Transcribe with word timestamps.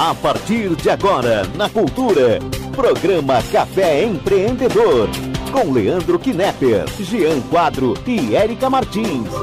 A 0.00 0.14
partir 0.14 0.76
de 0.76 0.88
agora, 0.90 1.42
na 1.56 1.68
Cultura, 1.68 2.38
programa 2.70 3.42
Café 3.50 4.04
Empreendedor. 4.04 5.08
Com 5.50 5.72
Leandro 5.72 6.20
Knepper, 6.20 6.84
Jean 7.00 7.40
Quadro 7.50 7.94
e 8.06 8.36
Érica 8.36 8.70
Martins. 8.70 9.28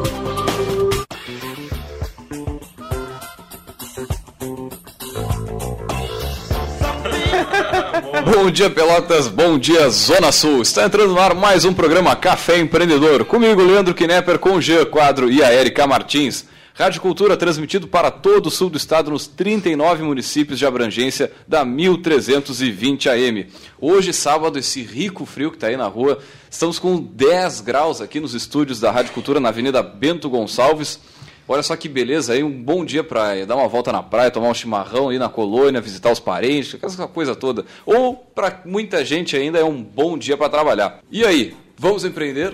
Bom 8.33 8.49
dia, 8.49 8.69
Pelotas. 8.69 9.27
Bom 9.27 9.59
dia, 9.59 9.89
Zona 9.89 10.31
Sul. 10.31 10.61
Está 10.61 10.85
entrando 10.85 11.15
no 11.15 11.19
ar 11.19 11.35
mais 11.35 11.65
um 11.65 11.73
programa 11.73 12.15
Café 12.15 12.59
Empreendedor. 12.59 13.25
Comigo, 13.25 13.61
Leandro 13.61 13.93
Knepper, 13.93 14.39
com 14.39 14.53
o 14.53 14.61
Jean 14.61 14.85
Quadro 14.85 15.29
e 15.29 15.43
a 15.43 15.51
Érica 15.51 15.85
Martins. 15.85 16.45
Rádio 16.77 16.99
Cultura 16.99 17.37
transmitido 17.37 17.87
para 17.87 18.11
todo 18.11 18.47
o 18.47 18.51
sul 18.51 18.69
do 18.69 18.75
estado 18.75 19.09
nos 19.09 19.27
39 19.27 20.03
municípios 20.03 20.59
de 20.59 20.65
abrangência 20.65 21.31
da 21.47 21.63
1320 21.63 23.07
AM. 23.07 23.47
Hoje, 23.79 24.11
sábado, 24.11 24.59
esse 24.59 24.81
rico 24.81 25.25
frio 25.25 25.51
que 25.51 25.55
está 25.55 25.67
aí 25.67 25.77
na 25.77 25.87
rua, 25.87 26.19
estamos 26.51 26.77
com 26.77 27.01
10 27.01 27.61
graus 27.61 28.01
aqui 28.01 28.19
nos 28.19 28.33
estúdios 28.33 28.77
da 28.81 28.91
Rádio 28.91 29.13
Cultura 29.13 29.39
na 29.39 29.47
Avenida 29.47 29.81
Bento 29.81 30.29
Gonçalves. 30.29 30.99
Olha 31.47 31.63
só 31.63 31.77
que 31.77 31.87
beleza 31.87 32.33
aí, 32.33 32.43
um 32.43 32.51
bom 32.51 32.83
dia 32.83 33.05
para 33.05 33.45
dar 33.45 33.55
uma 33.55 33.69
volta 33.69 33.93
na 33.93 34.03
praia, 34.03 34.29
tomar 34.29 34.49
um 34.49 34.53
chimarrão 34.53 35.07
aí 35.07 35.17
na 35.17 35.29
colônia, 35.29 35.79
visitar 35.79 36.11
os 36.11 36.19
parentes, 36.19 36.77
essa 36.83 37.07
coisa 37.07 37.37
toda. 37.37 37.63
Ou 37.85 38.15
para 38.15 38.63
muita 38.65 39.05
gente 39.05 39.37
ainda 39.37 39.59
é 39.59 39.63
um 39.63 39.81
bom 39.81 40.17
dia 40.17 40.35
para 40.35 40.49
trabalhar. 40.49 40.99
E 41.09 41.23
aí, 41.23 41.55
vamos 41.77 42.03
empreender? 42.03 42.53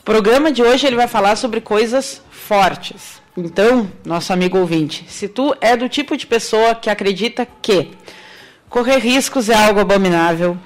O 0.00 0.02
programa 0.02 0.50
de 0.50 0.62
hoje 0.62 0.86
ele 0.86 0.96
vai 0.96 1.06
falar 1.06 1.36
sobre 1.36 1.60
coisas 1.60 2.22
fortes. 2.30 3.20
Então, 3.36 3.92
nosso 4.02 4.32
amigo 4.32 4.56
ouvinte, 4.56 5.04
se 5.06 5.28
tu 5.28 5.54
é 5.60 5.76
do 5.76 5.90
tipo 5.90 6.16
de 6.16 6.26
pessoa 6.26 6.74
que 6.74 6.88
acredita 6.88 7.46
que 7.60 7.90
correr 8.70 8.96
riscos 8.96 9.50
é 9.50 9.54
algo 9.54 9.78
abominável, 9.78 10.56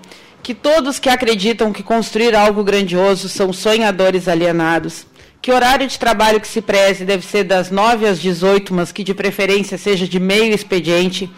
que 0.41 0.55
todos 0.55 1.00
que 1.00 1.09
acreditam 1.09 1.72
que 1.72 1.83
construir 1.83 2.37
algo 2.37 2.62
grandioso 2.62 3.28
são 3.28 3.53
sonhadores 3.53 4.28
alienados, 4.28 5.05
que 5.43 5.51
horário 5.51 5.89
de 5.89 5.99
trabalho 5.99 6.41
que 6.41 6.49
se 6.49 6.62
preze 6.62 7.05
deve 7.05 7.27
ser 7.27 7.43
das 7.43 7.72
9 7.72 8.06
às 8.06 8.21
18, 8.21 8.72
mas 8.72 8.93
que 8.93 9.03
de 9.03 9.15
preferência 9.15 9.77
seja 9.77 10.06
de 10.06 10.21
meio 10.21 10.55
expediente, 10.55 11.28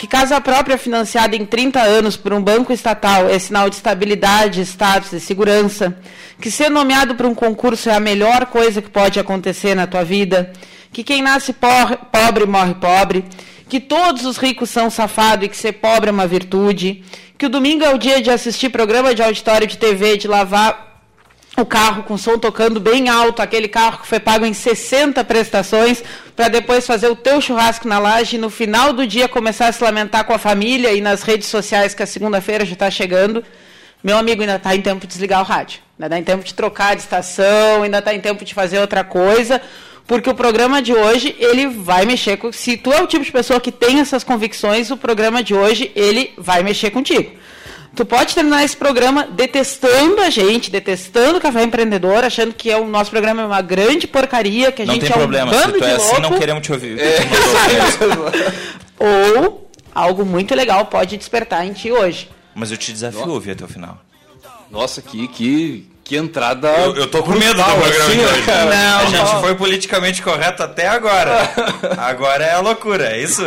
que 0.00 0.06
casa 0.06 0.40
própria 0.40 0.78
financiada 0.78 1.36
em 1.36 1.44
30 1.44 1.78
anos 1.82 2.16
por 2.16 2.32
um 2.32 2.42
banco 2.42 2.72
estatal 2.72 3.28
é 3.28 3.38
sinal 3.38 3.68
de 3.68 3.76
estabilidade, 3.76 4.62
status 4.62 5.12
e 5.12 5.20
segurança, 5.20 5.94
que 6.40 6.50
ser 6.50 6.70
nomeado 6.70 7.14
para 7.16 7.28
um 7.28 7.34
concurso 7.34 7.90
é 7.90 7.94
a 7.94 8.00
melhor 8.00 8.46
coisa 8.46 8.80
que 8.80 8.88
pode 8.88 9.20
acontecer 9.20 9.74
na 9.74 9.86
tua 9.86 10.02
vida, 10.02 10.54
que 10.90 11.04
quem 11.04 11.20
nasce 11.20 11.52
pobre 11.52 12.46
morre 12.46 12.76
pobre, 12.76 13.26
que 13.68 13.78
todos 13.78 14.24
os 14.24 14.38
ricos 14.38 14.70
são 14.70 14.88
safados 14.88 15.44
e 15.44 15.48
que 15.50 15.56
ser 15.56 15.72
pobre 15.72 16.08
é 16.08 16.12
uma 16.14 16.26
virtude, 16.26 17.04
que 17.36 17.44
o 17.44 17.50
domingo 17.50 17.84
é 17.84 17.94
o 17.94 17.98
dia 17.98 18.22
de 18.22 18.30
assistir 18.30 18.70
programa 18.70 19.14
de 19.14 19.22
auditório 19.22 19.66
de 19.66 19.76
TV, 19.76 20.16
de 20.16 20.26
lavar 20.26 20.89
o 21.56 21.66
carro 21.66 22.04
com 22.04 22.16
som 22.16 22.38
tocando 22.38 22.80
bem 22.80 23.08
alto, 23.08 23.42
aquele 23.42 23.68
carro 23.68 23.98
que 23.98 24.06
foi 24.06 24.20
pago 24.20 24.46
em 24.46 24.54
60 24.54 25.22
prestações, 25.24 26.02
para 26.34 26.48
depois 26.48 26.86
fazer 26.86 27.08
o 27.08 27.16
teu 27.16 27.40
churrasco 27.40 27.86
na 27.86 27.98
laje 27.98 28.36
e 28.36 28.38
no 28.38 28.48
final 28.48 28.92
do 28.92 29.06
dia 29.06 29.28
começar 29.28 29.68
a 29.68 29.72
se 29.72 29.82
lamentar 29.82 30.24
com 30.24 30.32
a 30.32 30.38
família 30.38 30.92
e 30.92 31.00
nas 31.00 31.22
redes 31.22 31.48
sociais 31.48 31.94
que 31.94 32.02
a 32.02 32.06
segunda-feira 32.06 32.64
já 32.64 32.72
está 32.72 32.90
chegando. 32.90 33.44
Meu 34.02 34.16
amigo, 34.16 34.40
ainda 34.40 34.56
está 34.56 34.74
em 34.74 34.80
tempo 34.80 35.00
de 35.00 35.08
desligar 35.08 35.40
o 35.40 35.44
rádio. 35.44 35.80
Ainda 35.98 36.06
está 36.06 36.18
em 36.18 36.24
tempo 36.24 36.44
de 36.44 36.54
trocar 36.54 36.96
de 36.96 37.02
estação, 37.02 37.82
ainda 37.82 37.98
está 37.98 38.14
em 38.14 38.20
tempo 38.20 38.44
de 38.44 38.54
fazer 38.54 38.78
outra 38.78 39.04
coisa, 39.04 39.60
porque 40.06 40.30
o 40.30 40.34
programa 40.34 40.80
de 40.80 40.94
hoje, 40.94 41.36
ele 41.38 41.66
vai 41.66 42.06
mexer 42.06 42.38
com... 42.38 42.50
Se 42.50 42.78
tu 42.78 42.90
é 42.90 43.02
o 43.02 43.06
tipo 43.06 43.24
de 43.24 43.30
pessoa 43.30 43.60
que 43.60 43.70
tem 43.70 44.00
essas 44.00 44.24
convicções, 44.24 44.90
o 44.90 44.96
programa 44.96 45.42
de 45.42 45.54
hoje, 45.54 45.92
ele 45.94 46.32
vai 46.38 46.62
mexer 46.62 46.90
contigo. 46.90 47.32
Tu 47.94 48.04
pode 48.04 48.34
terminar 48.34 48.64
esse 48.64 48.76
programa 48.76 49.26
detestando 49.30 50.20
a 50.20 50.30
gente, 50.30 50.70
detestando 50.70 51.38
o 51.38 51.40
Café 51.40 51.62
Empreendedor, 51.62 52.24
achando 52.24 52.54
que 52.54 52.70
é 52.70 52.76
o 52.76 52.86
nosso 52.86 53.10
programa 53.10 53.42
é 53.42 53.46
uma 53.46 53.60
grande 53.60 54.06
porcaria, 54.06 54.70
que 54.70 54.82
a 54.82 54.86
Não 54.86 54.94
gente 54.94 55.06
tem 55.06 55.12
é 55.12 55.16
um 55.16 55.18
problema, 55.18 55.50
bando 55.50 55.72
se 55.74 55.78
tu 55.78 55.84
é 55.84 55.92
assim, 55.94 56.20
não 56.20 56.38
queremos 56.38 56.62
te 56.62 56.72
ouvir. 56.72 56.98
ou 58.98 59.70
algo 59.94 60.24
muito 60.24 60.54
legal 60.54 60.86
pode 60.86 61.16
despertar 61.16 61.66
em 61.66 61.72
ti 61.72 61.90
hoje. 61.90 62.30
Mas 62.54 62.70
eu 62.70 62.76
te 62.76 62.92
desafio 62.92 63.24
a 63.24 63.26
ouvir 63.26 63.52
até 63.52 63.64
o 63.64 63.68
final. 63.68 63.98
Nossa, 64.70 65.02
que, 65.02 65.26
que, 65.28 65.90
que 66.04 66.16
entrada. 66.16 66.68
Eu, 66.68 66.94
eu 66.94 67.06
tô 67.08 67.22
com 67.24 67.32
medo 67.32 67.54
do 67.54 67.64
programa 67.64 68.04
assim, 68.04 68.12
de 68.12 68.16
né, 68.18 68.32
hoje. 68.32 68.42
cara? 68.42 68.96
a 68.98 69.04
gente 69.06 69.40
foi 69.40 69.54
politicamente 69.56 70.22
correto 70.22 70.62
até 70.62 70.86
agora. 70.86 71.50
Agora 71.98 72.44
é 72.44 72.54
a 72.54 72.60
loucura, 72.60 73.16
é 73.16 73.20
isso? 73.20 73.42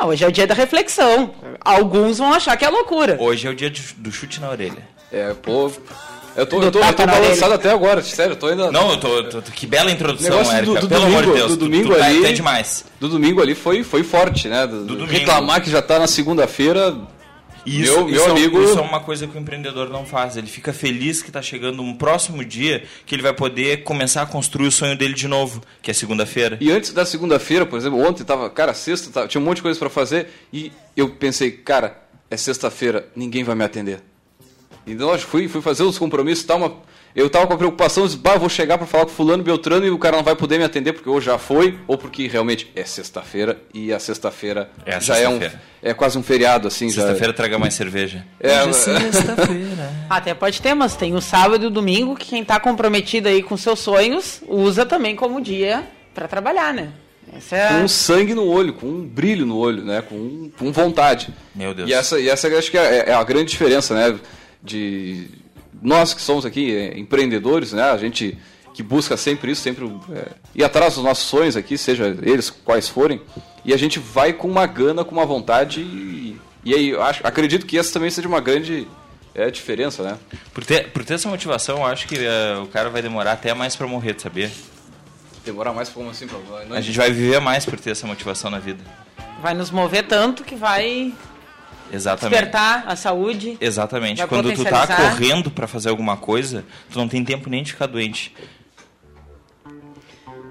Não, 0.00 0.08
hoje 0.08 0.24
é 0.24 0.28
o 0.28 0.32
dia 0.32 0.46
da 0.46 0.54
reflexão. 0.54 1.34
Alguns 1.60 2.18
vão 2.18 2.32
achar 2.32 2.56
que 2.56 2.64
é 2.64 2.68
loucura. 2.68 3.16
Hoje 3.20 3.46
é 3.46 3.50
o 3.50 3.54
dia 3.54 3.70
de- 3.70 3.94
do 3.96 4.10
chute 4.12 4.40
na 4.40 4.50
orelha. 4.50 4.86
É, 5.12 5.32
pô. 5.34 5.72
Eu 6.36 6.46
tô, 6.46 6.62
eu 6.62 6.70
tô, 6.70 6.78
eu 6.78 6.82
tapa 6.82 6.92
tô 6.92 7.06
na 7.06 7.12
balançado 7.14 7.54
até 7.54 7.70
agora, 7.70 8.00
sério, 8.00 8.32
eu 8.32 8.36
tô 8.36 8.46
ainda. 8.46 8.70
Não, 8.70 8.92
eu 8.92 9.00
tô, 9.00 9.08
eu 9.16 9.28
tô- 9.28 9.42
que 9.42 9.66
bela 9.66 9.90
introdução, 9.90 10.30
Negócio 10.30 10.52
do- 10.52 10.56
Érica. 10.70 10.80
do 10.82 10.88
Pelo 10.88 11.02
amor 11.06 11.10
de 11.16 11.22
domingo- 11.22 11.34
Deus. 11.36 11.50
do 11.50 11.56
tu- 11.56 11.64
domingo 11.64 11.88
tu, 11.92 11.98
tá- 11.98 12.04
ali- 12.06 12.22
tá 12.22 12.30
demais. 12.32 12.84
Do 13.00 13.08
domingo 13.08 13.42
ali 13.42 13.54
foi, 13.56 13.82
foi 13.82 14.04
forte, 14.04 14.46
né? 14.46 14.64
Do, 14.66 14.84
domingo. 14.84 15.10
Reclamar 15.10 15.60
que 15.62 15.68
já 15.70 15.82
tá 15.82 15.98
na 15.98 16.06
segunda-feira. 16.06 16.94
E 17.66 17.80
Meu- 17.80 18.06
meu 18.08 18.24
é- 18.26 18.30
amigo- 18.30 18.62
isso 18.62 18.78
é 18.78 18.80
uma 18.80 19.00
coisa 19.00 19.26
que 19.26 19.36
o 19.36 19.40
empreendedor 19.40 19.90
não 19.90 20.06
faz. 20.06 20.36
Ele 20.36 20.46
fica 20.46 20.72
feliz 20.72 21.20
que 21.22 21.28
está 21.28 21.42
chegando 21.42 21.82
um 21.82 21.94
próximo 21.94 22.44
dia 22.44 22.84
que 23.04 23.14
ele 23.14 23.22
vai 23.22 23.32
poder 23.34 23.82
começar 23.82 24.22
a 24.22 24.26
construir 24.26 24.68
o 24.68 24.72
sonho 24.72 24.96
dele 24.96 25.12
de 25.14 25.28
novo, 25.28 25.60
que 25.82 25.90
é 25.90 25.94
segunda-feira. 25.94 26.56
E 26.60 26.70
antes 26.70 26.92
da 26.92 27.04
segunda-feira, 27.04 27.66
por 27.66 27.78
exemplo, 27.78 27.98
ontem 28.00 28.24
tava, 28.24 28.48
cara, 28.48 28.72
sexta, 28.72 29.10
tava- 29.10 29.28
tinha 29.28 29.40
um 29.40 29.44
monte 29.44 29.56
de 29.56 29.62
coisa 29.62 29.78
pra 29.78 29.90
fazer 29.90 30.28
e 30.52 30.72
eu 30.96 31.10
pensei, 31.10 31.50
cara, 31.50 32.02
é 32.30 32.36
sexta-feira, 32.36 33.08
ninguém 33.14 33.44
vai 33.44 33.54
me 33.54 33.64
atender. 33.64 34.00
Então 34.86 35.10
eu 35.12 35.18
fui, 35.18 35.48
fui 35.48 35.60
fazer 35.60 35.82
os 35.82 35.98
compromissos 35.98 36.44
tal, 36.44 36.58
mas 36.58 36.72
eu 37.14 37.28
tava 37.28 37.46
com 37.46 37.54
a 37.54 37.56
preocupação, 37.56 38.04
disse, 38.04 38.16
bah, 38.16 38.34
eu 38.34 38.40
vou 38.40 38.48
chegar 38.48 38.78
pra 38.78 38.86
falar 38.86 39.04
com 39.04 39.10
fulano 39.10 39.42
Beltrano 39.42 39.86
e 39.86 39.90
o 39.90 39.98
cara 39.98 40.16
não 40.16 40.24
vai 40.24 40.36
poder 40.36 40.58
me 40.58 40.64
atender 40.64 40.92
porque 40.92 41.08
ou 41.08 41.20
já 41.20 41.38
foi, 41.38 41.78
ou 41.86 41.98
porque 41.98 42.26
realmente 42.26 42.70
é 42.74 42.84
sexta-feira 42.84 43.60
e 43.74 43.92
a 43.92 43.98
sexta-feira 43.98 44.70
É 44.86 44.94
a 44.94 45.00
já 45.00 45.18
é 45.18 45.28
um 45.28 45.40
é 45.82 45.94
quase 45.94 46.18
um 46.18 46.22
feriado 46.22 46.68
assim, 46.68 46.90
já. 46.90 47.02
Sexta-feira 47.02 47.32
traga 47.32 47.58
mais 47.58 47.74
cerveja. 47.74 48.24
É, 48.40 48.62
Hoje 48.62 48.90
é 48.90 49.12
sexta-feira. 49.12 49.92
Até 50.10 50.34
pode 50.34 50.60
ter, 50.60 50.74
mas 50.74 50.96
tem 50.96 51.14
o 51.14 51.20
sábado 51.20 51.64
e 51.64 51.66
o 51.66 51.70
domingo 51.70 52.16
que 52.16 52.26
quem 52.26 52.42
está 52.42 52.58
comprometido 52.58 53.28
aí 53.28 53.42
com 53.42 53.56
seus 53.56 53.78
sonhos 53.78 54.42
usa 54.48 54.84
também 54.84 55.14
como 55.14 55.40
dia 55.40 55.84
para 56.14 56.26
trabalhar, 56.26 56.74
né? 56.74 56.92
É 57.50 57.80
com 57.80 57.88
sangue 57.88 58.34
no 58.34 58.46
olho, 58.46 58.72
com 58.72 58.86
um 58.86 59.06
brilho 59.06 59.44
no 59.44 59.56
olho, 59.58 59.84
né? 59.84 60.02
Com, 60.02 60.50
com 60.58 60.72
vontade. 60.72 61.28
Meu 61.54 61.74
Deus. 61.74 61.88
E 61.88 61.92
essa, 61.92 62.18
e 62.18 62.28
essa 62.28 62.48
acho 62.48 62.70
que 62.70 62.78
é, 62.78 63.10
é 63.10 63.14
a 63.14 63.22
grande 63.22 63.50
diferença, 63.50 63.94
né? 63.94 64.18
De 64.62 65.28
nós 65.82 66.14
que 66.14 66.20
somos 66.20 66.44
aqui 66.44 66.74
é, 66.74 66.98
empreendedores, 66.98 67.72
né? 67.72 67.90
A 67.90 67.96
gente 67.96 68.38
que 68.74 68.82
busca 68.82 69.16
sempre 69.16 69.50
isso, 69.50 69.60
sempre 69.60 69.86
é, 70.12 70.28
ir 70.54 70.62
atrás 70.62 70.94
dos 70.94 71.02
nossos 71.02 71.24
sonhos 71.24 71.56
aqui, 71.56 71.76
seja 71.76 72.16
eles 72.22 72.48
quais 72.48 72.88
forem, 72.88 73.20
e 73.64 73.74
a 73.74 73.76
gente 73.76 73.98
vai 73.98 74.32
com 74.32 74.48
uma 74.48 74.66
gana, 74.66 75.04
com 75.04 75.12
uma 75.12 75.26
vontade, 75.26 75.80
e, 75.80 76.38
e 76.64 76.74
aí 76.74 76.90
eu 76.90 77.02
acho, 77.02 77.26
acredito 77.26 77.66
que 77.66 77.76
essa 77.76 77.92
também 77.92 78.08
seja 78.08 78.28
uma 78.28 78.40
grande 78.40 78.86
é, 79.34 79.50
diferença, 79.50 80.02
né? 80.02 80.18
Por 80.54 80.64
ter, 80.64 80.90
por 80.90 81.04
ter 81.04 81.14
essa 81.14 81.28
motivação, 81.28 81.78
eu 81.78 81.86
acho 81.86 82.06
que 82.06 82.16
o 82.62 82.66
cara 82.66 82.88
vai 82.88 83.02
demorar 83.02 83.32
até 83.32 83.52
mais 83.52 83.74
pra 83.74 83.86
morrer, 83.86 84.14
sabia? 84.18 84.50
Demorar 85.44 85.72
mais 85.72 85.88
como 85.88 86.10
assim 86.10 86.26
pra 86.26 86.38
não 86.68 86.76
A 86.76 86.80
gente 86.80 86.96
vai 86.96 87.10
viver 87.10 87.40
mais 87.40 87.64
por 87.64 87.80
ter 87.80 87.90
essa 87.90 88.06
motivação 88.06 88.50
na 88.50 88.58
vida. 88.58 88.82
Vai 89.40 89.54
nos 89.54 89.70
mover 89.70 90.06
tanto 90.06 90.44
que 90.44 90.54
vai 90.54 91.12
Exatamente. 91.92 92.30
despertar 92.40 92.84
a 92.86 92.94
saúde. 92.96 93.56
Exatamente. 93.60 94.26
Quando 94.26 94.52
tu 94.52 94.64
tá 94.64 94.86
correndo 94.86 95.50
pra 95.50 95.66
fazer 95.66 95.88
alguma 95.88 96.16
coisa, 96.16 96.64
tu 96.90 96.98
não 96.98 97.08
tem 97.08 97.24
tempo 97.24 97.48
nem 97.48 97.62
de 97.62 97.72
ficar 97.72 97.86
doente. 97.86 98.34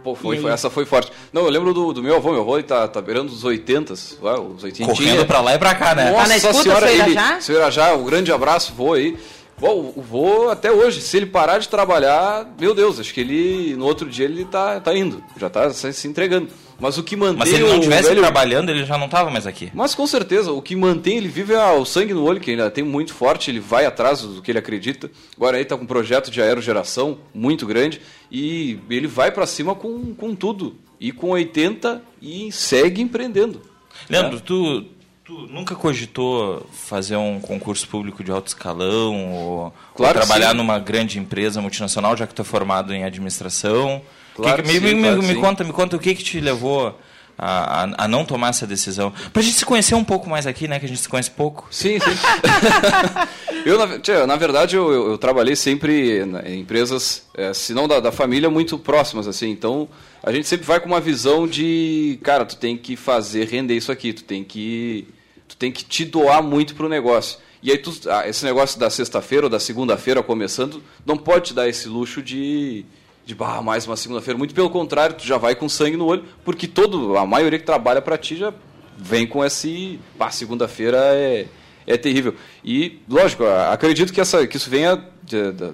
Pô, 0.03 0.15
foi, 0.15 0.37
foi- 0.39 0.51
essa 0.51 0.69
foi 0.69 0.85
forte. 0.85 1.11
Não, 1.33 1.41
eu 1.43 1.49
lembro 1.49 1.73
do, 1.73 1.91
do 1.91 2.01
meu 2.01 2.15
avô, 2.15 2.31
meu 2.31 2.41
avô 2.41 2.55
ele 2.57 2.63
tá, 2.67 2.87
tá 2.87 3.01
beirando 3.01 3.31
os 3.31 3.43
80, 3.43 3.93
vai, 4.21 4.39
os 4.39 4.63
80. 4.63 4.89
Correndo 4.93 5.25
pra 5.25 5.41
lá 5.41 5.53
e 5.55 5.59
pra 5.59 5.75
cá, 5.75 5.93
né? 5.93 6.11
Nossa 6.11 6.21
Tá 6.23 6.27
na 6.29 6.37
escuta, 6.37 6.63
senhora, 6.63 6.91
ele, 6.91 7.11
Irajá? 7.11 7.41
seu 7.41 7.55
Irajá, 7.57 7.93
um 7.95 8.05
grande 8.05 8.31
abraço, 8.31 8.73
vô 8.73 8.93
aí. 8.93 9.17
Bom, 9.59 9.91
o 9.95 10.01
vô 10.01 10.49
até 10.49 10.71
hoje, 10.71 11.01
se 11.01 11.17
ele 11.17 11.25
parar 11.25 11.57
de 11.57 11.67
trabalhar, 11.67 12.47
meu 12.59 12.73
Deus, 12.75 12.99
acho 12.99 13.11
que 13.13 13.19
ele, 13.19 13.75
no 13.75 13.85
outro 13.85 14.07
dia 14.07 14.25
ele 14.25 14.45
tá, 14.45 14.79
tá 14.79 14.95
indo, 14.95 15.21
já 15.35 15.49
tá 15.49 15.71
se 15.73 16.07
entregando. 16.07 16.47
Mas 16.79 16.97
o 16.97 17.03
que 17.03 17.15
mantém 17.15 17.37
Mas 17.39 17.49
se 17.49 17.55
ele 17.55 17.63
não 17.67 17.77
o 17.77 17.81
tivesse 17.81 18.09
velho- 18.09 18.21
trabalhando, 18.21 18.69
ele 18.69 18.85
já 18.85 18.97
não 18.97 19.09
tava 19.09 19.29
mais 19.31 19.47
aqui. 19.47 19.71
Mas 19.73 19.95
com 19.95 20.05
certeza, 20.05 20.51
o 20.51 20.61
que 20.61 20.75
mantém 20.75 21.17
ele 21.17 21.27
vive 21.27 21.53
é 21.53 21.71
o 21.71 21.83
sangue 21.85 22.13
no 22.13 22.23
olho, 22.23 22.39
que 22.39 22.51
ainda 22.51 22.69
tem 22.69 22.83
muito 22.83 23.13
forte, 23.13 23.49
ele 23.49 23.59
vai 23.59 23.85
atrás 23.85 24.21
do 24.21 24.41
que 24.41 24.51
ele 24.51 24.59
acredita. 24.59 25.09
Agora 25.35 25.57
aí 25.57 25.65
tá 25.65 25.75
com 25.75 25.83
um 25.83 25.87
projeto 25.87 26.29
de 26.29 26.41
aerogeração 26.41 27.17
muito 27.33 27.65
grande 27.65 27.99
e 28.31 28.79
ele 28.89 29.07
vai 29.07 29.31
pra 29.31 29.45
cima 29.47 29.73
com, 29.73 30.13
com 30.13 30.35
tudo. 30.35 30.75
E 30.99 31.11
com 31.11 31.29
80 31.29 32.01
e 32.21 32.51
segue 32.51 33.01
empreendendo. 33.01 33.61
Leandro, 34.09 34.39
tu, 34.41 34.85
tu 35.25 35.33
nunca 35.51 35.75
cogitou 35.75 36.65
fazer 36.71 37.15
um 37.15 37.39
concurso 37.39 37.87
público 37.87 38.23
de 38.23 38.31
alto 38.31 38.47
escalão 38.47 39.31
ou, 39.33 39.73
Claro 39.95 40.19
ou 40.19 40.25
trabalhar 40.25 40.53
numa 40.53 40.79
grande 40.79 41.19
empresa 41.19 41.61
multinacional, 41.61 42.15
já 42.17 42.25
que 42.27 42.33
tu 42.33 42.41
é 42.41 42.45
formado 42.45 42.93
em 42.93 43.03
administração? 43.03 44.01
Claro 44.37 44.63
Que- 44.63 44.69
que 44.71 44.79
me, 44.79 44.89
sim, 44.89 44.95
me- 44.95 45.01
claro 45.01 45.21
me 45.23 45.33
sim. 45.33 45.41
conta, 45.41 45.63
me 45.63 45.73
conta 45.73 45.95
o 45.97 45.99
que, 45.99 46.15
que 46.15 46.23
te 46.23 46.39
levou 46.39 46.97
a, 47.37 47.83
a, 47.83 48.05
a 48.05 48.07
não 48.07 48.23
tomar 48.25 48.49
essa 48.49 48.65
decisão. 48.65 49.11
Pra 49.33 49.41
gente 49.41 49.55
se 49.55 49.65
conhecer 49.65 49.93
um 49.95 50.03
pouco 50.03 50.29
mais 50.29 50.47
aqui, 50.47 50.67
né? 50.67 50.79
Que 50.79 50.85
a 50.85 50.89
gente 50.89 51.01
se 51.01 51.09
conhece 51.09 51.29
pouco. 51.31 51.67
Sim, 51.69 51.99
sim. 51.99 52.05
eu, 53.65 53.77
na, 53.77 53.99
tia, 53.99 54.25
na 54.25 54.35
verdade, 54.35 54.75
eu, 54.75 54.91
eu- 54.91 55.11
eu 55.11 55.17
trabalhei 55.17 55.55
sempre 55.55 56.21
em 56.45 56.59
empresas, 56.61 57.25
é, 57.35 57.53
se 57.53 57.73
não 57.73 57.87
da, 57.87 57.99
da 57.99 58.11
família, 58.11 58.49
muito 58.49 58.77
próximas, 58.77 59.27
assim. 59.27 59.49
Então, 59.49 59.87
a 60.23 60.31
gente 60.31 60.47
sempre 60.47 60.65
vai 60.65 60.79
com 60.79 60.87
uma 60.87 60.99
visão 61.01 61.47
de, 61.47 62.19
cara, 62.23 62.45
tu 62.45 62.55
tem 62.57 62.77
que 62.77 62.95
fazer 62.95 63.47
render 63.47 63.75
isso 63.75 63.91
aqui, 63.91 64.13
tu 64.13 64.23
tem 64.23 64.43
que, 64.43 65.07
tu 65.47 65.55
tem 65.57 65.71
que 65.71 65.83
te 65.83 66.05
doar 66.05 66.41
muito 66.41 66.75
pro 66.75 66.89
negócio. 66.89 67.39
E 67.61 67.71
aí, 67.71 67.77
tu, 67.77 67.91
ah, 68.09 68.27
esse 68.27 68.45
negócio 68.45 68.79
da 68.79 68.89
sexta-feira 68.89 69.45
ou 69.47 69.49
da 69.49 69.59
segunda-feira 69.59 70.21
começando, 70.23 70.81
não 71.05 71.17
pode 71.17 71.45
te 71.47 71.53
dar 71.53 71.67
esse 71.67 71.87
luxo 71.87 72.21
de, 72.21 72.85
de 73.27 73.35
bah, 73.35 73.61
mais 73.61 73.85
uma 73.85 73.97
segunda-feira. 73.97 74.37
Muito 74.37 74.55
pelo 74.55 74.69
contrário, 74.69 75.13
tu 75.13 75.27
já 75.27 75.37
vai 75.37 75.53
com 75.53 75.67
sangue 75.67 75.97
no 75.97 76.05
olho, 76.05 76.23
porque 76.45 76.65
todo, 76.65 77.17
a 77.17 77.25
maioria 77.25 77.59
que 77.59 77.65
trabalha 77.65 78.01
para 78.01 78.17
ti 78.17 78.37
já 78.37 78.53
vem 78.97 79.27
com 79.27 79.43
esse, 79.43 79.99
bah, 80.17 80.31
segunda-feira 80.31 80.97
é, 80.97 81.45
é 81.85 81.97
terrível. 81.97 82.33
E, 82.63 82.99
lógico, 83.07 83.43
acredito 83.43 84.13
que, 84.13 84.21
essa, 84.21 84.47
que 84.47 84.55
isso 84.55 84.69
venha 84.69 85.03
de, 85.21 85.51
de, 85.51 85.73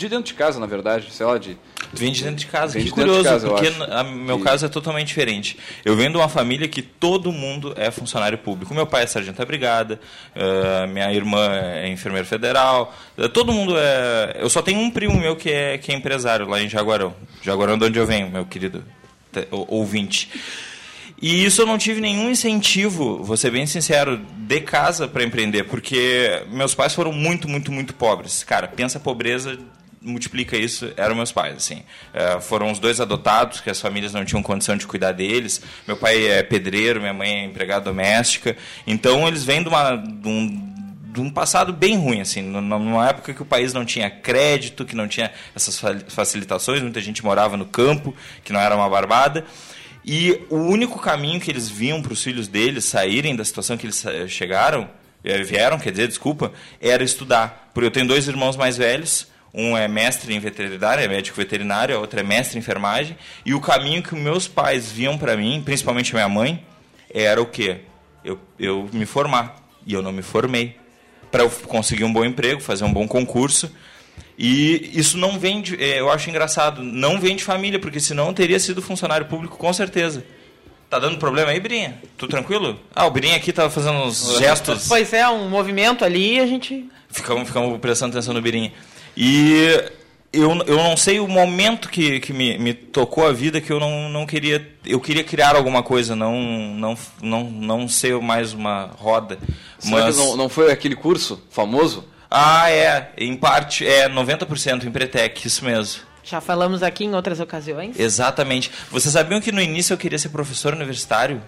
de 0.00 0.08
dentro 0.08 0.24
de 0.26 0.34
casa, 0.34 0.58
na 0.58 0.66
verdade, 0.66 1.08
sei 1.12 1.24
lá, 1.26 1.38
de... 1.38 1.56
Vem 1.92 2.10
de 2.12 2.22
dentro 2.22 2.36
de 2.36 2.46
casa. 2.46 2.72
Vem 2.74 2.84
que 2.84 2.90
de 2.90 2.96
dentro 2.96 3.12
de 3.12 3.18
curioso, 3.18 3.46
casa, 3.48 3.76
porque 3.94 4.04
meu 4.14 4.38
Que- 4.38 4.44
caso 4.44 4.66
é 4.66 4.68
totalmente 4.68 5.08
diferente. 5.08 5.56
Eu 5.84 5.96
venho 5.96 6.10
de 6.10 6.16
uma 6.16 6.28
família 6.28 6.66
que 6.68 6.82
todo 6.82 7.30
mundo 7.32 7.72
é 7.76 7.90
funcionário 7.90 8.38
público. 8.38 8.72
Meu 8.74 8.86
pai 8.86 9.04
é 9.04 9.06
sargento 9.06 9.38
da 9.38 9.44
brigada, 9.44 10.00
eh, 10.34 10.86
minha 10.86 11.12
irmã 11.12 11.48
é 11.52 11.88
enfermeira 11.88 12.26
federal, 12.26 12.94
eh, 13.18 13.28
todo 13.28 13.52
mundo 13.52 13.74
é... 13.76 14.36
Eu 14.40 14.48
só 14.50 14.62
tenho 14.62 14.78
um 14.80 14.90
primo 14.90 15.18
meu 15.18 15.36
que 15.36 15.50
é, 15.50 15.78
que 15.78 15.92
é 15.92 15.94
empresário 15.94 16.46
lá 16.48 16.60
em 16.62 16.68
Jaguarão. 16.68 17.14
Jaguarão 17.42 17.76
de 17.78 17.84
onde 17.84 17.98
eu 17.98 18.06
venho, 18.06 18.30
meu 18.30 18.44
querido 18.46 18.84
te- 19.32 19.46
ou- 19.50 19.66
ouvinte. 19.68 20.28
E 21.22 21.44
isso 21.44 21.60
eu 21.60 21.66
não 21.66 21.76
tive 21.76 22.00
nenhum 22.00 22.30
incentivo, 22.30 23.22
vou 23.22 23.36
ser 23.36 23.50
bem 23.50 23.66
sincero, 23.66 24.18
de 24.38 24.60
casa 24.62 25.06
para 25.06 25.22
empreender, 25.22 25.64
porque 25.64 26.42
meus 26.50 26.74
pais 26.74 26.94
foram 26.94 27.12
muito, 27.12 27.46
muito, 27.46 27.70
muito 27.70 27.92
pobres. 27.92 28.42
Cara, 28.42 28.66
pensa 28.66 28.96
a 28.96 29.00
pobreza, 29.02 29.58
multiplica 30.00 30.56
isso, 30.56 30.90
eram 30.96 31.14
meus 31.14 31.30
pais, 31.32 31.56
assim. 31.56 31.82
É, 32.14 32.40
foram 32.40 32.70
os 32.70 32.78
dois 32.78 33.00
adotados, 33.00 33.60
que 33.60 33.68
as 33.70 33.80
famílias 33.80 34.12
não 34.12 34.24
tinham 34.24 34.42
condição 34.42 34.76
de 34.76 34.86
cuidar 34.86 35.12
deles. 35.12 35.60
Meu 35.86 35.96
pai 35.96 36.26
é 36.26 36.42
pedreiro, 36.42 37.00
minha 37.00 37.12
mãe 37.12 37.30
é 37.40 37.44
empregada 37.44 37.84
doméstica. 37.84 38.56
Então 38.86 39.28
eles 39.28 39.44
vêm 39.44 39.62
de, 39.62 39.68
uma, 39.68 39.96
de 39.96 40.28
um 40.28 40.70
de 41.12 41.20
um 41.20 41.28
passado 41.28 41.72
bem 41.72 41.96
ruim, 41.96 42.20
assim, 42.20 42.40
numa- 42.40 43.08
época 43.08 43.34
que 43.34 43.42
o 43.42 43.44
país 43.44 43.74
não 43.74 43.84
tinha 43.84 44.08
crédito, 44.08 44.84
que 44.84 44.94
não 44.94 45.08
tinha 45.08 45.32
essas 45.56 45.76
fa- 45.76 45.98
facilitações, 46.08 46.80
muita 46.80 47.00
gente 47.00 47.24
morava 47.24 47.56
no 47.56 47.66
campo, 47.66 48.14
que 48.44 48.52
não 48.52 48.60
era 48.60 48.76
uma 48.76 48.88
barbada. 48.88 49.44
E 50.04 50.40
o 50.48 50.56
único 50.56 51.00
caminho 51.00 51.40
que 51.40 51.50
eles 51.50 51.68
viam 51.68 52.00
para 52.00 52.12
os 52.12 52.22
filhos 52.22 52.46
deles 52.46 52.84
saírem 52.84 53.34
da 53.34 53.44
situação 53.44 53.76
que 53.76 53.86
eles 53.86 54.04
chegaram, 54.28 54.88
eh, 55.24 55.42
vieram, 55.42 55.80
quer 55.80 55.90
dizer, 55.90 56.06
desculpa, 56.06 56.52
era 56.80 57.02
estudar. 57.02 57.70
Porque 57.74 57.86
eu 57.86 57.90
tenho 57.90 58.06
dois 58.06 58.28
irmãos 58.28 58.56
mais 58.56 58.76
velhos, 58.76 59.26
um 59.52 59.76
é 59.76 59.88
mestre 59.88 60.34
em 60.34 60.38
veterinária, 60.38 61.02
é 61.02 61.08
médico 61.08 61.36
veterinário, 61.36 61.96
a 61.96 61.98
outra 61.98 62.20
é 62.20 62.22
mestre 62.22 62.56
em 62.56 62.60
enfermagem, 62.60 63.16
e 63.44 63.52
o 63.54 63.60
caminho 63.60 64.02
que 64.02 64.14
meus 64.14 64.46
pais 64.46 64.90
viam 64.90 65.18
para 65.18 65.36
mim, 65.36 65.62
principalmente 65.64 66.14
minha 66.14 66.28
mãe, 66.28 66.64
era 67.12 67.40
o 67.40 67.46
quê? 67.46 67.80
Eu, 68.24 68.38
eu 68.58 68.88
me 68.92 69.06
formar. 69.06 69.56
E 69.86 69.92
eu 69.92 70.02
não 70.02 70.12
me 70.12 70.22
formei. 70.22 70.76
Para 71.30 71.42
eu 71.42 71.50
conseguir 71.50 72.04
um 72.04 72.12
bom 72.12 72.24
emprego, 72.24 72.60
fazer 72.60 72.84
um 72.84 72.92
bom 72.92 73.08
concurso. 73.08 73.70
E 74.38 74.90
isso 74.94 75.18
não 75.18 75.38
vem 75.38 75.60
de, 75.60 75.74
eh, 75.82 76.00
eu 76.00 76.10
acho 76.10 76.30
engraçado, 76.30 76.82
não 76.82 77.20
vem 77.20 77.36
de 77.36 77.44
família, 77.44 77.78
porque 77.78 78.00
senão 78.00 78.32
teria 78.32 78.58
sido 78.58 78.80
funcionário 78.80 79.26
público 79.26 79.56
com 79.56 79.72
certeza. 79.72 80.24
Tá 80.88 80.98
dando 80.98 81.18
problema 81.18 81.50
aí, 81.50 81.60
Birinha? 81.60 82.00
Tudo 82.16 82.30
tranquilo? 82.30 82.80
Ah, 82.94 83.06
o 83.06 83.10
Birinha 83.10 83.36
aqui 83.36 83.52
tava 83.52 83.70
fazendo 83.70 83.98
uns 83.98 84.38
gestos. 84.38 84.88
Pois 84.88 85.12
é, 85.12 85.28
um 85.28 85.48
movimento 85.48 86.04
ali 86.04 86.36
e 86.36 86.40
a 86.40 86.46
gente. 86.46 86.84
Ficamos, 87.08 87.46
ficamos 87.46 87.78
prestando 87.78 88.16
atenção 88.16 88.34
no 88.34 88.42
Birinha. 88.42 88.72
E 89.16 89.90
eu, 90.32 90.50
eu 90.66 90.76
não 90.76 90.96
sei 90.96 91.18
o 91.18 91.26
momento 91.26 91.88
que, 91.88 92.20
que 92.20 92.32
me, 92.32 92.56
me 92.58 92.72
tocou 92.72 93.26
a 93.26 93.32
vida 93.32 93.60
que 93.60 93.72
eu 93.72 93.80
não, 93.80 94.08
não 94.08 94.26
queria. 94.26 94.74
Eu 94.84 95.00
queria 95.00 95.24
criar 95.24 95.56
alguma 95.56 95.82
coisa, 95.82 96.14
não, 96.14 96.40
não, 96.40 96.98
não, 97.20 97.44
não 97.44 97.88
ser 97.88 98.20
mais 98.20 98.52
uma 98.52 98.90
roda. 98.96 99.38
Será 99.78 100.04
Mas... 100.04 100.16
não, 100.16 100.36
não 100.36 100.48
foi 100.48 100.70
aquele 100.70 100.94
curso 100.94 101.42
famoso? 101.50 102.08
Ah, 102.30 102.70
é. 102.70 103.12
Em 103.18 103.36
parte, 103.36 103.84
é 103.84 104.08
90% 104.08 104.84
Empretec, 104.84 105.46
isso 105.46 105.64
mesmo. 105.64 106.02
Já 106.22 106.40
falamos 106.40 106.82
aqui 106.82 107.04
em 107.04 107.14
outras 107.14 107.40
ocasiões. 107.40 107.98
Exatamente. 107.98 108.70
Vocês 108.90 109.12
sabiam 109.12 109.40
que 109.40 109.50
no 109.50 109.60
início 109.60 109.94
eu 109.94 109.98
queria 109.98 110.18
ser 110.18 110.28
professor 110.28 110.72
universitário 110.72 111.42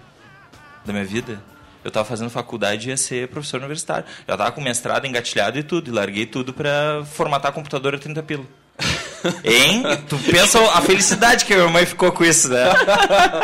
da 0.85 0.91
minha 0.91 1.05
vida? 1.05 1.41
Eu 1.83 1.89
estava 1.89 2.05
fazendo 2.07 2.29
faculdade 2.29 2.87
e 2.87 2.91
ia 2.91 2.97
ser 2.97 3.27
professor 3.27 3.57
universitário. 3.57 4.05
Já 4.27 4.33
estava 4.35 4.51
com 4.51 4.61
mestrado 4.61 5.05
engatilhado 5.05 5.57
e 5.59 5.63
tudo. 5.63 5.89
E 5.89 5.93
larguei 5.93 6.25
tudo 6.25 6.53
para 6.53 7.03
formatar 7.05 7.51
computador 7.51 7.95
a 7.95 7.97
30 7.97 8.23
pila. 8.23 8.43
Hein? 9.43 9.83
Tu 10.09 10.17
pensa 10.17 10.59
a 10.71 10.81
felicidade 10.81 11.45
que 11.45 11.53
a 11.53 11.57
minha 11.57 11.69
mãe 11.69 11.85
ficou 11.85 12.11
com 12.11 12.25
isso, 12.25 12.49
né? 12.49 12.65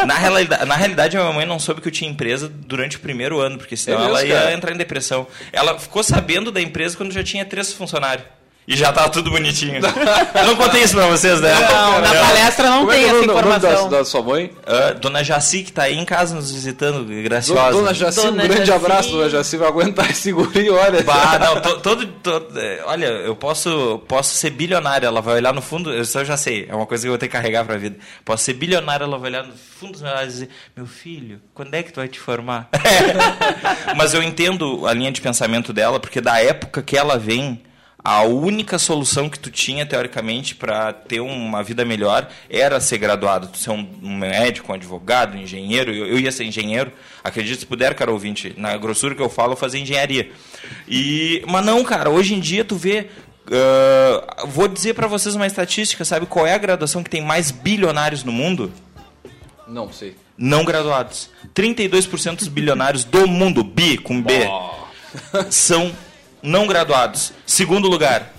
Na 0.06 0.16
realidade, 0.16 0.66
na 0.66 0.76
realidade, 0.76 1.16
a 1.16 1.22
minha 1.22 1.34
mãe 1.34 1.46
não 1.46 1.58
soube 1.58 1.80
que 1.80 1.88
eu 1.88 1.92
tinha 1.92 2.10
empresa 2.12 2.50
durante 2.50 2.98
o 2.98 3.00
primeiro 3.00 3.40
ano, 3.40 3.58
porque 3.58 3.78
senão 3.78 3.98
É 3.98 4.02
mesmo, 4.02 4.18
ela 4.18 4.26
ia 4.28 4.40
cara? 4.42 4.54
entrar 4.54 4.74
em 4.74 4.78
depressão. 4.78 5.26
Ela 5.54 5.80
ficou 5.80 6.04
sabendo 6.04 6.52
da 6.52 6.60
empresa 6.62 6.98
quando 6.98 7.14
já 7.14 7.24
tinha 7.24 7.46
três 7.46 7.72
funcionários. 7.72 8.26
E 8.72 8.78
já 8.78 8.94
tava 8.94 9.10
tudo 9.10 9.32
bonitinho. 9.32 9.82
Eu 9.84 10.46
não 10.46 10.56
contei 10.56 10.84
isso 10.84 10.94
pra 10.96 11.08
vocês, 11.08 11.42
né? 11.42 11.52
Não, 11.56 12.02
na 12.02 12.14
palestra 12.14 12.70
não 12.70 12.80
Como 12.82 12.92
é 12.92 12.96
tem 12.98 13.04
é 13.04 13.08
essa 13.08 13.16
nome- 13.26 13.32
o 13.32 13.34
nome 13.34 13.42
da, 13.50 13.58
informação. 13.58 13.90
da 13.90 14.06
sua 14.06 14.22
mãe? 14.22 14.52
Ah, 14.68 14.94
Dona 14.94 15.24
Jaci, 15.24 15.64
que 15.64 15.72
tá 15.74 15.84
aí 15.84 15.98
em 15.98 16.06
casa 16.06 16.36
nos 16.36 16.52
visitando, 16.52 17.04
graciosa. 17.24 17.72
Dona 17.72 17.94
Jaci, 17.96 18.28
um 18.28 18.36
grande 18.36 18.58
Jaci. 18.66 18.72
abraço, 18.72 19.10
Dona 19.10 19.28
Jaci, 19.28 19.58
vai 19.58 19.68
aguentar 19.70 20.12
esse 20.12 20.32
guri, 20.32 20.70
olha. 20.70 21.02
Bah, 21.02 21.40
não, 21.40 21.60
to- 21.60 21.80
todo, 21.80 22.06
todo- 22.22 22.60
é, 22.60 22.84
olha, 22.86 23.08
eu 23.08 23.36
posso, 23.36 24.04
posso 24.08 24.36
ser 24.36 24.52
bilionário, 24.52 25.08
ela 25.08 25.20
vai 25.20 25.34
olhar 25.38 25.52
no 25.52 25.64
fundo, 25.64 25.92
isso 25.92 26.20
eu 26.20 26.26
já 26.26 26.38
sei, 26.38 26.68
é 26.70 26.76
uma 26.76 26.86
coisa 26.86 27.02
que 27.02 27.08
eu 27.08 27.14
vou 27.14 27.18
ter 27.18 27.26
que 27.28 27.34
carregar 27.34 27.66
pra 27.66 27.76
vida. 27.76 27.98
Posso 28.24 28.44
ser 28.44 28.54
bilionário, 28.54 29.04
ela 29.06 29.18
vai 29.18 29.32
olhar 29.32 29.44
no 29.46 29.54
fundo 29.80 29.94
dos 29.94 30.02
meus 30.04 30.14
olhos 30.16 30.30
e 30.30 30.34
dizer, 30.34 30.50
meu 30.78 30.86
filho, 30.86 31.42
quando 31.56 31.74
é 31.74 31.82
que 31.82 31.92
tu 31.92 31.96
vai 31.96 32.08
te 32.08 32.20
formar? 32.20 32.70
Mas 33.98 34.14
eu 34.14 34.22
entendo 34.22 34.86
a 34.86 34.94
linha 34.94 35.12
de 35.12 35.22
pensamento 35.22 35.74
dela, 35.74 36.00
porque 36.00 36.22
da 36.22 36.40
época 36.40 36.84
que 36.84 36.96
ela 36.96 37.18
vem, 37.18 37.62
a 38.02 38.24
única 38.24 38.80
solução 38.80 39.30
que 39.30 39.38
tu 39.38 39.52
tinha, 39.52 39.86
teoricamente, 39.86 40.56
para 40.56 40.94
ter 40.94 41.20
uma 41.20 41.62
vida 41.62 41.84
melhor 41.84 42.30
era 42.50 42.80
ser 42.80 42.98
graduado. 42.98 43.48
Tu 43.48 43.58
ser 43.58 43.72
um, 43.72 43.88
um 44.02 44.18
médico, 44.18 44.72
um 44.72 44.76
advogado, 44.76 45.36
um 45.36 45.42
engenheiro. 45.42 45.94
Eu, 45.94 46.08
eu, 46.08 46.20
ia 46.20 46.32
ser 46.32 46.46
engenheiro. 46.46 46.92
Acredito 47.24 47.60
se 47.60 47.66
puder, 47.66 47.94
cara 47.94 48.12
ouvinte. 48.12 48.54
Na 48.58 48.78
grossura 48.78 49.14
que 49.14 49.22
eu 49.22 49.30
falo, 49.30 49.54
eu 49.54 49.58
fazer 49.58 49.80
engenharia. 49.80 50.32
E, 50.88 51.44
mas 51.46 51.66
não, 51.66 51.84
cara. 51.84 52.10
Hoje 52.10 52.34
em 52.34 52.40
dia, 52.40 52.64
tu 52.64 52.76
vê... 52.76 53.08
Uh, 53.48 54.48
vou 54.48 54.68
dizer 54.68 54.94
para 54.94 55.08
vocês 55.08 55.36
uma 55.36 55.48
estatística. 55.48 56.06
Sabe 56.06 56.26
qual 56.26 56.48
é 56.48 56.54
a 56.54 56.58
graduação 56.58 57.04
que 57.04 57.10
tem 57.10 57.22
mais 57.22 57.52
bilionários 57.52 58.24
no 58.24 58.32
mundo? 58.32 58.72
Não 59.68 59.92
sei. 59.92 60.16
Não 60.38 60.64
graduados. 60.64 61.30
32% 61.54 62.38
dos 62.38 62.48
bilionários 62.48 63.04
do 63.04 63.28
mundo, 63.28 63.62
bi 63.62 63.98
com 63.98 64.22
B, 64.22 64.48
oh. 64.48 65.52
são 65.52 65.94
não 66.42 66.68
graduados. 66.68 67.34
Segundo 67.46 67.88
lugar, 67.88 68.32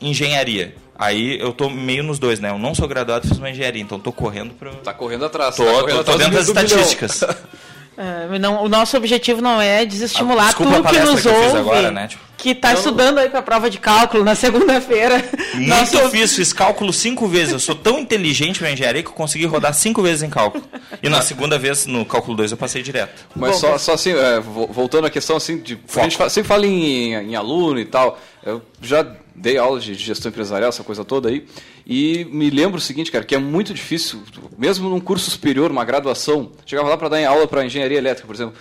engenharia. 0.00 0.74
Aí 0.98 1.38
eu 1.38 1.52
tô 1.52 1.70
meio 1.70 2.02
nos 2.02 2.18
dois, 2.18 2.40
né? 2.40 2.50
Eu 2.50 2.58
não 2.58 2.74
sou 2.74 2.88
graduado, 2.88 3.28
fiz 3.28 3.38
uma 3.38 3.50
engenharia, 3.50 3.80
então 3.80 4.00
tô 4.00 4.12
correndo 4.12 4.54
para 4.54 4.70
Tá 4.72 4.92
correndo 4.92 5.24
atrás. 5.24 5.54
Tô, 5.54 5.64
tá 5.64 5.80
correndo 5.80 6.04
tô, 6.04 6.12
tô 6.12 6.18
dentro 6.18 6.34
das 6.34 6.48
estatísticas. 6.48 7.24
É, 8.00 8.38
não, 8.38 8.62
o 8.62 8.68
nosso 8.68 8.96
objetivo 8.96 9.42
não 9.42 9.60
é 9.60 9.84
desestimular 9.84 10.50
ah, 10.50 10.52
tu 10.52 10.58
que 10.58 11.00
nos 11.00 11.20
que 11.20 11.28
ouve, 11.28 11.58
agora, 11.58 11.90
né? 11.90 12.06
tipo, 12.06 12.22
que 12.38 12.50
está 12.50 12.72
estudando 12.72 13.18
aí 13.18 13.28
para 13.28 13.40
a 13.40 13.42
prova 13.42 13.68
de 13.68 13.78
cálculo 13.78 14.22
na 14.24 14.36
segunda-feira. 14.36 15.22
Muito 15.54 15.68
nosso... 15.68 16.08
fiz, 16.10 16.36
fiz 16.36 16.52
cálculo 16.52 16.92
cinco 16.92 17.26
vezes. 17.26 17.52
Eu 17.52 17.58
sou 17.58 17.74
tão 17.74 17.98
inteligente 17.98 18.60
para 18.60 18.70
engenharia 18.70 19.02
que 19.02 19.08
eu 19.08 19.12
consegui 19.12 19.44
rodar 19.44 19.74
cinco 19.74 20.00
vezes 20.00 20.22
em 20.22 20.30
cálculo. 20.30 20.64
E 21.02 21.08
na 21.08 21.20
segunda 21.20 21.58
vez, 21.58 21.84
no 21.84 22.06
cálculo 22.06 22.36
2, 22.36 22.52
eu 22.52 22.56
passei 22.56 22.80
direto. 22.80 23.26
Mas 23.34 23.50
Bom, 23.50 23.58
só, 23.58 23.78
só 23.78 23.92
assim, 23.94 24.12
é, 24.12 24.38
voltando 24.40 25.06
à 25.06 25.10
questão 25.10 25.36
assim, 25.36 25.58
de, 25.58 25.76
a 25.96 26.02
gente 26.02 26.30
sempre 26.30 26.48
fala 26.48 26.64
em, 26.64 27.14
em 27.14 27.34
aluno 27.34 27.80
e 27.80 27.84
tal, 27.84 28.18
eu 28.46 28.62
já 28.80 29.04
dei 29.34 29.58
aula 29.58 29.80
de 29.80 29.94
gestão 29.94 30.30
empresarial, 30.30 30.68
essa 30.68 30.84
coisa 30.84 31.04
toda 31.04 31.28
aí, 31.28 31.46
e 31.86 32.24
me 32.30 32.50
lembro 32.50 32.78
o 32.78 32.80
seguinte, 32.80 33.10
cara, 33.10 33.24
que 33.24 33.34
é 33.34 33.38
muito 33.38 33.72
difícil, 33.72 34.22
mesmo 34.56 34.88
num 34.88 35.00
curso 35.00 35.30
superior, 35.30 35.70
uma 35.70 35.84
graduação, 35.84 36.50
chegava 36.66 36.88
lá 36.88 36.96
para 36.96 37.08
dar 37.08 37.26
aula 37.26 37.46
para 37.46 37.64
engenharia 37.64 37.98
elétrica, 37.98 38.26
por 38.26 38.34
exemplo, 38.34 38.54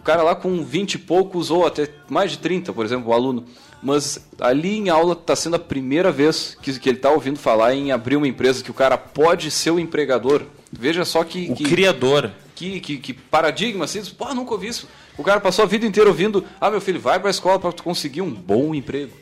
o 0.00 0.02
cara 0.02 0.22
lá 0.22 0.34
com 0.34 0.64
20 0.64 0.94
e 0.94 0.98
poucos 0.98 1.50
ou 1.50 1.66
até 1.66 1.88
mais 2.08 2.32
de 2.32 2.38
30, 2.38 2.72
por 2.72 2.84
exemplo, 2.84 3.10
o 3.10 3.12
aluno, 3.12 3.44
mas 3.82 4.28
ali 4.40 4.76
em 4.76 4.88
aula 4.88 5.12
está 5.12 5.36
sendo 5.36 5.56
a 5.56 5.58
primeira 5.58 6.10
vez 6.10 6.56
que, 6.60 6.78
que 6.78 6.88
ele 6.88 6.98
está 6.98 7.10
ouvindo 7.10 7.38
falar 7.38 7.74
em 7.74 7.92
abrir 7.92 8.16
uma 8.16 8.28
empresa, 8.28 8.62
que 8.62 8.70
o 8.70 8.74
cara 8.74 8.96
pode 8.96 9.50
ser 9.50 9.70
o 9.70 9.78
empregador. 9.78 10.42
Veja 10.72 11.04
só 11.04 11.22
que... 11.24 11.50
O 11.50 11.54
que, 11.54 11.64
criador. 11.64 12.30
Que, 12.54 12.80
que, 12.80 12.96
que 12.96 13.12
paradigma, 13.12 13.84
assim, 13.84 14.02
pô, 14.16 14.34
nunca 14.34 14.52
ouvi 14.52 14.68
isso. 14.68 14.88
O 15.16 15.22
cara 15.22 15.40
passou 15.40 15.64
a 15.64 15.68
vida 15.68 15.86
inteira 15.86 16.08
ouvindo, 16.08 16.44
ah, 16.60 16.70
meu 16.70 16.80
filho, 16.80 17.00
vai 17.00 17.18
para 17.18 17.28
a 17.28 17.30
escola 17.30 17.58
para 17.58 17.72
tu 17.72 17.82
conseguir 17.82 18.22
um 18.22 18.30
bom 18.30 18.74
emprego. 18.74 19.12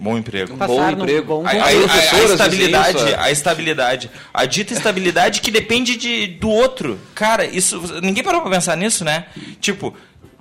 Bom 0.00 0.16
emprego. 0.16 0.54
Um 0.54 0.56
bom 0.56 0.90
emprego. 0.90 1.26
Bom 1.26 1.46
a, 1.46 1.50
a, 1.50 1.54
a, 1.54 1.66
a, 1.66 2.24
estabilidade, 2.24 3.14
a 3.18 3.30
estabilidade. 3.30 4.10
A 4.32 4.46
dita 4.46 4.72
estabilidade 4.72 5.42
que 5.42 5.50
depende 5.50 5.94
de, 5.94 6.26
do 6.26 6.48
outro. 6.48 6.98
Cara, 7.14 7.44
isso. 7.44 7.78
Ninguém 8.02 8.24
parou 8.24 8.40
pra 8.40 8.50
pensar 8.50 8.76
nisso, 8.78 9.04
né? 9.04 9.26
Tipo, 9.60 9.94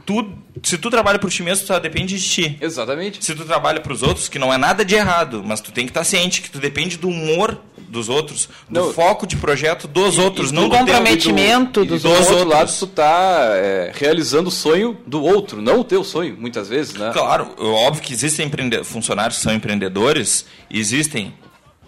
tu, 0.09 0.27
se 0.63 0.75
tu 0.75 0.89
trabalha 0.89 1.19
por 1.19 1.29
ti 1.29 1.43
mesmo, 1.43 1.67
só 1.67 1.77
depende 1.77 2.17
de 2.17 2.27
ti. 2.27 2.57
Exatamente. 2.59 3.23
Se 3.23 3.35
tu 3.35 3.45
trabalha 3.45 3.79
para 3.79 3.93
os 3.93 4.01
outros, 4.01 4.27
que 4.27 4.39
não 4.39 4.51
é 4.51 4.57
nada 4.57 4.83
de 4.83 4.95
errado, 4.95 5.43
mas 5.45 5.61
tu 5.61 5.71
tem 5.71 5.85
que 5.85 5.91
estar 5.91 6.03
ciente 6.03 6.41
que 6.41 6.49
tu 6.49 6.57
depende 6.57 6.97
do 6.97 7.07
humor 7.07 7.61
dos 7.77 8.09
outros, 8.09 8.49
do 8.67 8.81
não, 8.81 8.93
foco 8.93 9.27
de 9.27 9.35
projeto 9.35 9.87
dos 9.87 10.15
e, 10.15 10.19
outros, 10.19 10.51
e 10.51 10.53
não 10.53 10.67
do 10.67 10.77
comprometimento 10.77 11.85
do, 11.85 11.93
dos, 11.93 12.03
do 12.03 12.09
outros. 12.09 12.29
outro 12.29 12.47
lado, 12.47 12.71
tu 12.77 12.87
tá 12.87 13.51
é, 13.53 13.91
realizando 13.95 14.49
o 14.49 14.51
sonho 14.51 14.97
do 15.05 15.23
outro, 15.23 15.61
não 15.61 15.79
o 15.79 15.83
teu 15.83 16.03
sonho, 16.03 16.35
muitas 16.37 16.67
vezes, 16.69 16.93
né? 16.93 17.11
Claro, 17.13 17.51
óbvio 17.57 18.03
que 18.03 18.13
existem 18.13 18.49
funcionários 18.83 19.37
que 19.37 19.43
são 19.43 19.53
empreendedores, 19.53 20.45
existem, 20.69 21.33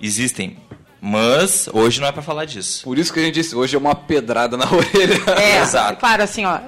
existem 0.02 0.58
mas 1.02 1.68
hoje 1.74 2.00
não 2.00 2.08
é 2.08 2.12
para 2.12 2.22
falar 2.22 2.46
disso. 2.46 2.84
Por 2.84 3.00
isso 3.00 3.12
que 3.12 3.20
a 3.20 3.24
gente 3.24 3.34
disse, 3.34 3.56
hoje 3.56 3.76
é 3.76 3.80
uma 3.80 3.96
pedrada 3.96 4.56
na 4.56 4.66
orelha. 4.72 5.20
É, 5.42 5.58
Exato. 5.60 6.00
Claro, 6.00 6.22
assim, 6.22 6.46
ó, 6.46 6.60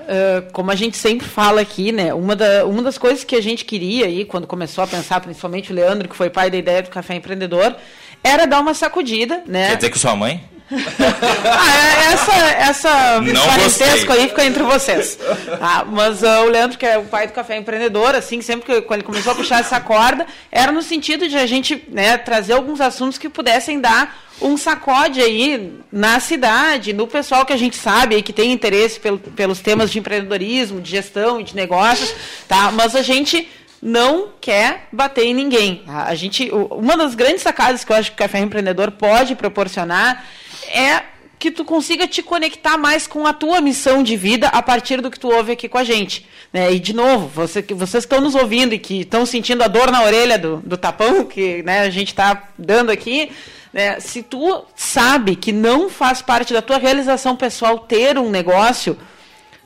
como 0.51 0.71
a 0.71 0.75
gente 0.75 0.97
sempre 0.97 1.27
fala 1.27 1.61
aqui, 1.61 1.91
né, 1.91 2.13
uma, 2.13 2.35
da, 2.35 2.65
uma 2.65 2.81
das 2.81 2.97
coisas 2.97 3.23
que 3.23 3.35
a 3.35 3.41
gente 3.41 3.63
queria 3.63 4.07
aí, 4.07 4.25
quando 4.25 4.47
começou 4.47 4.83
a 4.83 4.87
pensar, 4.87 5.21
principalmente 5.21 5.71
o 5.71 5.75
Leandro, 5.75 6.09
que 6.09 6.15
foi 6.15 6.31
pai 6.31 6.49
da 6.49 6.57
ideia 6.57 6.81
do 6.81 6.89
Café 6.89 7.13
Empreendedor, 7.13 7.75
era 8.23 8.45
dar 8.45 8.59
uma 8.59 8.73
sacudida, 8.73 9.43
né? 9.45 9.67
Quer 9.69 9.75
dizer 9.75 9.89
que 9.91 9.99
sua 9.99 10.15
mãe? 10.15 10.43
Ah, 10.73 11.77
é, 11.77 12.13
essa, 12.13 12.33
essa 12.33 13.21
parentesco 13.47 14.11
aí 14.11 14.27
fica 14.27 14.45
entre 14.45 14.63
vocês. 14.63 15.17
Ah, 15.61 15.85
mas 15.85 16.21
uh, 16.21 16.45
o 16.45 16.49
Leandro, 16.49 16.77
que 16.77 16.85
é 16.85 16.97
o 16.97 17.03
pai 17.03 17.27
do 17.27 17.33
Café 17.33 17.57
Empreendedor, 17.57 18.15
assim, 18.15 18.41
sempre 18.41 18.65
que 18.65 18.81
quando 18.81 18.99
ele 18.99 19.07
começou 19.07 19.33
a 19.33 19.35
puxar 19.35 19.59
essa 19.59 19.79
corda, 19.79 20.25
era 20.51 20.71
no 20.71 20.81
sentido 20.81 21.27
de 21.27 21.37
a 21.37 21.45
gente 21.45 21.83
né, 21.89 22.17
trazer 22.17 22.53
alguns 22.53 22.81
assuntos 22.81 23.17
que 23.17 23.29
pudessem 23.29 23.79
dar 23.79 24.23
um 24.41 24.57
sacode 24.57 25.21
aí 25.21 25.79
na 25.91 26.19
cidade, 26.19 26.91
no 26.91 27.07
pessoal 27.07 27.45
que 27.45 27.53
a 27.53 27.57
gente 27.57 27.75
sabe 27.75 28.21
que 28.21 28.33
tem 28.33 28.51
interesse 28.51 28.99
pelo, 28.99 29.19
pelos 29.19 29.59
temas 29.59 29.91
de 29.91 29.99
empreendedorismo, 29.99 30.81
de 30.81 30.91
gestão 30.91 31.39
e 31.39 31.43
de 31.43 31.55
negócios, 31.55 32.13
tá? 32.47 32.71
Mas 32.71 32.95
a 32.95 33.01
gente 33.01 33.47
não 33.81 34.29
quer 34.39 34.87
bater 34.91 35.25
em 35.25 35.33
ninguém. 35.33 35.83
A 35.87 36.15
gente, 36.15 36.49
uma 36.51 36.95
das 36.95 37.15
grandes 37.15 37.41
sacadas 37.41 37.83
que 37.83 37.91
eu 37.91 37.95
acho 37.97 38.11
que 38.11 38.15
o 38.15 38.17
Café 38.17 38.39
Empreendedor 38.39 38.91
pode 38.91 39.35
proporcionar 39.35 40.25
é 40.73 41.03
que 41.43 41.51
tu 41.51 41.65
consiga 41.65 42.07
te 42.07 42.23
conectar 42.23 42.77
mais 42.77 43.05
com 43.05 43.27
a 43.27 43.33
tua 43.33 43.59
missão 43.59 44.01
de 44.01 44.15
vida 44.15 44.47
a 44.47 44.61
partir 44.61 45.01
do 45.01 45.11
que 45.11 45.19
tu 45.19 45.29
ouve 45.29 45.51
aqui 45.51 45.67
com 45.67 45.77
a 45.77 45.83
gente. 45.83 46.25
Né? 46.53 46.71
E, 46.71 46.79
de 46.79 46.93
novo, 46.93 47.27
você, 47.27 47.61
vocês 47.61 48.05
que 48.05 48.13
estão 48.13 48.21
nos 48.21 48.33
ouvindo 48.33 48.73
e 48.73 48.79
que 48.79 49.01
estão 49.01 49.25
sentindo 49.25 49.61
a 49.61 49.67
dor 49.67 49.91
na 49.91 50.03
orelha 50.03 50.39
do, 50.39 50.57
do 50.57 50.77
tapão 50.77 51.25
que 51.25 51.61
né, 51.63 51.81
a 51.81 51.89
gente 51.89 52.09
está 52.09 52.49
dando 52.57 52.91
aqui, 52.91 53.29
né, 53.73 53.99
se 53.99 54.23
tu 54.23 54.63
sabe 54.73 55.35
que 55.35 55.51
não 55.51 55.89
faz 55.89 56.21
parte 56.21 56.53
da 56.53 56.61
tua 56.61 56.77
realização 56.77 57.35
pessoal 57.35 57.79
ter 57.79 58.17
um 58.17 58.29
negócio, 58.29 58.97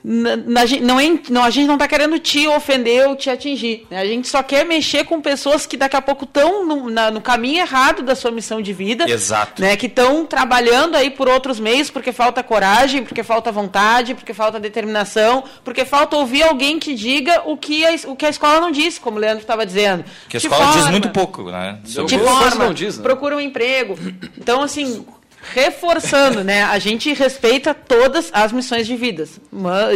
na, 0.09 0.37
na, 0.37 0.61
não 0.81 0.97
é, 0.97 1.19
não, 1.29 1.43
a 1.43 1.49
gente 1.49 1.67
não 1.67 1.73
está 1.73 1.85
querendo 1.85 2.17
te 2.17 2.47
ofender 2.47 3.09
ou 3.09 3.15
te 3.17 3.29
atingir. 3.29 3.85
Né? 3.91 3.99
A 3.99 4.05
gente 4.05 4.29
só 4.29 4.41
quer 4.41 4.63
mexer 4.63 5.03
com 5.03 5.19
pessoas 5.19 5.65
que 5.65 5.75
daqui 5.75 5.97
a 5.97 6.01
pouco 6.01 6.23
estão 6.23 6.65
no, 6.65 6.89
no, 6.89 7.19
caminho 7.19 7.59
errado 7.59 8.03
da 8.03 8.15
sua 8.15 8.31
missão 8.31 8.61
de 8.61 8.71
vida. 8.71 9.03
Exato. 9.09 9.61
Né? 9.61 9.75
Que 9.75 9.87
estão 9.87 10.25
trabalhando 10.25 10.95
aí 10.95 11.09
por 11.09 11.27
outros 11.27 11.59
meios 11.59 11.89
porque 11.89 12.13
falta 12.13 12.41
coragem, 12.41 13.03
porque 13.03 13.21
falta 13.21 13.51
vontade, 13.51 14.15
porque 14.15 14.33
falta 14.33 14.61
determinação, 14.61 15.43
porque 15.61 15.83
falta 15.83 16.15
ouvir 16.15 16.43
alguém 16.43 16.79
que 16.79 16.95
diga 16.95 17.41
o 17.45 17.57
que 17.57 17.85
a, 17.85 17.93
o 18.07 18.15
que 18.15 18.25
a 18.25 18.29
escola 18.29 18.61
não 18.61 18.71
disse, 18.71 19.01
como 19.01 19.17
o 19.17 19.19
Leandro 19.19 19.41
estava 19.41 19.65
dizendo. 19.65 20.05
Que 20.29 20.37
a 20.37 20.39
escola 20.39 20.67
forma, 20.67 20.81
diz 20.81 20.89
muito 20.89 21.09
pouco, 21.09 21.51
né? 21.51 21.79
De 21.83 22.17
forma, 22.17 22.73
diz, 22.73 22.97
né? 22.97 23.03
procura 23.03 23.35
um 23.35 23.41
emprego. 23.41 23.99
Então, 24.37 24.61
assim, 24.61 25.05
reforçando, 25.53 26.43
né? 26.43 26.63
A 26.63 26.79
gente 26.79 27.13
respeita 27.13 27.73
todas 27.73 28.29
as 28.33 28.51
missões 28.51 28.87
de, 28.87 28.95
vidas, 28.95 29.39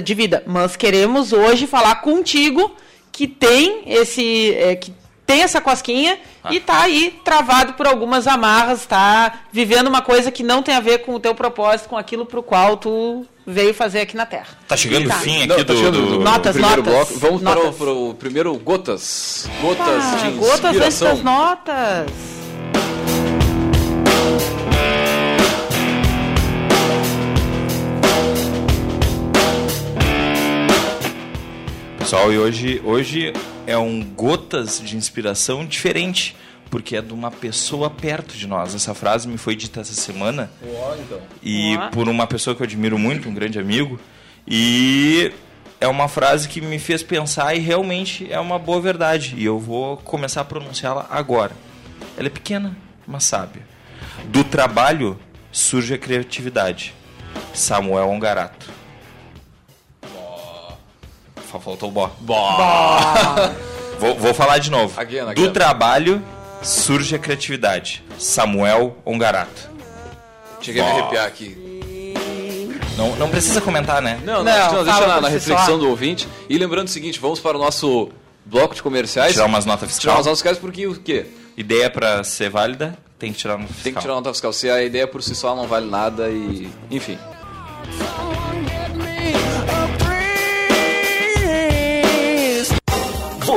de 0.04 0.14
vida, 0.14 0.44
mas 0.46 0.76
queremos 0.76 1.34
hoje 1.34 1.68
falar 1.68 1.96
contigo 2.02 2.76
que 3.12 3.28
tem 3.28 3.84
esse, 3.86 4.54
é, 4.56 4.76
que 4.76 4.94
tem 5.26 5.44
essa 5.44 5.62
cosquinha 5.62 6.20
ah. 6.44 6.54
e 6.54 6.60
tá 6.60 6.82
aí 6.82 7.20
travado 7.24 7.74
por 7.74 7.88
algumas 7.88 8.28
amarras, 8.28 8.86
tá 8.86 9.42
vivendo 9.52 9.88
uma 9.88 10.02
coisa 10.02 10.32
que 10.32 10.44
não 10.44 10.62
tem 10.62 10.76
a 10.76 10.80
ver 10.80 11.00
com 11.00 11.14
o 11.14 11.20
teu 11.20 11.34
propósito, 11.34 11.90
com 11.90 11.98
aquilo 11.98 12.26
para 12.26 12.40
o 12.40 12.44
qual 12.44 12.78
tu 12.78 13.26
veio 13.46 13.74
fazer 13.74 14.02
aqui 14.02 14.16
na 14.16 14.26
Terra. 14.26 14.48
Tá 14.68 14.76
chegando 14.76 15.08
tá. 15.08 15.18
o 15.18 15.20
fim 15.20 15.38
aqui 15.38 15.48
não, 15.48 15.58
tá 15.58 15.64
do, 15.64 15.92
do, 15.92 15.92
do, 15.92 16.20
notas, 16.20 16.54
primeiro 16.54 16.84
notas. 16.84 17.08
bloco. 17.08 17.20
Vamos 17.20 17.42
notas. 17.42 17.64
Para, 17.64 17.70
o, 17.70 17.74
para 17.74 17.92
o 17.94 18.14
primeiro 18.14 18.54
gotas, 18.58 19.50
gotas 19.62 19.88
ah, 19.88 20.16
de 20.22 20.28
inspiração. 20.28 20.50
Gotas 20.50 20.82
antes 20.82 21.00
das 21.00 21.24
notas. 21.24 22.41
Pessoal, 32.02 32.34
e 32.34 32.40
hoje, 32.40 32.82
hoje 32.84 33.32
é 33.68 33.78
um 33.78 34.04
gotas 34.04 34.82
de 34.84 34.98
inspiração 34.98 35.64
diferente, 35.64 36.36
porque 36.68 36.96
é 36.96 37.02
de 37.02 37.14
uma 37.14 37.30
pessoa 37.30 37.92
perto 37.92 38.36
de 38.36 38.48
nós. 38.48 38.74
Essa 38.74 38.96
frase 38.96 39.28
me 39.28 39.38
foi 39.38 39.56
dita 39.56 39.82
essa 39.82 39.94
semana. 39.94 40.50
Então. 41.00 41.22
E 41.44 41.78
por 41.92 42.10
uma 42.10 42.26
pessoa 42.26 42.56
que 42.56 42.64
eu 42.64 42.66
admiro 42.66 42.98
muito, 42.98 43.30
um 43.30 43.34
grande 43.36 43.60
amigo. 43.60 44.00
E 44.48 45.32
é 45.80 45.88
uma 45.88 46.08
frase 46.08 46.50
que 46.50 46.60
me 46.60 46.80
fez 46.80 47.04
pensar 47.04 47.54
e 47.54 47.60
realmente 47.60 48.28
é 48.32 48.40
uma 48.40 48.58
boa 48.58 48.82
verdade. 48.82 49.36
E 49.38 49.46
eu 49.46 49.60
vou 49.60 49.96
começar 49.98 50.42
a 50.42 50.46
pronunciá-la 50.46 51.06
agora. 51.08 51.52
Ela 52.18 52.26
é 52.28 52.32
pequena, 52.32 52.76
mas 53.06 53.26
sábia. 53.26 53.62
Do 54.26 54.44
trabalho 54.44 55.20
surge 55.52 55.94
a 55.94 56.00
criatividade. 56.00 56.96
Samuel 57.54 58.10
Ongarato 58.10 58.71
faltou 61.60 61.90
o 61.90 61.92
bó. 61.92 62.12
Bó. 62.20 63.00
vou, 64.00 64.16
vou 64.16 64.34
falar 64.34 64.58
de 64.58 64.70
novo. 64.72 65.00
Again, 65.00 65.20
again. 65.20 65.34
Do 65.34 65.52
trabalho 65.52 66.24
surge 66.62 67.16
a 67.16 67.20
criatividade. 67.20 68.04
Samuel 68.18 68.98
Ongarato. 69.04 69.70
Cheguei 70.62 70.82
a 70.82 70.86
me 70.86 70.92
arrepiar 70.92 71.26
aqui. 71.26 71.58
Não, 72.98 73.16
não 73.16 73.30
precisa 73.30 73.62
comentar, 73.62 74.02
né? 74.02 74.20
Não, 74.24 74.44
não, 74.44 74.52
não, 74.52 74.74
não 74.74 74.84
deixa 74.84 75.08
na, 75.08 75.22
na 75.22 75.30
reflexão 75.30 75.80
do 75.80 75.90
ouvinte. 75.90 76.28
E 76.48 76.58
lembrando 76.58 76.88
o 76.88 76.92
seguinte, 76.92 77.20
vamos 77.20 77.40
para 77.40 77.58
o 77.58 77.60
nosso 77.60 78.10
bloco 78.46 78.76
de 78.76 78.84
comerciais. 78.84 79.34
Tirar 79.34 79.46
umas 79.46 79.66
notas 79.66 79.88
fiscais. 79.88 80.02
Tirar 80.02 80.14
umas 80.14 80.26
notas 80.26 80.40
fiscais 80.40 80.58
porque 80.60 80.86
o 80.86 80.96
quê? 80.96 81.26
ideia 81.58 81.90
para 81.90 82.24
ser 82.24 82.50
válida, 82.50 82.98
tem 83.18 83.32
que 83.32 83.40
tirar 83.40 83.58
nota 83.58 83.68
fiscal. 83.68 83.84
Tem 83.84 83.94
que 83.94 84.00
tirar 84.00 84.14
nota 84.16 84.34
fiscal. 84.34 84.54
Se 84.54 84.70
a 84.70 84.84
ideia 84.84 85.08
por 85.08 85.24
si 85.24 85.36
só 85.36 85.56
não 85.56 85.68
vale 85.68 85.90
nada 85.90 86.30
e. 86.30 86.70
Enfim. 86.90 87.18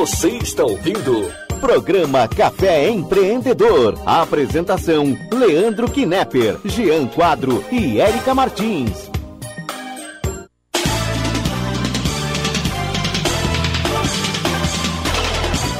Você 0.05 0.37
está 0.37 0.63
ouvindo 0.63 1.33
Programa 1.59 2.27
Café 2.27 2.87
Empreendedor. 2.89 3.99
A 4.05 4.21
apresentação: 4.21 5.17
Leandro 5.33 5.89
Knepper, 5.89 6.59
Jean 6.63 7.07
Quadro 7.07 7.65
e 7.71 7.99
Érica 7.99 8.35
Martins. 8.35 9.09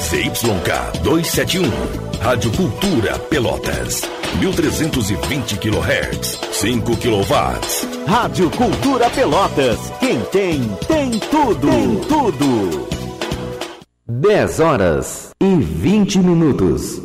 CYK 0.10 1.04
271, 1.04 1.70
Rádio 2.20 2.52
Cultura 2.54 3.20
Pelotas. 3.30 4.02
1320 4.40 5.58
kHz, 5.60 6.40
5 6.52 6.98
kW. 6.98 8.08
Rádio 8.08 8.50
Cultura 8.50 9.08
Pelotas. 9.12 9.78
Quem 10.00 10.20
tem, 10.32 10.68
tem 10.88 11.12
tudo. 11.20 11.70
Tem 11.70 11.96
tudo. 12.08 12.95
10 14.08 14.60
horas 14.60 15.32
e 15.42 15.56
20 15.56 16.20
minutos. 16.20 17.05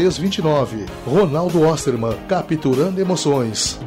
329. 0.00 0.86
Ronaldo 1.06 1.60
Osterman, 1.60 2.16
capturando 2.26 3.00
emoções. 3.00 3.78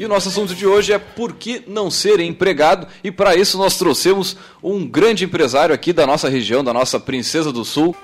E 0.00 0.04
o 0.06 0.08
nosso 0.08 0.30
assunto 0.30 0.54
de 0.54 0.66
hoje 0.66 0.94
é 0.94 0.98
por 0.98 1.34
que 1.34 1.62
não 1.66 1.90
ser 1.90 2.20
empregado? 2.20 2.86
E 3.04 3.10
para 3.10 3.36
isso 3.36 3.58
nós 3.58 3.76
trouxemos 3.76 4.34
um 4.62 4.88
grande 4.88 5.26
empresário 5.26 5.74
aqui 5.74 5.92
da 5.92 6.06
nossa 6.06 6.26
região, 6.26 6.64
da 6.64 6.72
nossa 6.72 6.98
Princesa 6.98 7.52
do 7.52 7.66
Sul. 7.66 7.94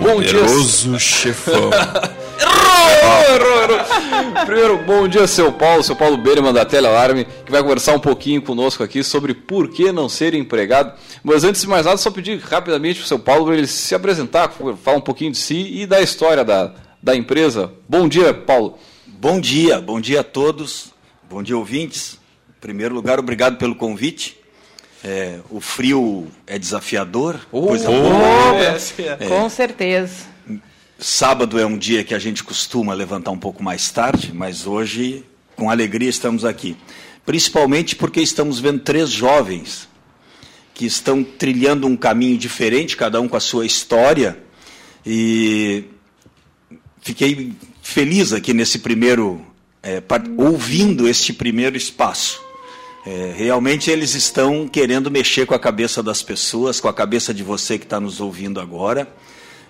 Bom 0.00 0.22
dia. 0.22 0.98
chefão. 0.98 1.68
errou, 2.40 3.64
errou. 3.64 4.44
Primeiro, 4.44 4.78
bom 4.78 5.08
dia, 5.08 5.26
seu 5.26 5.52
Paulo, 5.52 5.82
seu 5.82 5.96
Paulo 5.96 6.16
Berman 6.16 6.52
da 6.52 6.64
Telealarme, 6.64 7.26
que 7.44 7.50
vai 7.50 7.62
conversar 7.62 7.94
um 7.94 8.00
pouquinho 8.00 8.40
conosco 8.42 8.82
aqui 8.82 9.02
sobre 9.02 9.34
por 9.34 9.68
que 9.68 9.90
não 9.92 10.08
ser 10.08 10.34
empregado. 10.34 10.92
Mas 11.22 11.44
antes 11.44 11.60
de 11.60 11.68
mais 11.68 11.86
nada, 11.86 11.96
só 11.96 12.10
pedir 12.10 12.38
rapidamente 12.38 13.00
para 13.00 13.04
o 13.04 13.08
seu 13.08 13.18
Paulo 13.18 13.46
para 13.46 13.56
ele 13.56 13.66
se 13.66 13.94
apresentar, 13.94 14.52
falar 14.82 14.98
um 14.98 15.00
pouquinho 15.00 15.32
de 15.32 15.38
si 15.38 15.80
e 15.80 15.86
da 15.86 16.00
história 16.00 16.44
da, 16.44 16.72
da 17.02 17.16
empresa. 17.16 17.72
Bom 17.88 18.08
dia, 18.08 18.32
Paulo. 18.32 18.78
Bom 19.06 19.40
dia, 19.40 19.80
bom 19.80 20.00
dia 20.00 20.20
a 20.20 20.24
todos, 20.24 20.92
bom 21.28 21.42
dia, 21.42 21.56
ouvintes. 21.56 22.18
Em 22.50 22.60
primeiro 22.60 22.94
lugar, 22.94 23.18
obrigado 23.18 23.56
pelo 23.56 23.74
convite. 23.74 24.36
É, 25.02 25.38
o 25.50 25.60
frio 25.60 26.26
é 26.46 26.58
desafiador, 26.58 27.40
oh, 27.50 27.68
coisa 27.68 27.88
boa. 27.88 28.56
É, 29.18 29.28
com 29.28 29.48
certeza. 29.48 30.35
Sábado 30.98 31.58
é 31.58 31.66
um 31.66 31.76
dia 31.76 32.02
que 32.02 32.14
a 32.14 32.18
gente 32.18 32.42
costuma 32.42 32.94
levantar 32.94 33.30
um 33.30 33.38
pouco 33.38 33.62
mais 33.62 33.90
tarde, 33.90 34.32
mas 34.32 34.66
hoje, 34.66 35.24
com 35.54 35.68
alegria, 35.68 36.08
estamos 36.08 36.42
aqui. 36.42 36.74
Principalmente 37.24 37.94
porque 37.94 38.20
estamos 38.20 38.58
vendo 38.58 38.80
três 38.80 39.10
jovens 39.10 39.88
que 40.72 40.86
estão 40.86 41.22
trilhando 41.22 41.86
um 41.86 41.96
caminho 41.96 42.38
diferente, 42.38 42.96
cada 42.96 43.20
um 43.20 43.28
com 43.28 43.36
a 43.36 43.40
sua 43.40 43.66
história. 43.66 44.38
E 45.04 45.84
fiquei 47.02 47.52
feliz 47.82 48.32
aqui 48.32 48.54
nesse 48.54 48.78
primeiro, 48.78 49.44
é, 49.82 50.02
ouvindo 50.38 51.06
este 51.06 51.30
primeiro 51.30 51.76
espaço. 51.76 52.40
É, 53.04 53.34
realmente 53.36 53.90
eles 53.90 54.14
estão 54.14 54.66
querendo 54.66 55.10
mexer 55.10 55.44
com 55.44 55.54
a 55.54 55.58
cabeça 55.58 56.02
das 56.02 56.22
pessoas, 56.22 56.80
com 56.80 56.88
a 56.88 56.94
cabeça 56.94 57.34
de 57.34 57.42
você 57.42 57.78
que 57.78 57.84
está 57.84 58.00
nos 58.00 58.18
ouvindo 58.18 58.58
agora. 58.60 59.06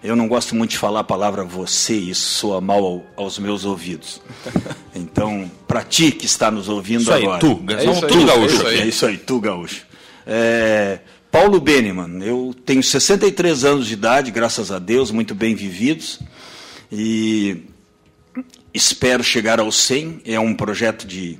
Eu 0.03 0.15
não 0.15 0.29
gosto 0.29 0.55
muito 0.55 0.73
de 0.73 0.79
falar 0.79 1.01
a 1.01 1.05
palavra 1.05 1.45
você, 1.45 1.95
isso 1.95 2.39
soa 2.39 2.61
mal 2.61 2.85
ao, 2.85 3.07
aos 3.17 3.39
meus 3.39 3.65
ouvidos. 3.65 4.21
Então, 4.99 5.51
para 5.69 5.83
ti 5.83 6.11
que 6.11 6.25
está 6.25 6.51
nos 6.51 6.71
ouvindo 6.71 7.03
isso 7.03 7.13
agora. 7.13 7.35
Aí, 7.35 7.39
tu, 7.39 7.63
é 7.71 7.85
isso 7.85 8.05
aí, 8.07 8.11
tu, 8.11 8.27
gaúcho. 8.27 8.67
É 8.67 8.87
isso 8.87 9.07
aí, 9.07 9.19
tu, 9.19 9.41
gaúcho. 9.41 9.87
É, 10.27 11.01
Paulo 11.31 11.61
Beneman, 11.61 12.25
eu 12.25 12.55
tenho 12.65 12.83
63 12.83 13.65
anos 13.65 13.87
de 13.87 13.93
idade, 13.93 14.31
graças 14.31 14.73
a 14.73 14.79
Deus, 14.79 15.11
muito 15.11 15.35
bem 15.35 15.55
vividos, 15.55 16.19
e 16.91 17.65
espero 18.73 19.23
chegar 19.23 19.61
aos 19.61 19.77
100. 19.77 20.23
É 20.25 20.41
um 20.41 20.55
projeto 20.55 21.07
de, 21.07 21.39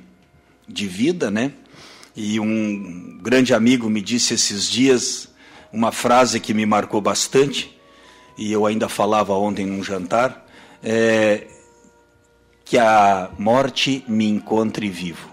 de 0.67 0.87
vida, 0.87 1.31
né? 1.31 1.51
E 2.15 2.39
um 2.39 3.19
grande 3.21 3.53
amigo 3.53 3.89
me 3.89 4.01
disse 4.01 4.33
esses 4.33 4.69
dias 4.69 5.29
uma 5.71 5.91
frase 5.91 6.39
que 6.39 6.53
me 6.53 6.65
marcou 6.65 7.01
bastante, 7.01 7.76
e 8.37 8.51
eu 8.51 8.65
ainda 8.65 8.87
falava 8.87 9.33
ontem 9.33 9.65
num 9.65 9.83
jantar, 9.83 10.45
é, 10.83 11.47
que 12.63 12.77
a 12.77 13.29
morte 13.37 14.03
me 14.07 14.27
encontre 14.27 14.89
vivo. 14.89 15.29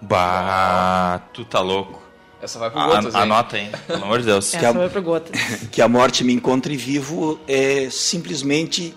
Bah, 0.00 1.20
tu 1.32 1.44
tá 1.44 1.60
louco. 1.60 2.02
Essa 2.40 2.58
vai 2.58 2.70
pro 2.70 2.80
Gotas, 2.80 3.14
A, 3.14 3.18
hein? 3.18 3.22
anota, 3.22 3.58
hein? 3.58 3.70
Pelo 3.86 4.02
amor 4.02 4.18
de 4.18 4.26
Deus. 4.26 4.52
Essa 4.52 4.72
vai 4.72 4.88
pro 4.88 5.02
Gotas. 5.02 5.40
que 5.70 5.80
a 5.80 5.86
morte 5.86 6.24
me 6.24 6.32
encontre 6.32 6.76
vivo 6.76 7.38
é 7.46 7.88
simplesmente 7.88 8.96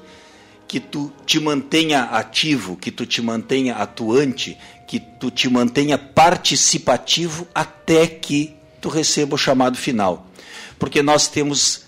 que 0.68 0.80
tu 0.80 1.14
te 1.28 1.40
mantenha 1.40 2.06
ativo, 2.06 2.76
que 2.76 2.90
tu 2.90 3.06
te 3.06 3.22
mantenha 3.22 3.76
atuante, 3.76 4.58
que 4.88 5.00
tu 5.00 5.30
te 5.30 5.48
mantenha 5.48 5.96
participativo 5.96 7.48
até 7.54 8.08
que 8.08 8.56
tu 8.82 8.90
receba 8.90 9.36
o 9.36 9.38
chamado 9.38 9.78
final. 9.78 10.26
Porque 10.80 11.04
nós 11.04 11.28
temos 11.28 11.85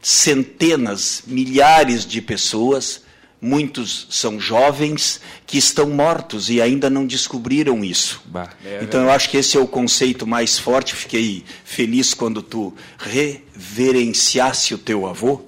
centenas, 0.00 1.22
milhares 1.26 2.06
de 2.06 2.20
pessoas, 2.20 3.02
muitos 3.40 4.06
são 4.10 4.38
jovens 4.38 5.20
que 5.46 5.56
estão 5.56 5.88
mortos 5.88 6.50
e 6.50 6.60
ainda 6.60 6.90
não 6.90 7.06
descobriram 7.06 7.84
isso. 7.84 8.22
Bah. 8.26 8.50
Então 8.82 9.02
eu 9.02 9.10
acho 9.10 9.30
que 9.30 9.36
esse 9.36 9.56
é 9.56 9.60
o 9.60 9.66
conceito 9.66 10.26
mais 10.26 10.58
forte. 10.58 10.94
Fiquei 10.94 11.44
feliz 11.64 12.12
quando 12.12 12.42
tu 12.42 12.74
reverenciasse 12.98 14.74
o 14.74 14.78
teu 14.78 15.06
avô, 15.06 15.42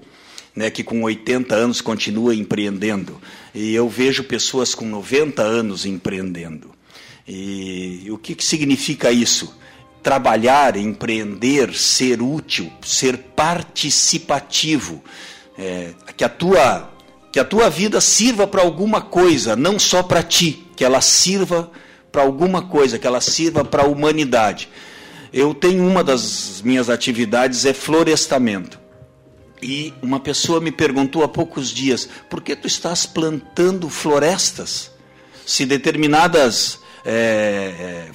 né, 0.54 0.70
que 0.70 0.82
com 0.82 1.02
80 1.02 1.54
anos 1.54 1.80
continua 1.80 2.34
empreendendo. 2.34 3.20
E 3.54 3.74
eu 3.74 3.88
vejo 3.88 4.24
pessoas 4.24 4.74
com 4.74 4.86
90 4.86 5.42
anos 5.42 5.84
empreendendo. 5.84 6.70
E 7.26 8.06
o 8.10 8.18
que, 8.18 8.34
que 8.34 8.44
significa 8.44 9.12
isso? 9.12 9.54
Trabalhar, 10.02 10.76
empreender, 10.76 11.74
ser 11.74 12.20
útil, 12.20 12.72
ser 12.84 13.16
participativo, 13.36 15.02
É, 15.58 15.92
que 16.16 16.24
a 16.24 16.30
tua 16.30 16.90
que 17.30 17.40
a 17.40 17.44
tua 17.44 17.70
vida 17.70 17.98
sirva 18.00 18.46
para 18.46 18.62
alguma 18.62 19.00
coisa, 19.00 19.56
não 19.56 19.78
só 19.78 20.02
para 20.02 20.22
ti, 20.22 20.66
que 20.76 20.84
ela 20.84 21.00
sirva 21.00 21.70
para 22.12 22.22
alguma 22.22 22.62
coisa, 22.62 22.98
que 22.98 23.06
ela 23.06 23.22
sirva 23.22 23.64
para 23.64 23.84
a 23.84 23.86
humanidade. 23.86 24.68
Eu 25.32 25.54
tenho 25.54 25.86
uma 25.86 26.04
das 26.04 26.60
minhas 26.60 26.90
atividades 26.90 27.64
é 27.64 27.72
florestamento. 27.72 28.78
E 29.62 29.94
uma 30.02 30.20
pessoa 30.20 30.60
me 30.60 30.70
perguntou 30.70 31.22
há 31.22 31.28
poucos 31.28 31.70
dias: 31.70 32.06
por 32.28 32.42
que 32.42 32.54
tu 32.54 32.66
estás 32.66 33.06
plantando 33.06 33.88
florestas? 33.88 34.90
Se 35.46 35.64
determinadas 35.64 36.80
é, 37.04 37.10
é, 37.78 38.10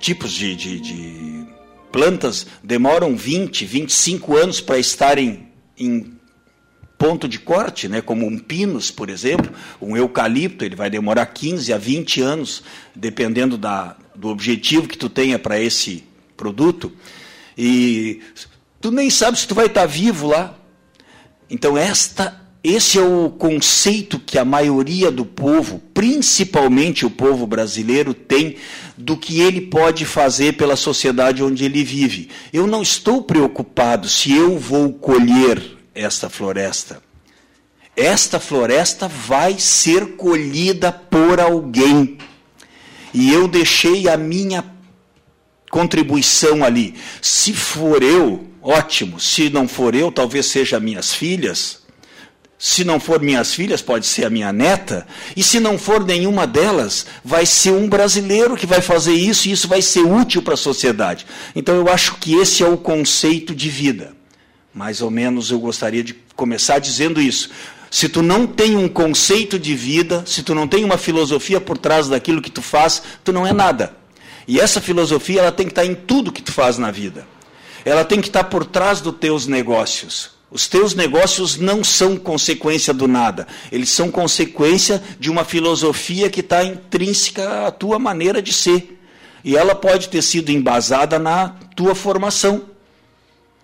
tipos 0.00 0.32
de, 0.32 0.56
de, 0.56 0.80
de 0.80 1.46
plantas 1.92 2.46
demoram 2.64 3.14
20, 3.14 3.64
25 3.64 4.36
anos 4.36 4.60
para 4.60 4.78
estarem 4.78 5.48
em 5.78 6.18
ponto 6.98 7.28
de 7.28 7.38
corte, 7.38 7.88
né, 7.88 8.02
como 8.02 8.26
um 8.26 8.38
pinus, 8.38 8.90
por 8.90 9.08
exemplo, 9.08 9.50
um 9.80 9.96
eucalipto, 9.96 10.64
ele 10.64 10.76
vai 10.76 10.90
demorar 10.90 11.24
15 11.26 11.72
a 11.72 11.78
20 11.78 12.20
anos, 12.20 12.62
dependendo 12.94 13.56
da, 13.56 13.96
do 14.14 14.28
objetivo 14.28 14.86
que 14.86 14.98
tu 14.98 15.08
tenha 15.08 15.38
para 15.38 15.58
esse 15.58 16.04
produto. 16.36 16.92
E 17.56 18.20
tu 18.80 18.90
nem 18.90 19.08
sabe 19.08 19.38
se 19.38 19.46
tu 19.46 19.54
vai 19.54 19.66
estar 19.66 19.86
vivo 19.86 20.28
lá. 20.28 20.54
Então 21.48 21.76
esta 21.76 22.39
esse 22.62 22.98
é 22.98 23.02
o 23.02 23.30
conceito 23.30 24.18
que 24.18 24.38
a 24.38 24.44
maioria 24.44 25.10
do 25.10 25.24
povo, 25.24 25.80
principalmente 25.94 27.06
o 27.06 27.10
povo 27.10 27.46
brasileiro, 27.46 28.12
tem 28.12 28.56
do 28.98 29.16
que 29.16 29.40
ele 29.40 29.62
pode 29.62 30.04
fazer 30.04 30.58
pela 30.58 30.76
sociedade 30.76 31.42
onde 31.42 31.64
ele 31.64 31.82
vive. 31.82 32.28
Eu 32.52 32.66
não 32.66 32.82
estou 32.82 33.22
preocupado 33.22 34.08
se 34.08 34.34
eu 34.34 34.58
vou 34.58 34.92
colher 34.92 35.62
esta 35.94 36.28
floresta. 36.28 37.02
Esta 37.96 38.38
floresta 38.38 39.08
vai 39.08 39.58
ser 39.58 40.16
colhida 40.16 40.92
por 40.92 41.40
alguém. 41.40 42.18
E 43.12 43.32
eu 43.32 43.48
deixei 43.48 44.06
a 44.06 44.18
minha 44.18 44.64
contribuição 45.70 46.62
ali. 46.62 46.94
Se 47.22 47.54
for 47.54 48.02
eu, 48.02 48.46
ótimo. 48.62 49.18
Se 49.18 49.48
não 49.48 49.66
for 49.66 49.94
eu, 49.94 50.12
talvez 50.12 50.46
seja 50.46 50.78
minhas 50.78 51.14
filhas. 51.14 51.79
Se 52.62 52.84
não 52.84 53.00
for 53.00 53.22
minhas 53.22 53.54
filhas, 53.54 53.80
pode 53.80 54.06
ser 54.06 54.26
a 54.26 54.30
minha 54.30 54.52
neta. 54.52 55.06
E 55.34 55.42
se 55.42 55.58
não 55.58 55.78
for 55.78 56.04
nenhuma 56.04 56.46
delas, 56.46 57.06
vai 57.24 57.46
ser 57.46 57.70
um 57.70 57.88
brasileiro 57.88 58.54
que 58.54 58.66
vai 58.66 58.82
fazer 58.82 59.14
isso 59.14 59.48
e 59.48 59.52
isso 59.52 59.66
vai 59.66 59.80
ser 59.80 60.00
útil 60.00 60.42
para 60.42 60.52
a 60.52 60.58
sociedade. 60.58 61.24
Então 61.56 61.74
eu 61.74 61.88
acho 61.88 62.16
que 62.16 62.34
esse 62.34 62.62
é 62.62 62.68
o 62.68 62.76
conceito 62.76 63.54
de 63.54 63.70
vida. 63.70 64.12
Mais 64.74 65.00
ou 65.00 65.10
menos 65.10 65.50
eu 65.50 65.58
gostaria 65.58 66.04
de 66.04 66.12
começar 66.36 66.78
dizendo 66.80 67.18
isso. 67.18 67.48
Se 67.90 68.10
tu 68.10 68.20
não 68.20 68.46
tem 68.46 68.76
um 68.76 68.90
conceito 68.90 69.58
de 69.58 69.74
vida, 69.74 70.22
se 70.26 70.42
tu 70.42 70.54
não 70.54 70.68
tem 70.68 70.84
uma 70.84 70.98
filosofia 70.98 71.62
por 71.62 71.78
trás 71.78 72.08
daquilo 72.08 72.42
que 72.42 72.50
tu 72.50 72.60
faz, 72.60 73.02
tu 73.24 73.32
não 73.32 73.46
é 73.46 73.54
nada. 73.54 73.96
E 74.46 74.60
essa 74.60 74.82
filosofia 74.82 75.40
ela 75.40 75.52
tem 75.52 75.64
que 75.64 75.72
estar 75.72 75.86
em 75.86 75.94
tudo 75.94 76.30
que 76.30 76.42
tu 76.42 76.52
faz 76.52 76.76
na 76.76 76.90
vida. 76.90 77.26
Ela 77.86 78.04
tem 78.04 78.20
que 78.20 78.28
estar 78.28 78.44
por 78.44 78.66
trás 78.66 79.00
dos 79.00 79.14
teus 79.14 79.46
negócios. 79.46 80.39
Os 80.50 80.66
teus 80.66 80.94
negócios 80.94 81.56
não 81.56 81.84
são 81.84 82.16
consequência 82.16 82.92
do 82.92 83.06
nada. 83.06 83.46
Eles 83.70 83.90
são 83.90 84.10
consequência 84.10 85.00
de 85.18 85.30
uma 85.30 85.44
filosofia 85.44 86.28
que 86.28 86.40
está 86.40 86.64
intrínseca 86.64 87.68
à 87.68 87.70
tua 87.70 88.00
maneira 88.00 88.42
de 88.42 88.52
ser. 88.52 88.98
E 89.44 89.56
ela 89.56 89.74
pode 89.74 90.08
ter 90.08 90.22
sido 90.22 90.50
embasada 90.50 91.18
na 91.18 91.50
tua 91.76 91.94
formação. 91.94 92.68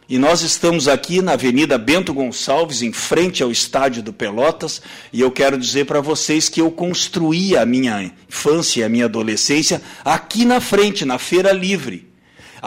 E 0.09 0.17
nós 0.19 0.43
estamos 0.43 0.87
aqui 0.87 1.21
na 1.21 1.33
Avenida 1.33 1.77
Bento 1.77 2.15
Gonçalves, 2.15 2.81
em 2.81 2.93
frente 2.93 3.43
ao 3.43 3.51
estádio 3.51 4.05
do 4.05 4.13
Pelotas, 4.13 4.81
e 5.13 5.21
eu 5.21 5.33
quero 5.33 5.59
dizer 5.59 5.85
para 5.85 6.01
vocês 6.01 6.49
que 6.49 6.61
eu 6.61 6.71
construí 6.71 7.57
a 7.57 7.67
minha 7.67 8.13
infância 8.29 8.81
e 8.81 8.85
a 8.85 8.89
minha 8.89 9.07
adolescência 9.07 9.83
aqui 10.05 10.45
na 10.45 10.61
frente, 10.61 11.05
na 11.05 11.19
Feira 11.19 11.51
Livre. 11.51 12.06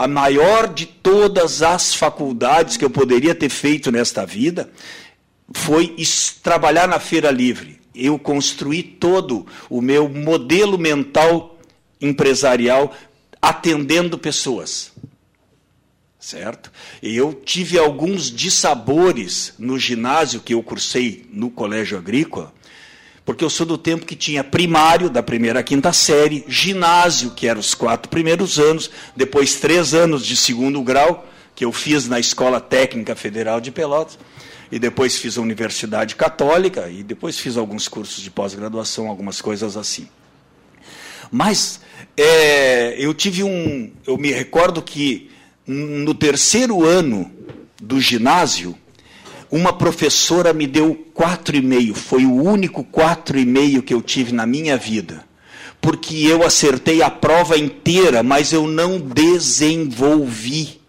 A 0.00 0.08
maior 0.08 0.72
de 0.72 0.86
todas 0.86 1.60
as 1.60 1.94
faculdades 1.94 2.78
que 2.78 2.84
eu 2.86 2.88
poderia 2.88 3.34
ter 3.34 3.50
feito 3.50 3.92
nesta 3.92 4.24
vida 4.24 4.72
foi 5.52 5.94
trabalhar 6.42 6.88
na 6.88 6.98
Feira 6.98 7.30
Livre. 7.30 7.78
Eu 7.94 8.18
construí 8.18 8.82
todo 8.82 9.46
o 9.68 9.82
meu 9.82 10.08
modelo 10.08 10.78
mental 10.78 11.58
empresarial 12.00 12.96
atendendo 13.42 14.16
pessoas 14.16 14.90
certo? 16.20 16.70
Eu 17.02 17.32
tive 17.32 17.78
alguns 17.78 18.30
dissabores 18.30 19.54
no 19.58 19.78
ginásio 19.78 20.40
que 20.40 20.52
eu 20.52 20.62
cursei 20.62 21.26
no 21.32 21.50
colégio 21.50 21.96
agrícola, 21.96 22.52
porque 23.30 23.44
eu 23.44 23.50
sou 23.50 23.64
do 23.64 23.78
tempo 23.78 24.04
que 24.04 24.16
tinha 24.16 24.42
primário, 24.42 25.08
da 25.08 25.22
primeira 25.22 25.60
à 25.60 25.62
quinta 25.62 25.92
série, 25.92 26.44
ginásio, 26.48 27.30
que 27.30 27.46
eram 27.46 27.60
os 27.60 27.76
quatro 27.76 28.10
primeiros 28.10 28.58
anos, 28.58 28.90
depois 29.14 29.54
três 29.54 29.94
anos 29.94 30.26
de 30.26 30.36
segundo 30.36 30.82
grau, 30.82 31.24
que 31.54 31.64
eu 31.64 31.70
fiz 31.70 32.08
na 32.08 32.18
Escola 32.18 32.60
Técnica 32.60 33.14
Federal 33.14 33.60
de 33.60 33.70
Pelotas, 33.70 34.18
e 34.68 34.80
depois 34.80 35.16
fiz 35.16 35.38
a 35.38 35.42
Universidade 35.42 36.16
Católica, 36.16 36.88
e 36.90 37.04
depois 37.04 37.38
fiz 37.38 37.56
alguns 37.56 37.86
cursos 37.86 38.20
de 38.20 38.32
pós-graduação, 38.32 39.06
algumas 39.06 39.40
coisas 39.40 39.76
assim. 39.76 40.08
Mas 41.30 41.80
é, 42.16 42.96
eu 42.98 43.14
tive 43.14 43.44
um. 43.44 43.92
Eu 44.04 44.18
me 44.18 44.32
recordo 44.32 44.82
que 44.82 45.30
no 45.64 46.14
terceiro 46.14 46.84
ano 46.84 47.30
do 47.80 48.00
ginásio, 48.00 48.76
uma 49.50 49.72
professora 49.72 50.52
me 50.52 50.66
deu 50.66 50.94
quatro 51.12 51.56
e 51.56 51.60
meio. 51.60 51.94
Foi 51.94 52.24
o 52.24 52.34
único 52.34 52.84
quatro 52.84 53.38
e 53.38 53.44
meio 53.44 53.82
que 53.82 53.92
eu 53.92 54.00
tive 54.00 54.32
na 54.32 54.46
minha 54.46 54.76
vida. 54.76 55.24
Porque 55.80 56.14
eu 56.16 56.44
acertei 56.44 57.02
a 57.02 57.10
prova 57.10 57.58
inteira, 57.58 58.22
mas 58.22 58.52
eu 58.52 58.66
não 58.66 59.00
desenvolvi 59.00 60.80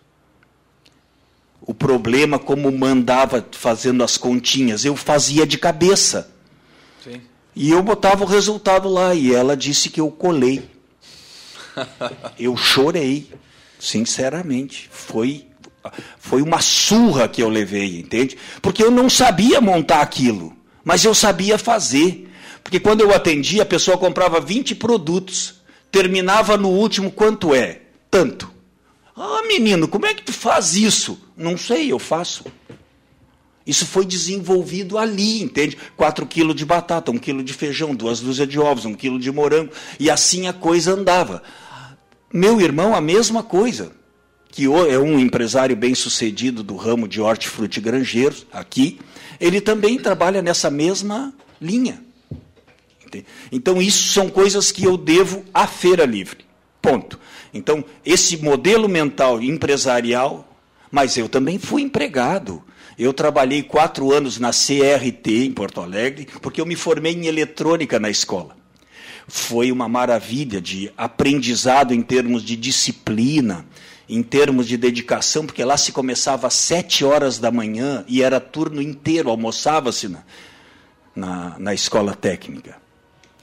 o 1.62 1.74
problema 1.74 2.38
como 2.38 2.71
mandava 2.71 3.45
fazendo 3.52 4.04
as 4.04 4.17
continhas. 4.17 4.84
Eu 4.84 4.95
fazia 4.95 5.47
de 5.47 5.58
cabeça. 5.58 6.30
Sim. 7.04 7.21
E 7.56 7.71
eu 7.71 7.82
botava 7.82 8.24
o 8.24 8.28
resultado 8.28 8.89
lá. 8.89 9.15
E 9.15 9.34
ela 9.34 9.56
disse 9.56 9.89
que 9.89 10.02
eu 10.02 10.12
colei. 10.12 10.69
eu 12.38 12.56
chorei. 12.56 13.30
Sinceramente, 13.80 14.88
foi 14.91 15.47
foi 16.19 16.41
uma 16.41 16.61
surra 16.61 17.27
que 17.27 17.41
eu 17.41 17.49
levei, 17.49 17.99
entende? 17.99 18.37
Porque 18.61 18.83
eu 18.83 18.91
não 18.91 19.09
sabia 19.09 19.59
montar 19.59 20.01
aquilo, 20.01 20.55
mas 20.83 21.03
eu 21.03 21.13
sabia 21.13 21.57
fazer. 21.57 22.29
Porque 22.63 22.79
quando 22.79 23.01
eu 23.01 23.13
atendia, 23.13 23.63
a 23.63 23.65
pessoa 23.65 23.97
comprava 23.97 24.39
20 24.39 24.75
produtos, 24.75 25.55
terminava 25.91 26.57
no 26.57 26.69
último 26.69 27.11
quanto 27.11 27.55
é? 27.55 27.81
Tanto. 28.09 28.51
Ah, 29.15 29.41
menino, 29.47 29.87
como 29.87 30.05
é 30.05 30.13
que 30.13 30.23
tu 30.23 30.33
faz 30.33 30.75
isso? 30.75 31.19
Não 31.35 31.57
sei, 31.57 31.91
eu 31.91 31.99
faço. 31.99 32.45
Isso 33.65 33.85
foi 33.85 34.05
desenvolvido 34.05 34.97
ali, 34.97 35.41
entende? 35.41 35.77
4 35.95 36.25
quilos 36.25 36.55
de 36.55 36.65
batata, 36.65 37.11
1 37.11 37.17
quilo 37.17 37.43
de 37.43 37.53
feijão, 37.53 37.93
duas 37.93 38.19
dúzias 38.19 38.47
de 38.47 38.59
ovos, 38.59 38.85
1 38.85 38.95
quilo 38.95 39.19
de 39.19 39.31
morango. 39.31 39.71
E 39.99 40.09
assim 40.09 40.47
a 40.47 40.53
coisa 40.53 40.93
andava. 40.93 41.43
Meu 42.33 42.59
irmão, 42.59 42.95
a 42.95 43.01
mesma 43.01 43.43
coisa. 43.43 43.91
Que 44.51 44.65
é 44.65 44.99
um 44.99 45.17
empresário 45.17 45.75
bem 45.75 45.95
sucedido 45.95 46.61
do 46.61 46.75
ramo 46.75 47.07
de 47.07 47.21
hortifruti 47.21 47.79
granjeiros, 47.79 48.45
aqui. 48.51 48.99
Ele 49.39 49.61
também 49.61 49.97
trabalha 49.97 50.41
nessa 50.41 50.69
mesma 50.69 51.33
linha. 51.59 52.03
Então, 53.51 53.81
isso 53.81 54.13
são 54.13 54.29
coisas 54.29 54.71
que 54.71 54.83
eu 54.83 54.97
devo 54.97 55.43
à 55.53 55.65
Feira 55.67 56.05
Livre. 56.05 56.45
Ponto. 56.81 57.19
Então, 57.53 57.83
esse 58.05 58.37
modelo 58.37 58.87
mental 58.87 59.41
empresarial, 59.41 60.47
mas 60.89 61.17
eu 61.17 61.27
também 61.27 61.59
fui 61.59 61.81
empregado. 61.81 62.63
Eu 62.97 63.13
trabalhei 63.13 63.63
quatro 63.63 64.11
anos 64.11 64.39
na 64.39 64.51
CRT 64.51 65.45
em 65.45 65.51
Porto 65.51 65.81
Alegre, 65.81 66.27
porque 66.41 66.61
eu 66.61 66.65
me 66.65 66.75
formei 66.75 67.13
em 67.13 67.25
eletrônica 67.25 67.99
na 67.99 68.09
escola. 68.09 68.55
Foi 69.27 69.71
uma 69.71 69.87
maravilha 69.87 70.61
de 70.61 70.91
aprendizado 70.97 71.93
em 71.93 72.01
termos 72.01 72.43
de 72.43 72.55
disciplina, 72.55 73.65
em 74.12 74.21
termos 74.21 74.67
de 74.67 74.76
dedicação, 74.76 75.45
porque 75.45 75.63
lá 75.63 75.78
se 75.78 75.93
começava 75.93 76.45
às 76.45 76.54
sete 76.54 77.06
horas 77.06 77.39
da 77.39 77.50
manhã 77.50 78.04
e 78.10 78.21
era 78.21 78.41
turno 78.41 78.82
inteiro, 78.82 79.30
almoçava-se 79.30 80.10
na, 80.10 80.24
na, 81.15 81.56
na 81.58 81.74
escola 81.74 82.13
técnica. 82.13 82.76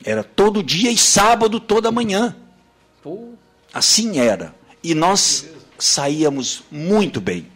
Era 0.05 0.23
todo 0.23 0.63
dia 0.63 0.91
e 0.91 0.99
sábado 0.99 1.59
toda 1.59 1.91
manhã. 1.91 2.37
Assim 3.73 4.21
era. 4.21 4.55
E 4.85 4.95
nós 4.95 5.47
saíamos 5.79 6.63
muito 6.71 7.19
bem. 7.19 7.47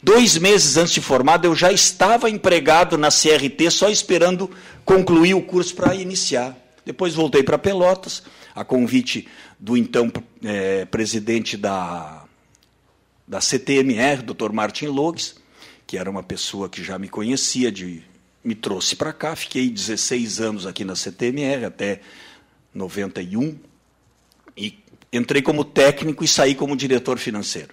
Dois 0.00 0.38
meses 0.38 0.76
antes 0.76 0.94
de 0.94 1.00
formado, 1.00 1.46
eu 1.46 1.56
já 1.56 1.72
estava 1.72 2.30
empregado 2.30 2.96
na 2.96 3.08
CRT, 3.08 3.68
só 3.72 3.88
esperando 3.90 4.48
concluir 4.84 5.34
o 5.34 5.42
curso 5.42 5.74
para 5.74 5.92
iniciar. 5.96 6.56
Depois 6.86 7.14
voltei 7.14 7.42
para 7.42 7.58
Pelotas, 7.58 8.22
a 8.54 8.64
convite 8.64 9.26
do 9.58 9.76
então 9.76 10.10
é, 10.44 10.84
presidente 10.84 11.56
da, 11.56 12.19
da 13.30 13.40
CTMR, 13.40 14.22
Dr. 14.22 14.50
Martin 14.50 14.86
Logues, 14.86 15.36
que 15.86 15.96
era 15.96 16.10
uma 16.10 16.20
pessoa 16.22 16.68
que 16.68 16.82
já 16.82 16.98
me 16.98 17.08
conhecia, 17.08 17.70
de, 17.70 18.02
me 18.42 18.56
trouxe 18.56 18.96
para 18.96 19.12
cá. 19.12 19.36
Fiquei 19.36 19.70
16 19.70 20.40
anos 20.40 20.66
aqui 20.66 20.84
na 20.84 20.96
CTMR, 20.96 21.64
até 21.64 22.00
91, 22.74 23.56
e 24.56 24.76
entrei 25.12 25.42
como 25.42 25.64
técnico 25.64 26.24
e 26.24 26.28
saí 26.28 26.56
como 26.56 26.76
diretor 26.76 27.18
financeiro. 27.18 27.72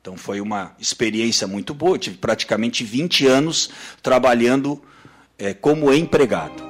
Então 0.00 0.16
foi 0.16 0.40
uma 0.40 0.74
experiência 0.80 1.46
muito 1.46 1.72
boa. 1.72 1.94
Eu 1.94 2.00
tive 2.00 2.16
praticamente 2.16 2.82
20 2.82 3.28
anos 3.28 3.70
trabalhando 4.02 4.82
é, 5.38 5.54
como 5.54 5.94
empregado 5.94 6.60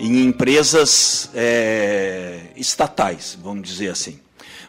em 0.00 0.24
empresas 0.24 1.30
é, 1.32 2.40
estatais, 2.56 3.38
vamos 3.40 3.68
dizer 3.68 3.90
assim. 3.90 4.18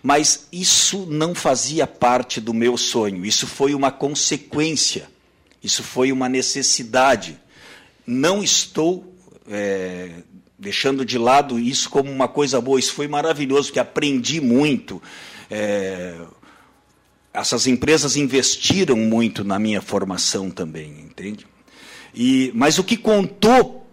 Mas 0.05 0.45
isso 0.51 1.07
não 1.09 1.33
fazia 1.33 1.87
parte 1.87 2.39
do 2.39 2.53
meu 2.53 2.77
sonho. 2.77 3.25
Isso 3.25 3.47
foi 3.47 3.73
uma 3.73 3.89
consequência. 3.89 5.09
Isso 5.63 5.81
foi 5.81 6.11
uma 6.11 6.29
necessidade. 6.29 7.39
Não 8.05 8.43
estou 8.43 9.11
é, 9.49 10.11
deixando 10.59 11.03
de 11.03 11.17
lado 11.17 11.57
isso 11.57 11.89
como 11.89 12.11
uma 12.11 12.27
coisa 12.27 12.61
boa. 12.61 12.79
Isso 12.79 12.93
foi 12.93 13.07
maravilhoso, 13.07 13.69
porque 13.69 13.79
aprendi 13.79 14.39
muito. 14.39 15.01
É, 15.49 16.15
essas 17.33 17.65
empresas 17.65 18.15
investiram 18.15 18.97
muito 18.97 19.43
na 19.43 19.57
minha 19.57 19.81
formação 19.81 20.51
também, 20.51 20.99
entende? 20.99 21.47
E, 22.13 22.51
mas 22.53 22.77
o 22.77 22.83
que 22.83 22.95
contou, 22.95 23.89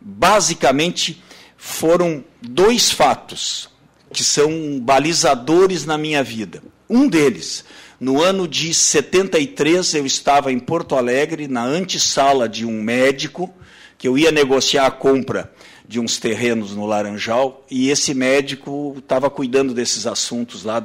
basicamente, 0.00 1.22
foram 1.58 2.24
dois 2.40 2.90
fatos 2.90 3.73
que 4.14 4.24
são 4.24 4.80
balizadores 4.80 5.84
na 5.84 5.98
minha 5.98 6.22
vida. 6.22 6.62
Um 6.88 7.06
deles, 7.06 7.64
no 8.00 8.22
ano 8.22 8.48
de 8.48 8.72
73, 8.72 9.94
eu 9.94 10.06
estava 10.06 10.50
em 10.50 10.58
Porto 10.58 10.94
Alegre, 10.94 11.48
na 11.48 11.64
antessala 11.64 12.48
de 12.48 12.64
um 12.64 12.82
médico, 12.82 13.52
que 13.98 14.08
eu 14.08 14.16
ia 14.16 14.30
negociar 14.30 14.86
a 14.86 14.90
compra 14.90 15.52
de 15.86 16.00
uns 16.00 16.18
terrenos 16.18 16.74
no 16.74 16.86
Laranjal, 16.86 17.64
e 17.70 17.90
esse 17.90 18.14
médico 18.14 18.94
estava 18.98 19.28
cuidando 19.28 19.74
desses 19.74 20.06
assuntos 20.06 20.64
lá 20.64 20.82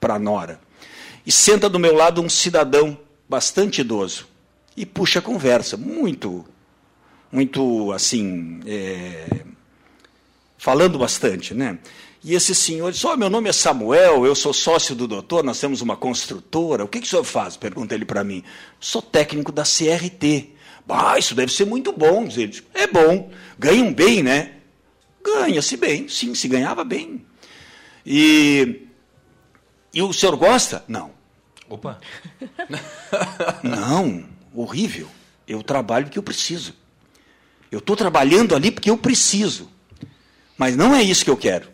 para 0.00 0.18
Nora 0.18 0.64
e 1.26 1.32
senta 1.32 1.68
do 1.68 1.78
meu 1.78 1.94
lado 1.94 2.20
um 2.20 2.28
cidadão 2.28 2.98
bastante 3.28 3.80
idoso 3.80 4.28
e 4.76 4.84
puxa 4.84 5.20
a 5.20 5.22
conversa, 5.22 5.76
muito, 5.76 6.44
muito 7.32 7.92
assim, 7.92 8.60
é, 8.66 9.42
falando 10.58 10.98
bastante, 10.98 11.54
né? 11.54 11.78
E 12.24 12.34
esse 12.34 12.54
senhor 12.54 12.90
disse: 12.90 13.06
oh, 13.06 13.16
meu 13.16 13.28
nome 13.28 13.50
é 13.50 13.52
Samuel, 13.52 14.24
eu 14.24 14.34
sou 14.34 14.54
sócio 14.54 14.94
do 14.94 15.06
doutor, 15.06 15.44
nós 15.44 15.60
temos 15.60 15.82
uma 15.82 15.94
construtora. 15.94 16.82
O 16.82 16.88
que, 16.88 17.00
que 17.00 17.06
o 17.06 17.10
senhor 17.10 17.22
faz? 17.22 17.54
Pergunta 17.54 17.94
ele 17.94 18.06
para 18.06 18.24
mim. 18.24 18.42
Sou 18.80 19.02
técnico 19.02 19.52
da 19.52 19.62
CRT. 19.62 20.54
Bah, 20.86 21.18
isso 21.18 21.34
deve 21.34 21.52
ser 21.52 21.66
muito 21.66 21.92
bom. 21.92 22.24
Ele 22.24 22.46
disse, 22.46 22.64
é 22.72 22.86
bom. 22.86 23.30
Ganham 23.58 23.92
bem, 23.92 24.22
né? 24.22 24.52
Ganha-se 25.22 25.76
bem, 25.76 26.08
sim, 26.08 26.34
se 26.34 26.48
ganhava 26.48 26.82
bem. 26.82 27.24
E 28.06 28.80
e 29.92 30.02
o 30.02 30.12
senhor 30.12 30.34
gosta? 30.36 30.82
Não. 30.88 31.12
Opa! 31.68 32.00
Não, 33.62 34.24
horrível. 34.54 35.08
Eu 35.46 35.62
trabalho 35.62 36.06
porque 36.06 36.18
eu 36.18 36.22
preciso. 36.22 36.74
Eu 37.70 37.80
estou 37.80 37.94
trabalhando 37.94 38.54
ali 38.54 38.70
porque 38.70 38.90
eu 38.90 38.96
preciso. 38.96 39.70
Mas 40.56 40.76
não 40.76 40.94
é 40.94 41.02
isso 41.02 41.24
que 41.24 41.30
eu 41.30 41.36
quero. 41.36 41.73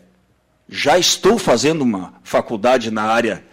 Já 0.71 0.97
estou 0.97 1.37
fazendo 1.37 1.81
uma 1.81 2.13
faculdade 2.23 2.89
na 2.89 3.03
área 3.03 3.43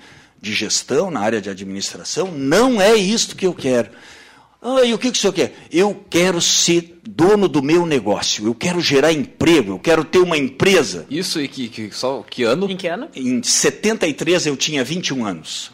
de 0.40 0.54
gestão, 0.54 1.11
na 1.11 1.18
área 1.18 1.40
de 1.40 1.50
administração. 1.50 2.31
Não 2.31 2.81
é 2.81 2.94
isso 2.94 3.35
que 3.35 3.44
eu 3.44 3.52
quero. 3.52 3.90
Ah, 4.62 4.85
e 4.85 4.94
o 4.94 4.98
que, 4.98 5.11
que 5.11 5.18
o 5.18 5.20
senhor 5.20 5.33
quer? 5.33 5.54
Eu 5.70 6.04
quero 6.09 6.40
ser 6.40 7.00
dono 7.04 7.48
do 7.48 7.62
meu 7.62 7.85
negócio, 7.87 8.46
eu 8.46 8.54
quero 8.54 8.81
gerar 8.81 9.12
emprego, 9.12 9.72
eu 9.72 9.78
quero 9.78 10.04
ter 10.04 10.18
uma 10.18 10.37
empresa. 10.37 11.07
Isso 11.11 11.40
e 11.40 11.48
que, 11.48 11.68
que, 11.68 11.90
só, 11.92 12.24
que 12.28 12.44
ano? 12.44 12.70
Em 12.70 12.76
que 12.76 12.87
ano? 12.87 13.09
Em 13.14 13.42
73 13.42 14.46
eu 14.46 14.57
tinha 14.57 14.85
21 14.85 15.24
anos. 15.24 15.72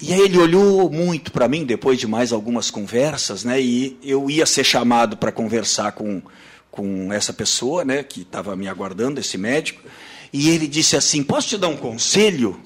E 0.00 0.14
aí 0.14 0.20
ele 0.20 0.38
olhou 0.38 0.90
muito 0.90 1.30
para 1.30 1.46
mim, 1.46 1.64
depois 1.64 1.98
de 1.98 2.06
mais 2.06 2.32
algumas 2.32 2.70
conversas, 2.70 3.44
né? 3.44 3.60
E 3.60 3.98
eu 4.02 4.30
ia 4.30 4.46
ser 4.46 4.64
chamado 4.64 5.16
para 5.16 5.30
conversar 5.30 5.92
com, 5.92 6.22
com 6.70 7.12
essa 7.12 7.32
pessoa, 7.32 7.84
né? 7.84 8.02
Que 8.02 8.22
estava 8.22 8.54
me 8.56 8.68
aguardando, 8.68 9.20
esse 9.20 9.36
médico. 9.36 9.82
E 10.32 10.48
ele 10.48 10.66
disse 10.66 10.96
assim: 10.96 11.22
Posso 11.22 11.48
te 11.48 11.58
dar 11.58 11.68
um 11.68 11.76
conselho? 11.76 12.60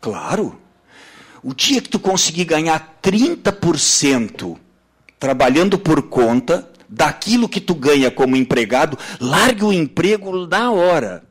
Claro. 0.00 0.60
O 1.42 1.54
dia 1.54 1.80
que 1.80 1.88
tu 1.88 2.00
conseguir 2.00 2.44
ganhar 2.44 2.98
30% 3.02 4.58
trabalhando 5.18 5.78
por 5.78 6.02
conta 6.02 6.68
daquilo 6.88 7.48
que 7.48 7.60
tu 7.60 7.74
ganha 7.74 8.10
como 8.10 8.36
empregado, 8.36 8.98
largue 9.20 9.64
o 9.64 9.72
emprego 9.72 10.46
na 10.46 10.70
hora. 10.72 11.24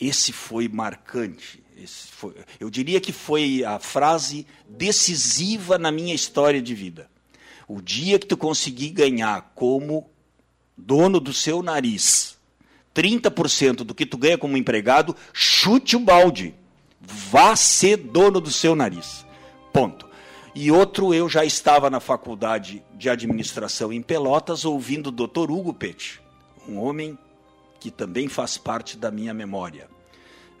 Esse 0.00 0.32
foi 0.32 0.68
marcante. 0.68 1.62
Esse 1.76 2.08
foi, 2.08 2.34
eu 2.58 2.70
diria 2.70 3.00
que 3.00 3.12
foi 3.12 3.64
a 3.64 3.78
frase 3.78 4.46
decisiva 4.68 5.78
na 5.78 5.90
minha 5.92 6.14
história 6.14 6.60
de 6.62 6.74
vida. 6.74 7.10
O 7.68 7.80
dia 7.82 8.18
que 8.18 8.26
tu 8.26 8.36
conseguir 8.36 8.90
ganhar 8.90 9.52
como 9.54 10.10
dono 10.76 11.20
do 11.20 11.32
seu 11.32 11.62
nariz 11.62 12.38
30% 12.98 13.84
do 13.84 13.94
que 13.94 14.04
tu 14.04 14.18
ganha 14.18 14.36
como 14.36 14.56
empregado, 14.56 15.14
chute 15.32 15.94
o 15.94 16.00
balde. 16.00 16.52
Vá 17.00 17.54
ser 17.54 17.96
dono 17.96 18.40
do 18.40 18.50
seu 18.50 18.74
nariz. 18.74 19.24
Ponto. 19.72 20.08
E 20.52 20.72
outro, 20.72 21.14
eu 21.14 21.28
já 21.28 21.44
estava 21.44 21.88
na 21.88 22.00
faculdade 22.00 22.82
de 22.96 23.08
administração 23.08 23.92
em 23.92 24.02
Pelotas, 24.02 24.64
ouvindo 24.64 25.08
o 25.08 25.12
Dr. 25.12 25.48
Hugo 25.48 25.72
Pet, 25.72 26.20
um 26.68 26.76
homem 26.76 27.16
que 27.78 27.88
também 27.88 28.26
faz 28.26 28.58
parte 28.58 28.96
da 28.96 29.12
minha 29.12 29.32
memória. 29.32 29.88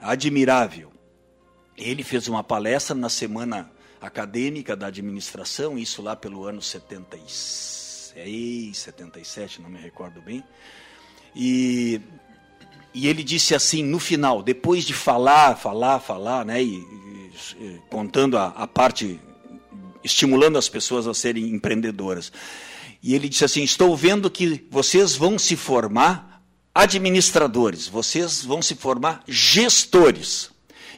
Admirável. 0.00 0.92
Ele 1.76 2.04
fez 2.04 2.28
uma 2.28 2.44
palestra 2.44 2.94
na 2.94 3.08
semana 3.08 3.68
acadêmica 4.00 4.76
da 4.76 4.86
administração, 4.86 5.78
isso 5.78 6.00
lá 6.02 6.16
pelo 6.16 6.44
ano 6.44 6.62
76, 6.62 8.76
77, 8.76 9.60
não 9.60 9.70
me 9.70 9.78
recordo 9.78 10.22
bem. 10.22 10.44
E 11.34 12.00
e 12.94 13.06
ele 13.06 13.22
disse 13.22 13.54
assim 13.54 13.82
no 13.82 13.98
final, 13.98 14.42
depois 14.42 14.84
de 14.84 14.94
falar, 14.94 15.56
falar, 15.56 16.00
falar, 16.00 16.44
né, 16.44 16.62
e, 16.62 16.84
e 17.60 17.80
contando 17.88 18.36
a, 18.36 18.46
a, 18.48 18.66
parte, 18.66 19.20
estimulando 20.02 20.58
as 20.58 20.68
pessoas 20.68 21.06
a 21.06 21.14
serem 21.14 21.50
empreendedoras. 21.50 22.32
E 23.02 23.14
ele 23.14 23.28
disse 23.28 23.44
assim: 23.44 23.62
Estou 23.62 23.96
vendo 23.96 24.30
que 24.30 24.66
vocês 24.70 25.14
vão 25.14 25.38
se 25.38 25.54
formar 25.54 26.42
administradores, 26.74 27.86
vocês 27.86 28.44
vão 28.44 28.60
se 28.60 28.74
formar 28.74 29.22
gestores. 29.28 30.50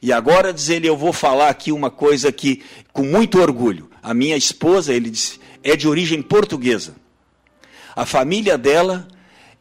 E 0.02 0.12
agora, 0.12 0.52
diz 0.52 0.68
ele, 0.68 0.88
eu 0.88 0.96
vou 0.96 1.12
falar 1.12 1.48
aqui 1.48 1.72
uma 1.72 1.90
coisa 1.90 2.32
que, 2.32 2.62
com 2.92 3.02
muito 3.02 3.40
orgulho. 3.40 3.90
A 4.02 4.14
minha 4.14 4.36
esposa, 4.36 4.94
ele 4.94 5.10
disse, 5.10 5.38
é 5.62 5.76
de 5.76 5.86
origem 5.86 6.22
portuguesa. 6.22 6.94
A 7.94 8.06
família 8.06 8.56
dela 8.56 9.06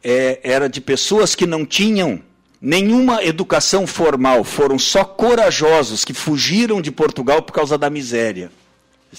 é, 0.02 0.40
era 0.42 0.68
de 0.68 0.80
pessoas 0.80 1.34
que 1.34 1.46
não 1.46 1.66
tinham 1.66 2.22
nenhuma 2.60 3.24
educação 3.24 3.86
formal, 3.86 4.44
foram 4.44 4.78
só 4.78 5.02
corajosos 5.04 6.04
que 6.04 6.12
fugiram 6.12 6.80
de 6.80 6.90
Portugal 6.90 7.42
por 7.42 7.52
causa 7.52 7.78
da 7.78 7.88
miséria, 7.88 8.52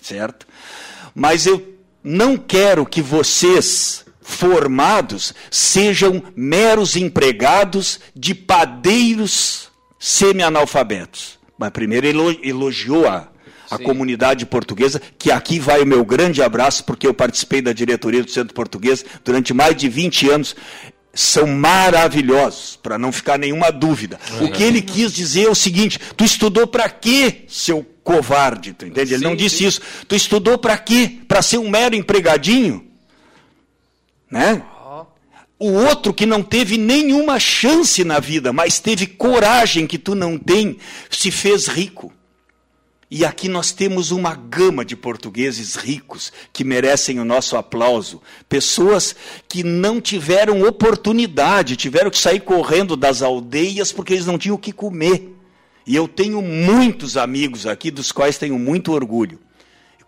certo? 0.01 0.47
Mas 1.13 1.45
eu 1.47 1.75
não 2.03 2.37
quero 2.37 2.85
que 2.85 3.01
vocês 3.01 4.05
formados 4.21 5.33
sejam 5.49 6.23
meros 6.35 6.95
empregados 6.95 7.99
de 8.15 8.35
padeiros 8.35 9.70
semi-analfabetos. 10.01 11.39
Mas 11.55 11.69
primeiro 11.69 12.07
elogiou 12.43 13.07
a, 13.07 13.27
a 13.69 13.77
comunidade 13.77 14.47
portuguesa, 14.47 14.99
que 15.19 15.31
aqui 15.31 15.59
vai 15.59 15.83
o 15.83 15.85
meu 15.85 16.03
grande 16.03 16.41
abraço, 16.41 16.83
porque 16.83 17.05
eu 17.05 17.13
participei 17.13 17.61
da 17.61 17.71
diretoria 17.71 18.23
do 18.23 18.31
Centro 18.31 18.55
Português 18.55 19.05
durante 19.23 19.53
mais 19.53 19.75
de 19.75 19.87
20 19.87 20.29
anos 20.29 20.55
são 21.13 21.45
maravilhosos, 21.45 22.79
para 22.81 22.97
não 22.97 23.11
ficar 23.11 23.37
nenhuma 23.37 23.69
dúvida. 23.69 24.17
O 24.39 24.49
que 24.49 24.63
ele 24.63 24.81
quis 24.81 25.11
dizer 25.11 25.47
é 25.47 25.49
o 25.49 25.55
seguinte: 25.55 25.99
tu 26.15 26.23
estudou 26.23 26.65
para 26.65 26.89
quê, 26.89 27.43
seu 27.49 27.85
covarde? 28.01 28.71
Tu 28.71 28.85
entende? 28.85 29.13
Ele 29.13 29.19
sim, 29.19 29.23
não 29.25 29.35
disse 29.35 29.57
sim. 29.57 29.67
isso. 29.67 29.81
Tu 30.07 30.15
estudou 30.15 30.57
para 30.57 30.77
quê? 30.77 31.19
Para 31.27 31.41
ser 31.41 31.57
um 31.57 31.69
mero 31.69 31.95
empregadinho? 31.95 32.87
Né? 34.31 34.63
O 35.63 35.73
outro 35.73 36.11
que 36.11 36.25
não 36.25 36.41
teve 36.41 36.75
nenhuma 36.75 37.39
chance 37.39 38.03
na 38.03 38.19
vida, 38.19 38.51
mas 38.51 38.79
teve 38.79 39.05
coragem 39.05 39.85
que 39.85 39.99
tu 39.99 40.15
não 40.15 40.35
tem, 40.35 40.77
se 41.07 41.29
fez 41.29 41.67
rico. 41.67 42.11
E 43.11 43.23
aqui 43.23 43.47
nós 43.47 43.71
temos 43.71 44.09
uma 44.09 44.33
gama 44.33 44.83
de 44.83 44.95
portugueses 44.95 45.75
ricos 45.75 46.33
que 46.51 46.63
merecem 46.63 47.19
o 47.19 47.23
nosso 47.23 47.55
aplauso. 47.55 48.23
Pessoas 48.49 49.15
que 49.47 49.61
não 49.61 50.01
tiveram 50.01 50.63
oportunidade, 50.63 51.75
tiveram 51.75 52.09
que 52.09 52.17
sair 52.17 52.39
correndo 52.39 52.97
das 52.97 53.21
aldeias 53.21 53.91
porque 53.91 54.13
eles 54.13 54.25
não 54.25 54.39
tinham 54.39 54.55
o 54.55 54.59
que 54.59 54.71
comer. 54.71 55.31
E 55.85 55.95
eu 55.95 56.07
tenho 56.07 56.41
muitos 56.41 57.17
amigos 57.17 57.67
aqui 57.67 57.91
dos 57.91 58.11
quais 58.11 58.39
tenho 58.39 58.57
muito 58.57 58.93
orgulho. 58.93 59.39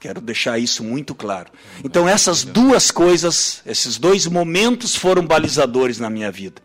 Quero 0.04 0.20
deixar 0.20 0.60
isso 0.60 0.84
muito 0.84 1.16
claro. 1.16 1.50
Então, 1.82 2.10
essas 2.10 2.44
duas 2.44 2.92
coisas, 2.92 3.62
esses 3.66 3.98
dois 3.98 4.28
momentos 4.28 4.98
foram 4.98 5.26
balizadores 5.26 5.98
na 5.98 6.10
minha 6.10 6.30
vida. 6.30 6.62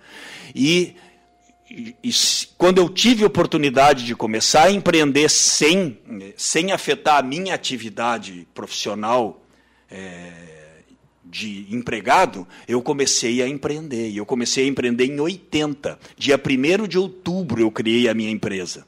E 0.53 0.97
e, 1.71 1.95
e, 2.03 2.11
quando 2.57 2.79
eu 2.79 2.89
tive 2.89 3.25
oportunidade 3.25 4.05
de 4.05 4.17
começar 4.17 4.65
a 4.65 4.73
empreender 4.73 5.29
sem, 5.29 5.99
sem 6.37 6.73
afetar 6.73 7.19
a 7.19 7.23
minha 7.23 7.55
atividade 7.55 8.49
profissional 8.53 9.47
é, 9.89 10.33
de 11.25 11.67
empregado, 11.71 12.45
eu 12.67 12.83
comecei 12.83 13.41
a 13.41 13.49
empreender. 13.49 14.09
E 14.09 14.17
eu 14.17 14.27
comecei 14.27 14.65
a 14.65 14.67
empreender 14.67 15.05
em 15.05 15.21
80. 15.21 15.97
Dia 16.17 16.43
1 16.45 16.89
de 16.89 16.99
outubro 16.99 17.61
eu 17.61 17.71
criei 17.71 18.09
a 18.09 18.15
minha 18.15 18.31
empresa. 18.31 18.85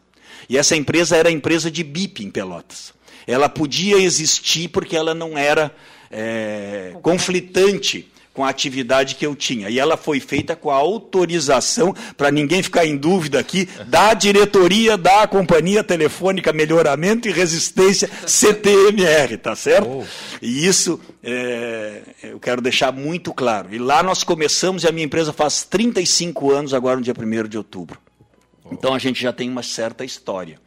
E 0.49 0.59
essa 0.59 0.75
empresa 0.75 1.17
era 1.17 1.29
a 1.29 1.33
empresa 1.33 1.71
de 1.71 1.85
BIP 1.85 2.25
em 2.25 2.31
Pelotas. 2.31 2.99
Ela 3.27 3.49
podia 3.49 3.97
existir 3.97 4.69
porque 4.69 4.97
ela 4.97 5.15
não 5.15 5.37
era 5.37 5.75
é, 6.11 6.95
conflitante 7.03 8.11
com 8.33 8.45
a 8.45 8.49
atividade 8.49 9.17
que 9.17 9.27
eu 9.27 9.35
tinha. 9.35 9.69
E 9.69 9.79
ela 9.79 9.97
foi 9.97 10.21
feita 10.21 10.55
com 10.55 10.71
a 10.71 10.77
autorização, 10.77 11.95
para 12.17 12.31
ninguém 12.31 12.63
ficar 12.63 12.87
em 12.87 12.97
dúvida 12.97 13.39
aqui, 13.39 13.69
da 13.87 14.15
diretoria 14.15 14.97
da 14.97 15.27
Companhia 15.27 15.83
Telefônica 15.83 16.53
Melhoramento 16.53 17.29
e 17.29 17.33
Resistência 17.33 18.09
CTMR, 18.27 19.37
tá 19.37 19.57
certo? 19.57 19.89
Oh. 19.89 20.05
E 20.41 20.67
isso 20.67 21.01
é, 21.23 22.03
eu 22.23 22.39
quero 22.39 22.63
deixar 22.63 22.93
muito 22.93 23.35
claro. 23.35 23.75
E 23.75 23.79
lá 23.79 24.03
nós 24.03 24.23
começamos, 24.23 24.85
e 24.85 24.89
a 24.89 24.93
minha 24.93 25.07
empresa 25.07 25.33
faz 25.33 25.65
35 25.65 26.53
anos, 26.53 26.73
agora 26.73 26.97
no 26.97 27.03
dia 27.03 27.15
1 27.17 27.49
de 27.49 27.59
outubro. 27.59 27.99
Então 28.71 28.95
a 28.95 28.99
gente 28.99 29.21
já 29.21 29.33
tem 29.33 29.51
uma 29.51 29.63
certa 29.63 30.05
história. 30.05 30.59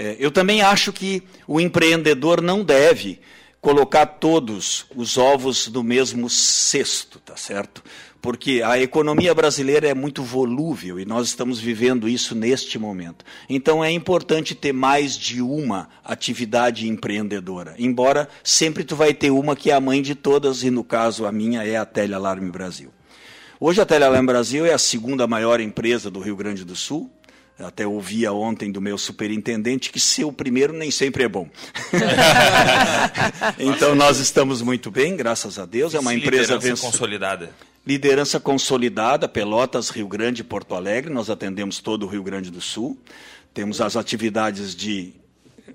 É, 0.00 0.14
eu 0.20 0.30
também 0.30 0.62
acho 0.62 0.92
que 0.92 1.24
o 1.44 1.60
empreendedor 1.60 2.40
não 2.40 2.62
deve 2.62 3.18
colocar 3.60 4.06
todos 4.06 4.86
os 4.94 5.18
ovos 5.18 5.66
no 5.66 5.82
mesmo 5.82 6.30
cesto, 6.30 7.18
tá 7.18 7.36
certo? 7.36 7.82
Porque 8.22 8.62
a 8.64 8.80
economia 8.80 9.34
brasileira 9.34 9.88
é 9.88 9.94
muito 9.94 10.22
volúvel 10.22 11.00
e 11.00 11.04
nós 11.04 11.26
estamos 11.26 11.58
vivendo 11.58 12.08
isso 12.08 12.36
neste 12.36 12.78
momento. 12.78 13.24
Então 13.50 13.82
é 13.82 13.90
importante 13.90 14.54
ter 14.54 14.72
mais 14.72 15.18
de 15.18 15.42
uma 15.42 15.88
atividade 16.04 16.88
empreendedora. 16.88 17.74
Embora 17.76 18.28
sempre 18.44 18.84
tu 18.84 18.94
vai 18.94 19.12
ter 19.12 19.32
uma 19.32 19.56
que 19.56 19.68
é 19.68 19.74
a 19.74 19.80
mãe 19.80 20.00
de 20.00 20.14
todas 20.14 20.62
e 20.62 20.70
no 20.70 20.84
caso 20.84 21.26
a 21.26 21.32
minha 21.32 21.64
é 21.64 21.76
a 21.76 21.84
Telealarme 21.84 22.52
Brasil. 22.52 22.92
Hoje 23.58 23.80
a 23.80 23.86
Telealarme 23.86 24.28
Brasil 24.28 24.64
é 24.64 24.72
a 24.72 24.78
segunda 24.78 25.26
maior 25.26 25.58
empresa 25.58 26.08
do 26.08 26.20
Rio 26.20 26.36
Grande 26.36 26.64
do 26.64 26.76
Sul, 26.76 27.10
até 27.58 27.86
ouvia 27.86 28.32
ontem 28.32 28.70
do 28.70 28.80
meu 28.80 28.96
superintendente 28.96 29.90
que 29.90 29.98
ser 29.98 30.24
o 30.24 30.32
primeiro 30.32 30.72
nem 30.72 30.90
sempre 30.90 31.24
é 31.24 31.28
bom. 31.28 31.48
então 33.58 33.94
nós 33.94 34.18
estamos 34.18 34.62
muito 34.62 34.90
bem, 34.90 35.16
graças 35.16 35.58
a 35.58 35.66
Deus. 35.66 35.94
É 35.94 35.98
uma 35.98 36.14
empresa 36.14 36.54
liderança 36.54 36.86
consolidada. 36.86 37.50
Liderança 37.86 38.38
consolidada, 38.38 39.28
Pelotas, 39.28 39.90
Rio 39.90 40.06
Grande 40.06 40.42
e 40.42 40.44
Porto 40.44 40.74
Alegre. 40.74 41.12
Nós 41.12 41.30
atendemos 41.30 41.80
todo 41.80 42.04
o 42.04 42.08
Rio 42.08 42.22
Grande 42.22 42.50
do 42.50 42.60
Sul. 42.60 42.98
Temos 43.52 43.80
as 43.80 43.96
atividades 43.96 44.74
de 44.74 45.14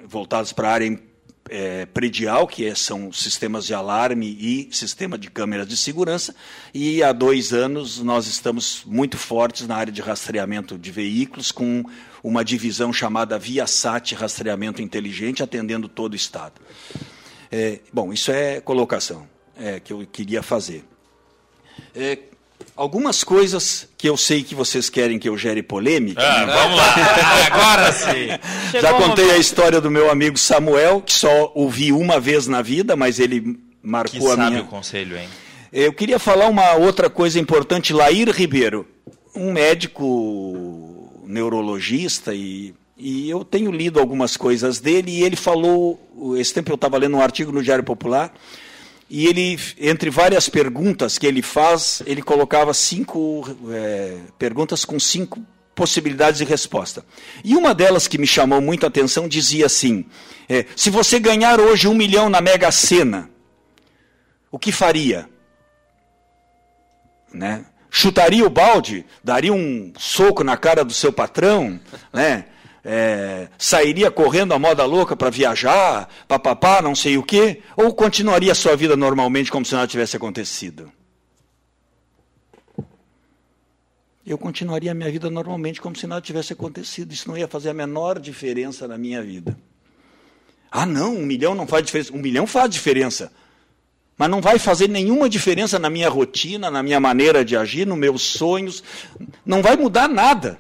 voltadas 0.06 0.54
para 0.54 0.70
a 0.70 0.72
área 0.72 1.00
é, 1.50 1.86
predial, 1.86 2.48
que 2.48 2.66
é, 2.66 2.76
são 2.76 3.12
sistemas 3.12 3.66
de 3.66 3.74
alarme 3.74 4.28
e 4.40 4.70
sistema 4.72 5.18
de 5.18 5.30
câmeras 5.30 5.68
de 5.68 5.78
segurança, 5.78 6.36
e 6.74 7.04
há 7.04 7.12
dois 7.12 7.54
anos 7.54 8.00
nós 8.00 8.28
estamos 8.28 8.84
muito 8.86 9.18
fortes 9.18 9.68
na 9.68 9.76
área 9.76 9.92
de 9.92 10.02
rastreamento 10.02 10.78
de 10.78 10.92
veículos, 10.92 11.52
com 11.52 11.84
uma 12.24 12.44
divisão 12.44 12.94
chamada 12.94 13.38
ViaSat 13.38 14.16
Rastreamento 14.16 14.82
Inteligente, 14.82 15.44
atendendo 15.44 15.90
todo 15.90 16.14
o 16.14 16.16
Estado. 16.16 16.62
É, 17.52 17.80
bom, 17.92 18.14
isso 18.14 18.32
é 18.32 18.62
colocação 18.62 19.28
é, 19.58 19.80
que 19.80 19.94
eu 19.94 20.06
queria 20.12 20.42
fazer. 20.42 20.84
Algumas 22.76 23.24
coisas 23.24 23.88
que 23.98 24.10
eu 24.10 24.18
sei 24.18 24.44
que 24.44 24.56
vocês 24.56 24.90
querem 24.90 25.20
que 25.20 25.30
eu 25.30 25.38
gere 25.38 25.62
polêmica. 25.64 26.22
Ah, 26.22 26.46
né? 26.46 26.54
Vamos 26.54 26.78
lá, 26.78 26.96
agora 27.52 27.92
sim. 27.92 28.80
Já 28.80 28.94
contei 28.94 29.32
a 29.32 29.38
história 29.38 29.80
do 29.80 29.92
meu 29.92 30.10
amigo 30.10 30.38
Samuel, 30.38 31.02
que 31.02 31.14
só 31.14 31.52
ouvi 31.56 31.92
uma 31.92 32.20
vez 32.20 32.48
na 32.48 32.62
vida, 32.62 32.96
mas 32.96 33.20
ele 33.20 33.60
marcou 33.82 34.20
que 34.20 34.26
a 34.26 34.36
sabe 34.36 34.50
minha. 34.52 34.62
o 34.64 34.68
conselho, 34.68 35.18
hein? 35.18 35.28
Eu 35.72 35.94
queria 35.94 36.20
falar 36.20 36.48
uma 36.48 36.74
outra 36.74 37.10
coisa 37.10 37.40
importante. 37.40 37.94
Lair 37.94 38.30
Ribeiro, 38.30 38.88
um 39.36 39.52
médico 39.52 41.24
neurologista 41.26 42.34
e 42.34 42.74
e 42.96 43.30
eu 43.30 43.44
tenho 43.44 43.72
lido 43.72 44.00
algumas 44.00 44.38
coisas 44.38 44.80
dele 44.80 45.12
e 45.12 45.24
ele 45.24 45.36
falou, 45.36 46.00
esse 46.38 46.54
tempo 46.54 46.72
eu 46.72 46.76
estava 46.76 46.98
lendo 46.98 47.18
um 47.18 47.22
artigo 47.22 47.52
no 47.52 47.62
Diário 47.62 47.84
Popular, 47.84 48.32
e 49.16 49.28
ele, 49.28 49.60
entre 49.80 50.10
várias 50.10 50.50
perguntas 50.50 51.20
que 51.20 51.28
ele 51.28 51.44
faz, 51.44 52.02
ele 52.04 52.24
colocava 52.24 52.74
cinco 52.74 53.48
é, 53.72 54.18
perguntas 54.40 54.84
com 54.84 55.00
cinco 55.00 55.40
possibilidades 55.76 56.40
de 56.40 56.44
resposta. 56.44 57.06
E 57.44 57.56
uma 57.56 57.76
delas 57.76 58.08
que 58.08 58.18
me 58.18 58.26
chamou 58.26 58.60
muito 58.60 58.86
a 58.86 58.90
atenção 58.90 59.28
dizia 59.28 59.68
assim: 59.68 60.04
é, 60.50 60.66
se 60.76 60.90
você 60.90 61.20
ganhar 61.20 61.60
hoje 61.60 61.88
um 61.88 61.94
milhão 61.94 62.28
na 62.28 62.42
Mega 62.42 62.72
Sena, 62.72 63.30
o 64.50 64.58
que 64.58 64.72
faria? 64.72 65.30
Né? 67.32 67.66
Chutaria 67.92 68.44
o 68.44 68.50
balde? 68.50 69.06
Daria 69.24 69.54
um 69.54 69.94
soco 69.96 70.44
na 70.44 70.58
cara 70.58 70.84
do 70.84 70.92
seu 70.92 71.14
patrão? 71.14 71.80
Né? 72.12 72.46
É, 72.84 73.48
sairia 73.58 74.12
correndo 74.12 74.54
a 74.54 74.60
moda 74.60 74.84
louca 74.86 75.16
para 75.16 75.30
viajar, 75.30 76.10
papapá, 76.28 76.82
não 76.82 76.96
sei 76.96 77.18
o 77.18 77.24
quê, 77.24 77.62
ou 77.78 77.94
continuaria 77.94 78.52
a 78.52 78.56
sua 78.56 78.76
vida 78.76 78.96
normalmente 78.98 79.52
como 79.52 79.66
se 79.66 79.74
nada 79.74 79.88
tivesse 79.88 80.18
acontecido? 80.18 80.92
Eu 84.26 84.38
continuaria 84.38 84.92
a 84.92 84.96
minha 84.96 85.12
vida 85.12 85.30
normalmente 85.30 85.82
como 85.82 85.96
se 85.96 86.08
nada 86.08 86.22
tivesse 86.22 86.54
acontecido. 86.54 87.12
Isso 87.12 87.28
não 87.28 87.38
ia 87.38 87.48
fazer 87.48 87.70
a 87.70 87.74
menor 87.74 88.20
diferença 88.20 88.88
na 88.88 88.98
minha 88.98 89.22
vida. 89.22 89.58
Ah, 90.72 90.86
não, 90.86 91.18
um 91.18 91.26
milhão 91.26 91.54
não 91.54 91.68
faz 91.68 91.86
diferença. 91.86 92.14
Um 92.14 92.20
milhão 92.20 92.48
faz 92.48 92.70
diferença. 92.70 93.32
Mas 94.18 94.30
não 94.30 94.40
vai 94.40 94.58
fazer 94.58 94.88
nenhuma 94.88 95.28
diferença 95.28 95.78
na 95.78 95.90
minha 95.90 96.08
rotina, 96.08 96.72
na 96.72 96.82
minha 96.82 97.02
maneira 97.02 97.44
de 97.44 97.58
agir, 97.58 97.86
nos 97.86 97.98
meus 97.98 98.22
sonhos. 98.22 98.82
Não 99.46 99.62
vai 99.62 99.76
mudar 99.76 100.08
nada. 100.08 100.58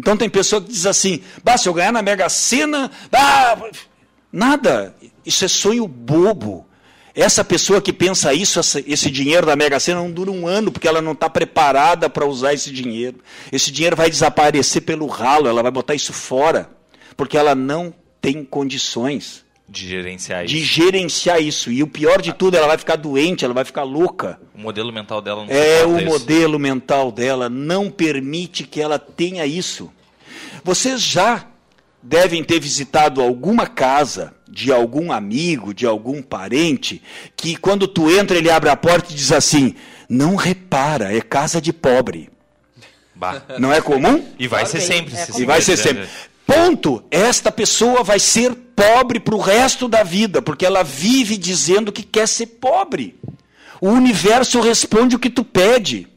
Então 0.00 0.16
tem 0.16 0.30
pessoa 0.30 0.62
que 0.62 0.72
diz 0.72 0.86
assim: 0.86 1.20
bah, 1.44 1.58
se 1.58 1.68
eu 1.68 1.74
ganhar 1.74 1.92
na 1.92 2.00
Mega 2.00 2.28
Sena, 2.30 2.90
bah, 3.10 3.70
nada. 4.32 4.96
Isso 5.24 5.44
é 5.44 5.48
sonho 5.48 5.86
bobo. 5.86 6.66
Essa 7.14 7.44
pessoa 7.44 7.82
que 7.82 7.92
pensa 7.92 8.32
isso, 8.32 8.58
esse 8.86 9.10
dinheiro 9.10 9.46
da 9.46 9.54
Mega 9.54 9.78
Sena 9.78 10.00
não 10.00 10.10
dura 10.10 10.30
um 10.30 10.46
ano, 10.46 10.72
porque 10.72 10.88
ela 10.88 11.02
não 11.02 11.12
está 11.12 11.28
preparada 11.28 12.08
para 12.08 12.24
usar 12.24 12.54
esse 12.54 12.72
dinheiro. 12.72 13.18
Esse 13.52 13.70
dinheiro 13.70 13.94
vai 13.94 14.08
desaparecer 14.08 14.82
pelo 14.82 15.06
ralo, 15.06 15.46
ela 15.46 15.62
vai 15.62 15.70
botar 15.70 15.94
isso 15.94 16.14
fora, 16.14 16.70
porque 17.18 17.36
ela 17.36 17.54
não 17.54 17.92
tem 18.22 18.42
condições 18.42 19.44
de 19.70 19.88
gerenciar 19.88 20.44
de 20.44 20.56
isso. 20.58 20.66
gerenciar 20.66 21.40
isso. 21.40 21.70
E 21.70 21.82
o 21.82 21.86
pior 21.86 22.20
de 22.20 22.32
tudo, 22.32 22.56
ela 22.56 22.66
vai 22.66 22.76
ficar 22.76 22.96
doente, 22.96 23.44
ela 23.44 23.54
vai 23.54 23.64
ficar 23.64 23.84
louca. 23.84 24.40
O 24.52 24.58
modelo 24.58 24.92
mental 24.92 25.22
dela 25.22 25.44
não 25.44 25.50
É, 25.54 25.86
o 25.86 25.96
isso. 25.96 26.06
modelo 26.06 26.58
mental 26.58 27.12
dela 27.12 27.48
não 27.48 27.88
permite 27.88 28.64
que 28.64 28.80
ela 28.82 28.98
tenha 28.98 29.46
isso. 29.46 29.90
Vocês 30.64 31.00
já 31.00 31.46
devem 32.02 32.42
ter 32.42 32.58
visitado 32.58 33.22
alguma 33.22 33.66
casa 33.66 34.34
de 34.48 34.72
algum 34.72 35.12
amigo, 35.12 35.72
de 35.72 35.86
algum 35.86 36.20
parente, 36.20 37.00
que 37.36 37.54
quando 37.56 37.86
tu 37.86 38.10
entra 38.10 38.36
ele 38.36 38.50
abre 38.50 38.68
a 38.70 38.76
porta 38.76 39.12
e 39.12 39.14
diz 39.14 39.30
assim: 39.30 39.76
"Não 40.08 40.34
repara, 40.34 41.16
é 41.16 41.20
casa 41.20 41.60
de 41.60 41.72
pobre". 41.72 42.28
Bah. 43.14 43.42
Não 43.58 43.70
é 43.72 43.80
comum? 43.82 44.24
E 44.38 44.48
vai 44.48 44.64
ser 44.66 44.80
sempre. 44.80 45.14
É 45.14 45.26
e 45.38 45.44
vai 45.44 45.60
ser 45.60 45.76
sempre. 45.76 46.08
Ponto. 46.50 47.04
Esta 47.12 47.52
pessoa 47.52 48.02
vai 48.02 48.18
ser 48.18 48.52
pobre 48.74 49.20
para 49.20 49.36
o 49.36 49.40
resto 49.40 49.86
da 49.86 50.02
vida, 50.02 50.42
porque 50.42 50.66
ela 50.66 50.82
vive 50.82 51.36
dizendo 51.36 51.92
que 51.92 52.02
quer 52.02 52.26
ser 52.26 52.46
pobre. 52.46 53.14
O 53.80 53.88
universo 53.88 54.60
responde 54.60 55.14
o 55.14 55.18
que 55.18 55.30
tu 55.30 55.44
pede. 55.44 56.08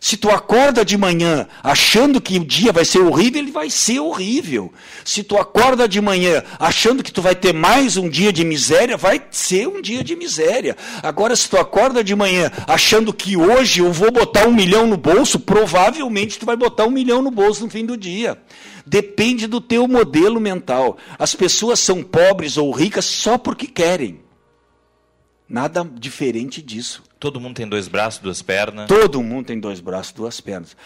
Se 0.00 0.16
tu 0.16 0.30
acorda 0.30 0.82
de 0.82 0.96
manhã 0.96 1.46
achando 1.62 2.22
que 2.22 2.38
o 2.38 2.44
dia 2.44 2.72
vai 2.72 2.86
ser 2.86 3.00
horrível, 3.00 3.42
ele 3.42 3.50
vai 3.50 3.68
ser 3.68 4.00
horrível. 4.00 4.72
Se 5.04 5.22
tu 5.22 5.36
acorda 5.36 5.86
de 5.86 6.00
manhã 6.00 6.42
achando 6.58 7.02
que 7.02 7.12
tu 7.12 7.20
vai 7.20 7.34
ter 7.34 7.52
mais 7.52 7.98
um 7.98 8.08
dia 8.08 8.32
de 8.32 8.42
miséria, 8.42 8.96
vai 8.96 9.22
ser 9.30 9.68
um 9.68 9.82
dia 9.82 10.02
de 10.02 10.16
miséria. 10.16 10.74
Agora, 11.02 11.36
se 11.36 11.50
tu 11.50 11.58
acorda 11.58 12.02
de 12.02 12.16
manhã 12.16 12.50
achando 12.66 13.12
que 13.12 13.36
hoje 13.36 13.80
eu 13.80 13.92
vou 13.92 14.10
botar 14.10 14.48
um 14.48 14.54
milhão 14.54 14.86
no 14.86 14.96
bolso, 14.96 15.38
provavelmente 15.38 16.38
tu 16.38 16.46
vai 16.46 16.56
botar 16.56 16.86
um 16.86 16.90
milhão 16.90 17.20
no 17.20 17.30
bolso 17.30 17.64
no 17.64 17.70
fim 17.70 17.84
do 17.84 17.98
dia. 17.98 18.38
Depende 18.86 19.46
do 19.46 19.60
teu 19.60 19.86
modelo 19.86 20.40
mental. 20.40 20.96
As 21.18 21.34
pessoas 21.34 21.80
são 21.80 22.02
pobres 22.02 22.56
ou 22.56 22.70
ricas 22.70 23.04
só 23.04 23.38
porque 23.38 23.66
querem. 23.66 24.20
Nada 25.48 25.84
diferente 25.84 26.62
disso. 26.62 27.02
Todo 27.18 27.40
mundo 27.40 27.56
tem 27.56 27.68
dois 27.68 27.88
braços, 27.88 28.20
duas 28.20 28.40
pernas? 28.40 28.86
Todo 28.86 29.22
mundo 29.22 29.46
tem 29.46 29.58
dois 29.58 29.80
braços, 29.80 30.12
duas 30.12 30.40
pernas. 30.40 30.76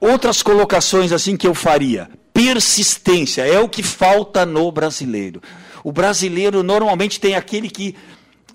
Outras 0.00 0.42
colocações 0.42 1.12
assim 1.12 1.36
que 1.36 1.46
eu 1.46 1.54
faria. 1.54 2.10
Persistência 2.32 3.42
é 3.46 3.60
o 3.60 3.68
que 3.68 3.82
falta 3.82 4.44
no 4.44 4.70
brasileiro. 4.72 5.42
O 5.84 5.92
brasileiro 5.92 6.62
normalmente 6.62 7.20
tem 7.20 7.34
aquele 7.34 7.70
que, 7.70 7.94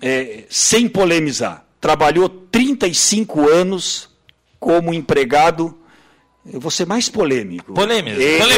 é, 0.00 0.44
sem 0.48 0.88
polemizar, 0.88 1.64
trabalhou 1.80 2.28
35 2.28 3.48
anos 3.48 4.08
como 4.58 4.92
empregado 4.92 5.78
eu 6.52 6.60
vou 6.60 6.70
ser 6.70 6.86
mais 6.86 7.08
polêmico. 7.08 7.74
Polêmico. 7.74 8.20
Ele, 8.20 8.54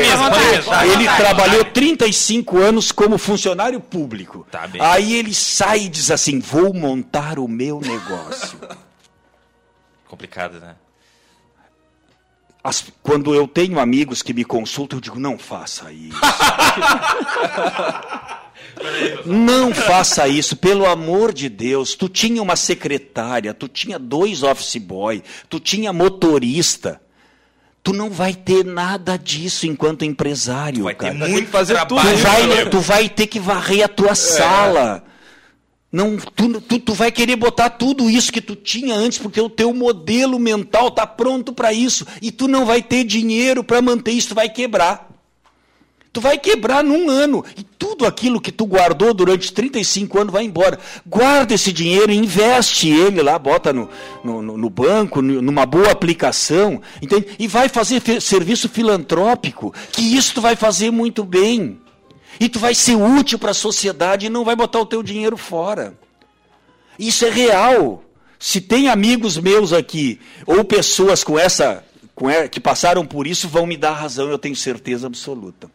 ele 0.93 1.05
trabalhou 1.17 1.65
35 1.65 2.59
anos 2.59 2.93
como 2.93 3.17
funcionário 3.17 3.81
público. 3.81 4.47
Tá 4.51 4.69
Aí 4.81 5.15
ele 5.15 5.35
sai 5.35 5.85
e 5.85 5.89
diz 5.89 6.11
assim: 6.11 6.39
vou 6.39 6.75
montar 6.75 7.39
o 7.39 7.49
meu 7.49 7.81
negócio. 7.81 8.59
Complicado, 10.07 10.61
né? 10.61 10.77
As, 12.63 12.85
quando 13.03 13.35
eu 13.35 13.49
tenho 13.49 13.79
amigos 13.79 14.23
que 14.23 14.35
me 14.35 14.45
consultam, 14.45 14.99
eu 14.99 15.01
digo: 15.01 15.19
não 15.19 15.39
faça 15.39 15.91
isso. 15.91 16.21
não 19.25 19.73
faça 19.73 20.29
isso, 20.29 20.57
pelo 20.57 20.85
amor 20.85 21.33
de 21.33 21.49
Deus. 21.49 21.95
Tu 21.95 22.09
tinha 22.09 22.43
uma 22.43 22.57
secretária, 22.57 23.55
tu 23.55 23.67
tinha 23.67 23.99
dois 23.99 24.43
office 24.43 24.77
boy, 24.77 25.23
tu 25.49 25.59
tinha 25.59 25.91
motorista. 25.91 27.01
Tu 27.89 27.95
não 27.95 28.11
vai 28.11 28.35
ter 28.35 28.67
nada 28.67 29.17
disso 29.17 29.67
enquanto 29.67 30.05
empresário. 30.05 30.81
Tu 30.81 30.85
vai 30.85 30.95
cara. 30.95 31.15
ter 31.15 31.29
muito 31.31 31.49
fazer 31.49 31.73
trabalho. 31.73 32.11
Tu 32.11 32.23
vai, 32.23 32.69
tu 32.69 32.81
vai 32.81 33.09
ter 33.09 33.27
que 33.27 33.41
varrer 33.41 33.83
a 33.83 33.89
tua 33.89 34.11
é. 34.11 34.15
sala. 34.15 35.05
Não, 35.91 36.19
tu, 36.19 36.61
tu, 36.61 36.79
tu, 36.81 36.93
vai 36.93 37.11
querer 37.11 37.37
botar 37.37 37.71
tudo 37.71 38.11
isso 38.11 38.31
que 38.31 38.43
tu 38.43 38.55
tinha 38.55 38.95
antes, 38.95 39.17
porque 39.17 39.41
o 39.41 39.49
teu 39.49 39.73
modelo 39.73 40.39
mental 40.39 40.89
está 40.89 41.07
pronto 41.07 41.55
para 41.55 41.73
isso. 41.73 42.07
E 42.21 42.31
tu 42.31 42.47
não 42.47 42.67
vai 42.67 42.83
ter 42.83 43.05
dinheiro 43.05 43.65
para 43.65 43.81
manter 43.81 44.11
isso, 44.11 44.29
tu 44.29 44.35
vai 44.35 44.51
quebrar. 44.51 45.09
Tu 46.19 46.21
vai 46.21 46.37
quebrar 46.37 46.83
num 46.83 47.09
ano. 47.09 47.45
E 47.57 47.63
tudo 47.63 48.05
aquilo 48.05 48.41
que 48.41 48.51
tu 48.51 48.67
guardou 48.67 49.15
durante 49.15 49.53
35 49.53 50.19
anos 50.19 50.33
vai 50.33 50.43
embora. 50.43 50.77
Guarda 51.07 51.55
esse 51.55 51.73
dinheiro, 51.73 52.11
investe 52.11 52.89
ele 52.89 53.23
lá, 53.23 53.39
bota 53.39 53.73
no, 53.73 53.89
no, 54.25 54.43
no 54.43 54.69
banco, 54.69 55.23
numa 55.23 55.65
boa 55.65 55.93
aplicação, 55.93 56.83
entende? 57.01 57.29
E 57.39 57.47
vai 57.47 57.69
fazer 57.69 58.03
serviço 58.21 58.69
filantrópico, 58.69 59.73
que 59.93 60.03
isso 60.03 60.35
tu 60.35 60.41
vai 60.41 60.57
fazer 60.57 60.91
muito 60.91 61.23
bem. 61.23 61.79
E 62.41 62.49
tu 62.49 62.59
vai 62.59 62.75
ser 62.75 62.97
útil 62.97 63.39
para 63.39 63.53
a 63.53 63.55
sociedade 63.55 64.27
e 64.27 64.29
não 64.29 64.45
vai 64.45 64.57
botar 64.57 64.81
o 64.81 64.87
teu 64.87 65.05
dinheiro 65.05 65.37
fora. 65.37 65.97
Isso 66.99 67.25
é 67.25 67.31
real. 67.31 68.03
Se 68.41 68.61
tem 68.61 68.89
amigos 68.89 69.39
meus 69.39 69.73
aqui, 69.73 70.19
ou 70.45 70.65
pessoas 70.65 71.23
com 71.23 71.39
essa, 71.39 71.85
com 72.13 72.27
que 72.51 72.59
passaram 72.59 73.07
por 73.07 73.25
isso, 73.25 73.49
vão 73.49 73.67
me 73.67 73.77
dar 73.77 73.93
razão, 73.93 74.29
eu 74.29 74.39
tenho 74.39 74.57
certeza 74.57 75.07
absoluta. 75.07 75.71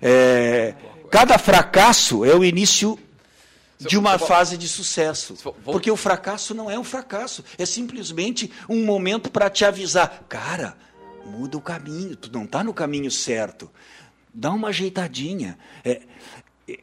É, 0.00 0.74
cada 1.10 1.38
fracasso 1.38 2.24
é 2.24 2.34
o 2.34 2.44
início 2.44 2.98
de 3.78 3.96
uma 3.96 4.18
fase 4.18 4.56
de 4.56 4.68
sucesso. 4.68 5.34
Porque 5.64 5.90
o 5.90 5.96
fracasso 5.96 6.54
não 6.54 6.70
é 6.70 6.78
um 6.78 6.84
fracasso, 6.84 7.44
é 7.56 7.64
simplesmente 7.64 8.50
um 8.68 8.84
momento 8.84 9.30
para 9.30 9.48
te 9.48 9.64
avisar, 9.64 10.24
cara, 10.28 10.76
muda 11.24 11.56
o 11.56 11.60
caminho, 11.60 12.16
tu 12.16 12.30
não 12.32 12.44
está 12.44 12.64
no 12.64 12.74
caminho 12.74 13.10
certo. 13.10 13.70
Dá 14.32 14.50
uma 14.50 14.68
ajeitadinha. 14.68 15.58
É, 15.84 16.02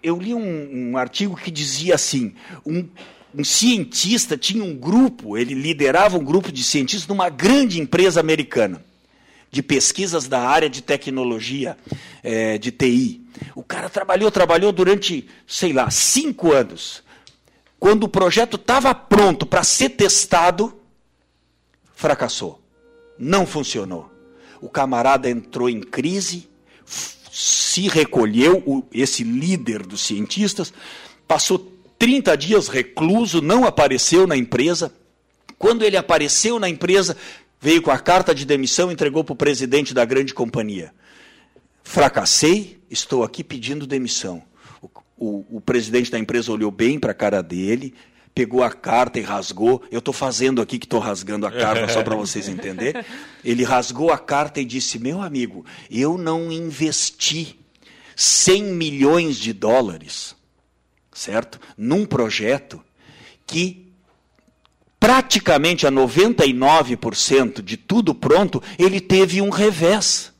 eu 0.01 0.17
li 0.17 0.33
um, 0.33 0.91
um, 0.91 0.97
artigo 0.97 1.35
que 1.35 1.51
dizia 1.51 1.95
assim: 1.95 2.33
um, 2.65 2.87
um 3.33 3.43
cientista 3.43 4.37
tinha 4.37 4.63
um 4.63 4.75
grupo, 4.75 5.37
ele 5.37 5.53
liderava 5.53 6.17
um 6.17 6.23
grupo 6.23 6.51
de 6.51 6.63
cientistas 6.63 7.07
numa 7.07 7.29
grande 7.29 7.79
empresa 7.79 8.19
americana 8.19 8.83
de 9.55 9.63
pesquisas 9.63 10.27
da 10.27 10.41
área 10.41 10.69
de 10.69 10.81
tecnologia, 10.81 11.77
é, 12.21 12.57
de 12.57 12.71
TI. 12.71 13.25
O 13.55 13.63
cara 13.63 13.89
trabalhou, 13.89 14.29
trabalhou 14.29 14.73
durante, 14.73 15.29
sei 15.47 15.71
lá, 15.71 15.89
cinco 15.89 16.51
anos. 16.51 17.01
Quando 17.79 18.03
o 18.03 18.09
projeto 18.09 18.57
estava 18.57 18.93
pronto 18.93 19.45
para 19.45 19.63
ser 19.63 19.91
testado, 19.91 20.77
fracassou. 21.93 22.61
Não 23.17 23.47
funcionou. 23.47 24.11
O 24.59 24.67
camarada 24.67 25.29
entrou 25.29 25.69
em 25.69 25.79
crise, 25.79 26.49
se 27.31 27.87
recolheu, 27.87 28.61
o, 28.65 28.83
esse 28.91 29.23
líder 29.23 29.85
dos 29.85 30.01
cientistas, 30.01 30.73
passou 31.25 31.71
30 31.97 32.35
dias 32.35 32.67
recluso, 32.67 33.41
não 33.41 33.63
apareceu 33.63 34.27
na 34.27 34.35
empresa. 34.35 34.93
Quando 35.57 35.85
ele 35.85 35.95
apareceu 35.95 36.59
na 36.59 36.67
empresa, 36.67 37.15
veio 37.65 37.81
com 37.81 37.89
a 37.89 37.97
carta 37.97 38.35
de 38.35 38.45
demissão 38.45 38.91
e 38.91 38.93
entregou 38.93 39.23
para 39.23 39.33
o 39.33 39.35
presidente 39.35 39.91
da 39.91 40.05
grande 40.05 40.35
companhia. 40.35 40.93
Fracassei, 41.83 42.77
estou 42.91 43.23
aqui 43.23 43.43
pedindo 43.43 43.87
demissão. 43.87 44.43
O, 44.79 44.89
o, 45.17 45.57
o 45.57 45.61
presidente 45.61 46.11
da 46.11 46.19
empresa 46.19 46.51
olhou 46.51 46.69
bem 46.69 46.99
para 46.99 47.09
a 47.09 47.15
cara 47.15 47.41
dele, 47.41 47.95
pegou 48.35 48.61
a 48.61 48.71
carta 48.71 49.17
e 49.17 49.23
rasgou. 49.23 49.81
Eu 49.89 49.97
estou 49.97 50.13
fazendo 50.13 50.61
aqui 50.61 50.77
que 50.77 50.85
estou 50.85 50.99
rasgando 50.99 51.47
a 51.47 51.51
carta, 51.51 51.91
só 51.91 52.03
para 52.03 52.15
vocês 52.15 52.47
entenderem. 52.47 53.03
Ele 53.43 53.63
rasgou 53.63 54.11
a 54.11 54.17
carta 54.19 54.61
e 54.61 54.65
disse: 54.65 54.99
Meu 54.99 55.19
amigo, 55.19 55.65
eu 55.89 56.19
não 56.19 56.51
investi 56.51 57.59
100 58.15 58.61
milhões 58.61 59.37
de 59.37 59.51
dólares, 59.53 60.35
certo? 61.11 61.59
Num 61.75 62.05
projeto 62.05 62.79
que 63.47 63.84
praticamente 65.05 65.85
a 65.85 65.91
99% 65.91 67.61
de 67.61 67.77
tudo 67.77 68.15
pronto, 68.15 68.61
ele 68.79 68.99
teve 68.99 69.39
um 69.39 69.51
revés. 69.51 70.33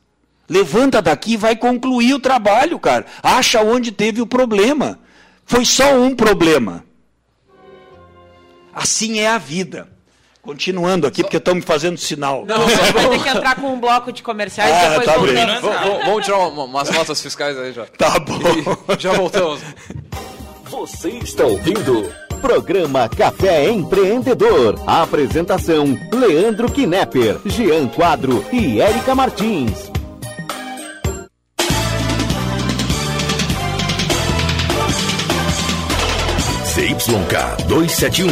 Levanta 0.50 1.04
daqui 1.04 1.34
e 1.34 1.38
vai 1.38 1.56
concluir 1.56 2.16
o 2.16 2.20
trabalho, 2.20 2.80
cara. 2.80 3.06
Acha 3.22 3.62
onde 3.62 3.92
teve 3.92 4.22
o 4.22 4.26
problema. 4.26 5.00
Foi 5.46 5.64
só 5.66 5.94
um 5.94 6.16
problema. 6.16 6.84
Assim 8.74 9.20
é 9.20 9.28
a 9.28 9.38
vida. 9.38 9.88
Continuando 10.42 11.06
aqui, 11.06 11.22
porque 11.22 11.38
estão 11.38 11.54
me 11.54 11.62
fazendo 11.62 12.00
sinal. 12.00 12.44
Não, 12.48 12.66
vai 12.66 13.10
ter 13.10 13.24
que 13.24 13.30
entrar 13.30 13.56
com 13.56 13.72
um 13.72 13.80
bloco 13.80 14.12
de 14.12 14.24
comerciais 14.24 14.72
ah, 14.72 14.90
depois 14.90 15.06
tá 15.06 15.18
voltamos. 15.18 16.06
Vamos 16.06 16.26
tirar 16.26 16.38
umas 16.40 16.90
notas 16.90 17.22
fiscais 17.22 17.56
aí 17.56 17.72
já. 17.72 17.86
Tá 17.86 18.18
bom. 18.18 18.40
E 18.98 19.00
já 19.00 19.14
voltamos. 19.14 19.62
Você 20.70 21.10
está 21.10 21.46
ouvindo 21.46 22.12
Programa 22.46 23.10
Café 23.10 23.72
Empreendedor. 23.72 24.80
apresentação: 24.86 25.98
Leandro 26.14 26.72
Knepper, 26.72 27.40
Jean 27.44 27.88
Quadro 27.88 28.46
e 28.54 28.80
Érica 28.80 29.16
Martins. 29.16 29.92
ZYK 36.76 37.66
271, 37.68 38.30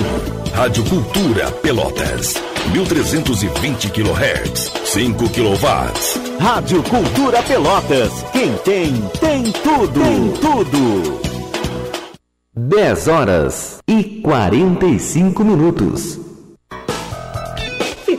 Rádio 0.53 0.83
Cultura 0.83 1.51
Pelotas. 1.51 2.35
1320 2.71 3.89
kHz, 3.89 4.71
5 4.85 5.29
kW. 5.29 6.37
Rádio 6.39 6.83
Cultura 6.83 7.41
Pelotas. 7.41 8.11
Quem 8.31 8.53
tem, 8.57 8.93
tem 9.19 9.51
tudo. 9.51 9.99
Tem 9.99 10.31
tudo. 10.33 11.32
10 12.55 13.07
horas 13.07 13.79
e 13.87 14.21
45 14.21 15.43
minutos. 15.43 16.19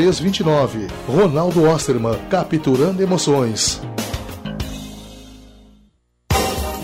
329. 0.01 0.87
Ronaldo 1.07 1.63
Osterman, 1.69 2.17
capturando 2.29 3.03
emoções. 3.03 3.79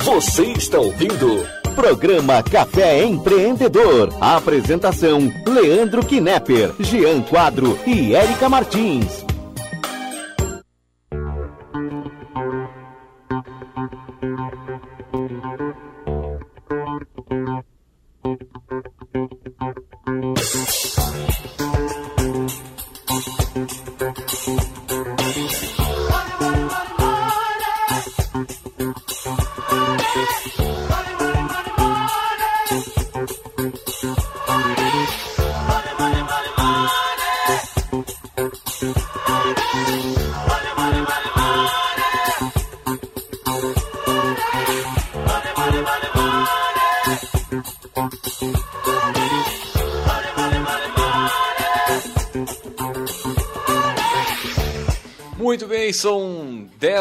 Você 0.04 0.46
está 0.46 0.80
ouvindo 0.80 1.44
Programa 1.76 2.44
Café 2.44 3.04
Empreendedor. 3.04 4.14
Apresentação: 4.22 5.32
Leandro 5.48 6.06
Knepper, 6.06 6.74
Jean 6.80 7.22
Quadro 7.22 7.78
e 7.88 8.14
Érica 8.14 8.48
Martins. 8.48 9.27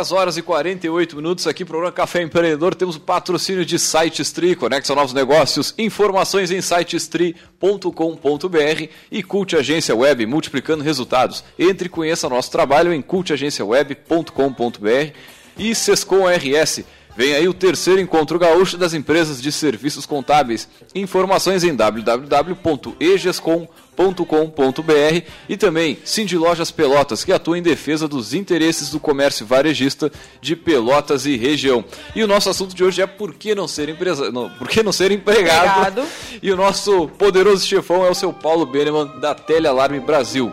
10 0.06 0.12
horas 0.12 0.36
e 0.36 0.42
48 0.42 1.16
minutos 1.16 1.48
aqui, 1.48 1.64
programa 1.64 1.90
Café 1.90 2.22
Empreendedor. 2.22 2.76
Temos 2.76 2.94
o 2.94 3.00
patrocínio 3.00 3.64
de 3.64 3.76
SiteStri, 3.76 4.54
Conexão 4.54 4.94
Novos 4.94 5.12
Negócios, 5.12 5.74
informações 5.76 6.52
em 6.52 6.60
sitestri.com.br 6.60 8.88
e 9.10 9.22
Cult 9.24 9.56
Agência 9.56 9.96
Web, 9.96 10.24
multiplicando 10.26 10.84
resultados. 10.84 11.42
Entre 11.58 11.86
e 11.86 11.88
conheça 11.88 12.28
nosso 12.28 12.52
trabalho 12.52 12.92
em 12.92 13.02
cultagenciaweb.com.br 13.02 15.12
e 15.58 15.74
Sescom 15.74 16.28
RS. 16.28 16.84
Vem 17.16 17.34
aí 17.34 17.48
o 17.48 17.54
terceiro 17.54 18.00
encontro 18.00 18.38
gaúcho 18.38 18.76
das 18.76 18.94
empresas 18.94 19.40
de 19.40 19.50
serviços 19.50 20.06
contábeis. 20.06 20.68
Informações 20.94 21.64
em 21.64 21.74
www.egescom.com.br 21.74 23.86
com.br 23.96 25.22
e 25.48 25.56
também 25.56 25.98
Cindy 26.04 26.36
Lojas 26.36 26.70
Pelotas, 26.70 27.24
que 27.24 27.32
atua 27.32 27.58
em 27.58 27.62
defesa 27.62 28.06
dos 28.06 28.34
interesses 28.34 28.90
do 28.90 29.00
comércio 29.00 29.46
varejista 29.46 30.12
de 30.40 30.54
Pelotas 30.54 31.24
e 31.24 31.36
região. 31.36 31.84
E 32.14 32.22
o 32.22 32.26
nosso 32.26 32.50
assunto 32.50 32.74
de 32.74 32.84
hoje 32.84 33.00
é 33.00 33.06
por 33.06 33.34
que 33.34 33.54
não 33.54 33.66
ser 33.66 33.88
empresa, 33.88 34.30
não, 34.30 34.50
por 34.50 34.68
que 34.68 34.82
não 34.82 34.92
ser 34.92 35.10
empregado? 35.10 36.02
E 36.42 36.52
o 36.52 36.56
nosso 36.56 37.08
poderoso 37.18 37.66
chefão 37.66 38.04
é 38.04 38.10
o 38.10 38.14
seu 38.14 38.32
Paulo 38.32 38.66
Beneman 38.66 39.06
da 39.20 39.34
Telealarme 39.34 39.98
Brasil. 39.98 40.52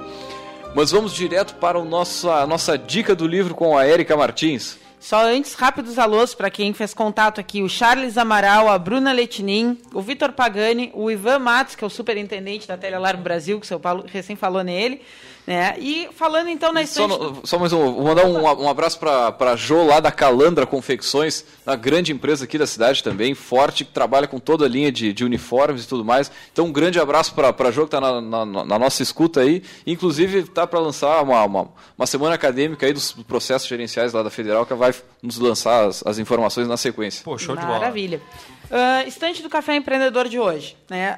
Mas 0.73 0.91
vamos 0.91 1.13
direto 1.13 1.55
para 1.55 1.77
o 1.77 1.83
nosso, 1.83 2.29
a 2.29 2.47
nossa 2.47 2.77
dica 2.77 3.13
do 3.13 3.27
livro 3.27 3.53
com 3.53 3.77
a 3.77 3.85
Érica 3.85 4.15
Martins. 4.15 4.77
Só 5.03 5.21
antes, 5.21 5.53
rápidos 5.53 5.99
alôs 5.99 6.33
para 6.33 6.49
quem 6.49 6.73
fez 6.73 6.93
contato 6.93 7.41
aqui: 7.41 7.61
o 7.61 7.67
Charles 7.67 8.17
Amaral, 8.17 8.69
a 8.69 8.79
Bruna 8.79 9.11
Letinin, 9.11 9.77
o 9.93 10.01
Vitor 10.01 10.31
Pagani, 10.31 10.91
o 10.93 11.11
Ivan 11.11 11.39
Matos, 11.39 11.75
que 11.75 11.83
é 11.83 11.87
o 11.87 11.89
superintendente 11.89 12.65
da 12.65 12.77
Telealarme 12.77 13.21
Brasil, 13.21 13.59
que 13.59 13.65
o 13.65 13.67
seu 13.67 13.81
Paulo 13.81 14.05
recém 14.07 14.37
falou 14.37 14.63
nele. 14.63 15.01
Né? 15.45 15.75
E 15.77 16.09
falando 16.15 16.47
então 16.49 16.71
na 16.71 16.81
estante... 16.81 17.13
Só, 17.13 17.41
só 17.43 17.59
mais 17.59 17.73
um, 17.73 17.93
vou 17.93 18.03
mandar 18.03 18.25
um, 18.25 18.41
um 18.63 18.69
abraço 18.69 18.97
para 18.97 19.35
a 19.39 19.55
Jo 19.55 19.85
lá 19.85 19.99
da 19.99 20.11
Calandra 20.11 20.65
Confecções, 20.65 21.43
uma 21.67 21.75
grande 21.75 22.13
empresa 22.13 22.45
aqui 22.45 22.57
da 22.57 22.65
cidade 22.65 23.03
também, 23.03 23.33
forte, 23.33 23.83
que 23.83 23.91
trabalha 23.91 24.25
com 24.25 24.39
toda 24.39 24.65
a 24.65 24.69
linha 24.69 24.91
de, 24.91 25.11
de 25.11 25.25
uniformes 25.25 25.83
e 25.83 25.87
tudo 25.87 26.05
mais. 26.05 26.31
Então 26.51 26.65
um 26.65 26.71
grande 26.71 26.99
abraço 26.99 27.33
para 27.33 27.49
a 27.49 27.71
Jo 27.71 27.81
que 27.81 27.87
está 27.87 27.99
na, 27.99 28.21
na, 28.21 28.45
na, 28.45 28.79
nossa 28.79 29.03
escuta 29.03 29.41
aí. 29.41 29.63
Inclusive 29.85 30.39
está 30.39 30.65
para 30.65 30.79
lançar 30.79 31.21
uma, 31.21 31.43
uma, 31.43 31.67
uma, 31.97 32.07
semana 32.07 32.35
acadêmica 32.35 32.85
aí 32.85 32.93
dos 32.93 33.11
processos 33.11 33.67
gerenciais 33.67 34.13
lá 34.13 34.23
da 34.23 34.29
Federal, 34.29 34.65
que 34.65 34.73
vai 34.73 34.93
nos 35.21 35.37
lançar 35.37 35.87
as, 35.87 36.05
as 36.05 36.19
informações 36.19 36.67
na 36.67 36.77
sequência. 36.77 37.23
Pô, 37.23 37.37
show 37.37 37.55
de 37.55 37.65
bola. 37.65 37.79
Maravilha. 37.79 38.21
Uh, 38.65 39.07
estante 39.07 39.43
do 39.43 39.49
Café 39.49 39.75
Empreendedor 39.75 40.27
de 40.27 40.39
hoje. 40.39 40.77
Né? 40.89 41.17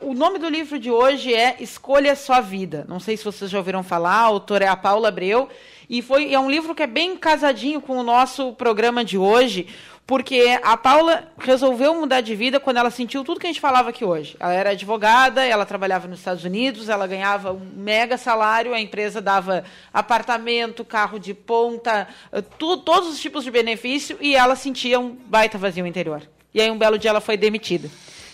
Uh, 0.00 0.10
o 0.10 0.14
nome 0.14 0.38
do 0.38 0.48
livro 0.48 0.78
de 0.78 0.90
hoje 0.90 1.34
é 1.34 1.56
Escolha 1.60 2.14
Sua 2.14 2.40
Vida. 2.40 2.84
Não 2.88 3.00
sei 3.00 3.16
se 3.16 3.24
vocês 3.24 3.50
já 3.50 3.58
ouviram 3.58 3.82
falar, 3.82 4.14
a 4.14 4.20
autora 4.20 4.64
é 4.64 4.68
a 4.68 4.76
Paula 4.76 5.08
Abreu. 5.08 5.48
E 5.88 6.00
foi, 6.00 6.32
é 6.32 6.38
um 6.38 6.50
livro 6.50 6.74
que 6.74 6.82
é 6.82 6.86
bem 6.86 7.16
casadinho 7.16 7.80
com 7.80 7.98
o 7.98 8.02
nosso 8.02 8.52
programa 8.54 9.04
de 9.04 9.18
hoje, 9.18 9.66
porque 10.06 10.58
a 10.62 10.76
Paula 10.76 11.28
resolveu 11.38 11.94
mudar 11.94 12.20
de 12.20 12.34
vida 12.34 12.58
quando 12.58 12.78
ela 12.78 12.90
sentiu 12.90 13.22
tudo 13.24 13.38
que 13.40 13.46
a 13.46 13.50
gente 13.50 13.60
falava 13.60 13.90
aqui 13.90 14.04
hoje. 14.04 14.36
Ela 14.40 14.54
era 14.54 14.70
advogada, 14.70 15.44
ela 15.44 15.66
trabalhava 15.66 16.08
nos 16.08 16.20
Estados 16.20 16.44
Unidos, 16.44 16.88
ela 16.88 17.06
ganhava 17.06 17.52
um 17.52 17.70
mega 17.76 18.16
salário, 18.16 18.72
a 18.72 18.80
empresa 18.80 19.20
dava 19.20 19.64
apartamento, 19.92 20.84
carro 20.84 21.18
de 21.18 21.34
ponta, 21.34 22.08
eh, 22.32 22.42
tu, 22.58 22.78
todos 22.78 23.08
os 23.10 23.20
tipos 23.20 23.44
de 23.44 23.50
benefício, 23.50 24.16
e 24.20 24.34
ela 24.34 24.56
sentia 24.56 24.98
um 24.98 25.10
baita 25.10 25.58
vazio 25.58 25.86
interior. 25.86 26.22
E 26.54 26.60
aí 26.60 26.70
um 26.70 26.78
belo 26.78 26.96
dia 26.96 27.10
ela 27.10 27.20
foi 27.20 27.36
demitida. 27.36 27.90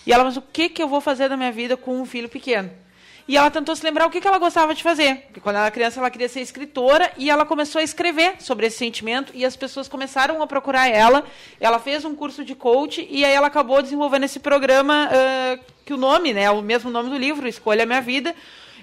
E 0.07 0.13
ela, 0.13 0.23
mas 0.23 0.37
o 0.37 0.43
que, 0.43 0.69
que 0.69 0.83
eu 0.83 0.89
vou 0.89 1.01
fazer 1.01 1.29
da 1.29 1.37
minha 1.37 1.51
vida 1.51 1.77
com 1.77 2.01
um 2.01 2.07
filho 2.07 2.29
pequeno? 2.29 2.71
e 3.31 3.37
ela 3.37 3.49
tentou 3.49 3.77
se 3.77 3.85
lembrar 3.85 4.07
o 4.07 4.11
que, 4.11 4.21
que 4.21 4.27
ela 4.27 4.39
gostava 4.39 4.75
de 4.75 4.83
fazer. 4.83 5.19
Porque 5.27 5.39
quando 5.39 5.55
ela 5.55 5.67
era 5.67 5.71
criança, 5.71 6.01
ela 6.01 6.11
queria 6.11 6.29
ser 6.29 6.41
escritora 6.41 7.13
e 7.17 7.31
ela 7.31 7.47
começou 7.47 7.79
a 7.79 7.83
escrever 7.85 8.35
sobre 8.41 8.67
esse 8.67 8.79
sentimento 8.79 9.31
e 9.37 9.45
as 9.45 9.55
pessoas 9.55 9.87
começaram 9.87 10.43
a 10.43 10.49
procurar 10.49 10.89
ela. 10.89 11.25
Ela 11.61 11.79
fez 11.79 12.05
um 12.05 12.13
curso 12.13 12.45
de 12.45 12.57
coach 12.57 13.07
e 13.09 13.25
aí 13.25 13.33
ela 13.33 13.47
acabou 13.47 13.81
desenvolvendo 13.81 14.25
esse 14.25 14.41
programa 14.41 15.09
uh, 15.09 15.65
que 15.85 15.95
o 15.95 15.97
nome, 15.97 16.33
né, 16.33 16.51
o 16.51 16.61
mesmo 16.61 16.91
nome 16.91 17.09
do 17.09 17.17
livro, 17.17 17.47
Escolha 17.47 17.87
Minha 17.87 18.01
Vida, 18.01 18.35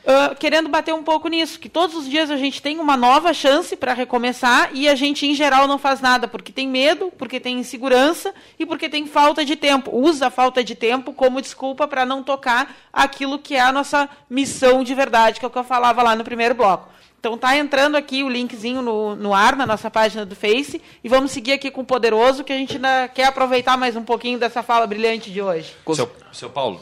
uh, 0.03 0.35
querendo 0.35 0.69
bater 0.69 0.93
um 0.93 1.03
pouco 1.03 1.27
nisso, 1.27 1.59
que 1.59 1.69
todos 1.69 1.95
os 1.95 2.09
dias 2.09 2.29
a 2.29 2.37
gente 2.37 2.61
tem 2.61 2.79
uma 2.79 2.97
nova 2.97 3.33
chance 3.33 3.75
para 3.75 3.93
recomeçar 3.93 4.69
e 4.73 4.87
a 4.87 4.95
gente, 4.95 5.25
em 5.25 5.33
geral, 5.33 5.67
não 5.67 5.77
faz 5.77 6.01
nada 6.01 6.27
porque 6.27 6.51
tem 6.51 6.67
medo, 6.67 7.11
porque 7.17 7.39
tem 7.39 7.59
insegurança 7.59 8.33
e 8.57 8.65
porque 8.65 8.89
tem 8.89 9.07
falta 9.07 9.43
de 9.43 9.55
tempo. 9.55 9.91
Usa 9.95 10.27
a 10.27 10.29
falta 10.31 10.63
de 10.63 10.75
tempo 10.75 11.13
como 11.13 11.41
desculpa 11.41 11.87
para 11.87 12.05
não 12.05 12.23
tocar 12.23 12.75
aquilo 12.91 13.39
que 13.39 13.55
é 13.55 13.61
a 13.61 13.71
nossa 13.71 14.09
missão 14.29 14.83
de 14.83 14.93
verdade, 14.93 15.39
que 15.39 15.45
é 15.45 15.47
o 15.47 15.51
que 15.51 15.57
eu 15.57 15.63
falava 15.63 16.03
lá 16.03 16.15
no 16.15 16.23
primeiro 16.23 16.55
bloco. 16.55 16.89
Então 17.19 17.37
tá 17.37 17.57
entrando 17.57 17.95
aqui 17.95 18.23
o 18.23 18.29
linkzinho 18.29 18.81
no, 18.81 19.15
no 19.15 19.33
ar, 19.33 19.55
na 19.55 19.65
nossa 19.65 19.89
página 19.89 20.25
do 20.25 20.35
Face, 20.35 20.81
e 21.03 21.09
vamos 21.09 21.31
seguir 21.31 21.53
aqui 21.53 21.71
com 21.71 21.81
o 21.81 21.85
Poderoso, 21.85 22.43
que 22.43 22.53
a 22.53 22.57
gente 22.57 22.75
ainda 22.75 23.07
quer 23.07 23.25
aproveitar 23.25 23.75
mais 23.75 23.95
um 23.95 24.03
pouquinho 24.03 24.37
dessa 24.37 24.61
fala 24.61 24.85
brilhante 24.85 25.31
de 25.31 25.41
hoje. 25.41 25.75
Seu, 25.93 26.09
seu 26.31 26.49
Paulo, 26.49 26.79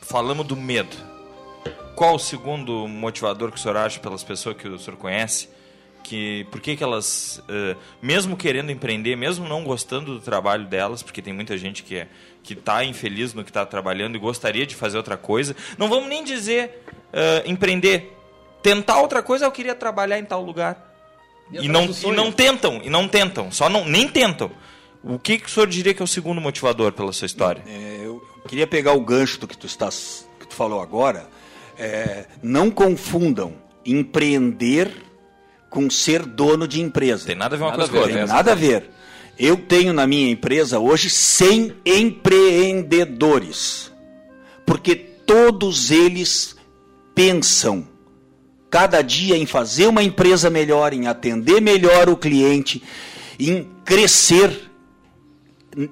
falamos 0.00 0.46
do 0.46 0.56
medo 0.56 1.13
qual 1.94 2.16
o 2.16 2.18
segundo 2.18 2.86
motivador 2.88 3.50
que 3.50 3.58
o 3.58 3.60
senhor 3.60 3.76
acha 3.76 4.00
pelas 4.00 4.24
pessoas 4.24 4.56
que 4.56 4.68
o 4.68 4.78
senhor 4.78 4.96
conhece? 4.96 5.48
Que, 6.02 6.46
por 6.50 6.60
que, 6.60 6.76
que 6.76 6.84
elas, 6.84 7.42
uh, 7.48 7.78
mesmo 8.02 8.36
querendo 8.36 8.70
empreender, 8.70 9.16
mesmo 9.16 9.48
não 9.48 9.64
gostando 9.64 10.14
do 10.14 10.20
trabalho 10.20 10.66
delas, 10.66 11.02
porque 11.02 11.22
tem 11.22 11.32
muita 11.32 11.56
gente 11.56 11.82
que 11.82 11.96
é, 11.96 12.08
que 12.42 12.52
está 12.52 12.84
infeliz 12.84 13.32
no 13.32 13.42
que 13.42 13.48
está 13.48 13.64
trabalhando 13.64 14.16
e 14.16 14.18
gostaria 14.18 14.66
de 14.66 14.74
fazer 14.74 14.98
outra 14.98 15.16
coisa, 15.16 15.56
não 15.78 15.88
vamos 15.88 16.08
nem 16.08 16.22
dizer 16.22 16.84
uh, 16.88 17.50
empreender. 17.50 18.12
Tentar 18.62 19.00
outra 19.00 19.22
coisa, 19.22 19.46
eu 19.46 19.52
queria 19.52 19.74
trabalhar 19.74 20.18
em 20.18 20.24
tal 20.24 20.42
lugar. 20.42 20.92
E, 21.50 21.64
e 21.64 21.68
não, 21.68 21.84
e 21.84 22.12
não 22.12 22.30
tentam, 22.30 22.80
e 22.82 22.90
não 22.90 23.08
tentam, 23.08 23.50
só 23.50 23.70
não, 23.70 23.86
nem 23.86 24.06
tentam. 24.06 24.50
O 25.02 25.18
que, 25.18 25.38
que 25.38 25.46
o 25.46 25.50
senhor 25.50 25.66
diria 25.66 25.94
que 25.94 26.02
é 26.02 26.04
o 26.04 26.08
segundo 26.08 26.40
motivador 26.40 26.92
pela 26.92 27.12
sua 27.12 27.26
história? 27.26 27.62
É, 27.66 28.00
eu 28.04 28.22
queria 28.46 28.66
pegar 28.66 28.92
o 28.92 29.00
gancho 29.00 29.40
do 29.40 29.46
que 29.46 29.56
tu, 29.56 29.66
estás, 29.66 30.28
que 30.38 30.46
tu 30.46 30.54
falou 30.54 30.82
agora 30.82 31.28
é, 31.78 32.24
não 32.42 32.70
confundam 32.70 33.54
empreender 33.84 34.90
com 35.68 35.90
ser 35.90 36.24
dono 36.24 36.66
de 36.68 36.80
empresa. 36.80 37.26
Tem 37.26 37.34
nada 37.34 37.56
a 37.56 37.58
ver 37.58 37.64
uma 37.64 37.72
nada 37.72 37.88
coisa 37.88 37.92
com 37.92 37.98
outra. 37.98 38.14
Tem 38.14 38.26
nada 38.26 38.52
a 38.52 38.54
ver. 38.54 38.88
Eu 39.38 39.56
tenho 39.56 39.92
na 39.92 40.06
minha 40.06 40.30
empresa 40.30 40.78
hoje 40.78 41.10
100 41.10 41.74
empreendedores. 41.84 43.92
Porque 44.64 44.94
todos 44.94 45.90
eles 45.90 46.56
pensam 47.14 47.86
cada 48.70 49.02
dia 49.02 49.36
em 49.36 49.44
fazer 49.46 49.86
uma 49.86 50.02
empresa 50.02 50.50
melhor, 50.50 50.92
em 50.92 51.06
atender 51.06 51.60
melhor 51.60 52.08
o 52.08 52.16
cliente, 52.16 52.82
em 53.38 53.68
crescer, 53.84 54.68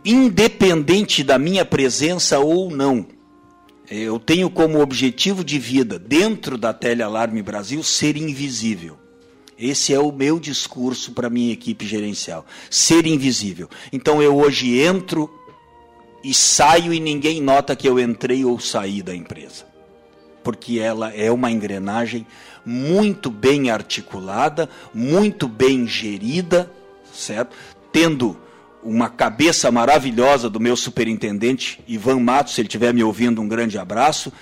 independente 0.05 1.23
da 1.23 1.39
minha 1.39 1.65
presença 1.65 2.41
ou 2.41 2.69
não. 2.71 3.07
Eu 3.95 4.19
tenho 4.19 4.49
como 4.49 4.81
objetivo 4.81 5.45
de 5.45 5.59
vida, 5.59 5.99
dentro 5.99 6.57
da 6.57 6.73
Telealarme 6.73 7.43
Brasil, 7.43 7.83
ser 7.83 8.17
invisível. 8.17 8.97
Esse 9.59 9.93
é 9.93 10.01
o 10.01 10.11
meu 10.11 10.41
discurso 10.41 11.13
para 11.13 11.29
minha 11.29 11.53
equipe 11.53 11.87
gerencial. 11.87 12.47
Ser 12.71 13.07
invisível. 13.07 13.69
Então 13.93 14.23
eu 14.23 14.35
hoje 14.35 14.79
entro 14.81 15.31
e 16.25 16.33
saio 16.33 16.95
e 16.95 16.99
ninguém 16.99 17.43
nota 17.43 17.77
que 17.77 17.87
eu 17.87 18.01
entrei 18.01 18.47
ou 18.47 18.59
saí 18.59 19.03
da 19.03 19.15
empresa. 19.15 19.67
Porque 20.43 20.79
ela 20.79 21.13
é 21.15 21.31
uma 21.31 21.51
engrenagem 21.51 22.27
muito 22.65 23.29
bem 23.29 23.71
articulada, 23.71 24.71
muito 24.95 25.47
bem 25.47 25.87
gerida, 25.87 26.73
certo? 27.13 27.55
Tendo 27.93 28.39
uma 28.83 29.09
cabeça 29.09 29.71
maravilhosa 29.71 30.51
do 30.51 30.61
meu 30.61 30.77
superintendente 30.77 31.81
Ivan 31.87 32.21
Matos, 32.21 32.55
se 32.55 32.61
ele 32.61 32.69
estiver 32.69 32.93
me 32.93 33.03
ouvindo, 33.03 33.41
um 33.41 33.49
grande 33.49 33.79
abraço, 33.79 34.33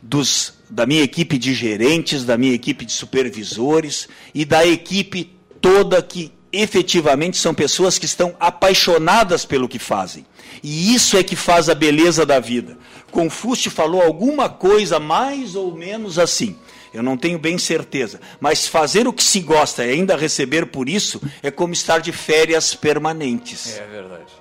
dos, 0.00 0.54
da 0.68 0.86
minha 0.86 1.02
equipe 1.02 1.38
de 1.38 1.54
gerentes, 1.54 2.24
da 2.24 2.36
minha 2.36 2.54
equipe 2.54 2.84
de 2.84 2.92
supervisores 2.92 4.08
e 4.34 4.44
da 4.44 4.66
equipe 4.66 5.30
toda 5.60 6.02
que 6.02 6.32
efetivamente 6.52 7.36
são 7.36 7.52
pessoas 7.52 7.98
que 7.98 8.06
estão 8.06 8.34
apaixonadas 8.38 9.44
pelo 9.44 9.68
que 9.68 9.78
fazem. 9.78 10.24
E 10.62 10.94
isso 10.94 11.16
é 11.16 11.22
que 11.22 11.34
faz 11.34 11.68
a 11.68 11.74
beleza 11.74 12.24
da 12.24 12.38
vida. 12.38 12.78
Confúcio 13.10 13.70
falou 13.70 14.02
alguma 14.02 14.48
coisa 14.48 15.00
mais 15.00 15.54
ou 15.54 15.74
menos 15.74 16.18
assim. 16.18 16.56
Eu 16.94 17.02
não 17.02 17.16
tenho 17.16 17.38
bem 17.38 17.58
certeza. 17.58 18.20
Mas 18.40 18.68
fazer 18.68 19.08
o 19.08 19.12
que 19.12 19.24
se 19.24 19.40
gosta 19.40 19.84
e 19.84 19.90
ainda 19.90 20.16
receber 20.16 20.66
por 20.66 20.88
isso 20.88 21.20
é 21.42 21.50
como 21.50 21.72
estar 21.72 21.98
de 21.98 22.12
férias 22.12 22.74
permanentes. 22.74 23.76
É 23.76 23.86
verdade. 23.86 24.32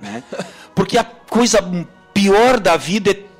Né? 0.00 0.24
Porque 0.74 0.98
a 0.98 1.04
coisa 1.04 1.62
pior 2.12 2.58
da 2.58 2.76
vida 2.76 3.12
é 3.12 3.30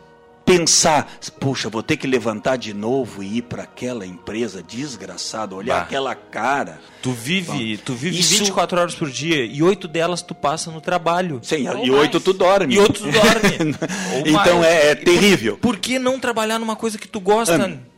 pensar, 0.45 1.09
puxa, 1.39 1.69
vou 1.69 1.83
ter 1.83 1.97
que 1.97 2.09
levantar 2.09 2.57
de 2.57 2.75
novo 2.75 3.23
e 3.23 3.39
ir 3.39 3.43
para 3.43 3.63
aquela 3.63 4.05
empresa 4.05 4.63
desgraçada, 4.63 5.55
olhar 5.55 5.77
bah. 5.77 5.83
aquela 5.83 6.15
cara. 6.15 6.81
Tu 7.01 7.13
vive, 7.13 7.77
tu 7.79 7.95
vive 7.95 8.19
Isso... 8.19 8.39
24 8.39 8.81
horas 8.81 8.95
por 8.95 9.09
dia 9.11 9.45
e 9.45 9.63
oito 9.63 9.87
delas 9.87 10.23
tu 10.23 10.35
passa 10.35 10.71
no 10.71 10.81
trabalho. 10.81 11.41
Sim, 11.43 11.69
Ou 11.69 11.85
e 11.85 11.91
oito 11.91 12.19
tu 12.19 12.33
dorme. 12.33 12.75
E 12.75 12.79
oito 12.79 12.95
tu 12.95 13.11
dorme. 13.11 13.77
então 14.27 14.65
é, 14.65 14.91
é, 14.91 14.95
terrível. 14.97 15.57
Por, 15.57 15.75
por, 15.75 15.79
que 15.79 15.99
não 15.99 16.19
trabalhar 16.19 16.59
numa 16.59 16.75
coisa 16.75 16.99
que 16.99 17.07
tu 17.07 17.21
gosta? 17.21 17.55
Ame. 17.55 17.90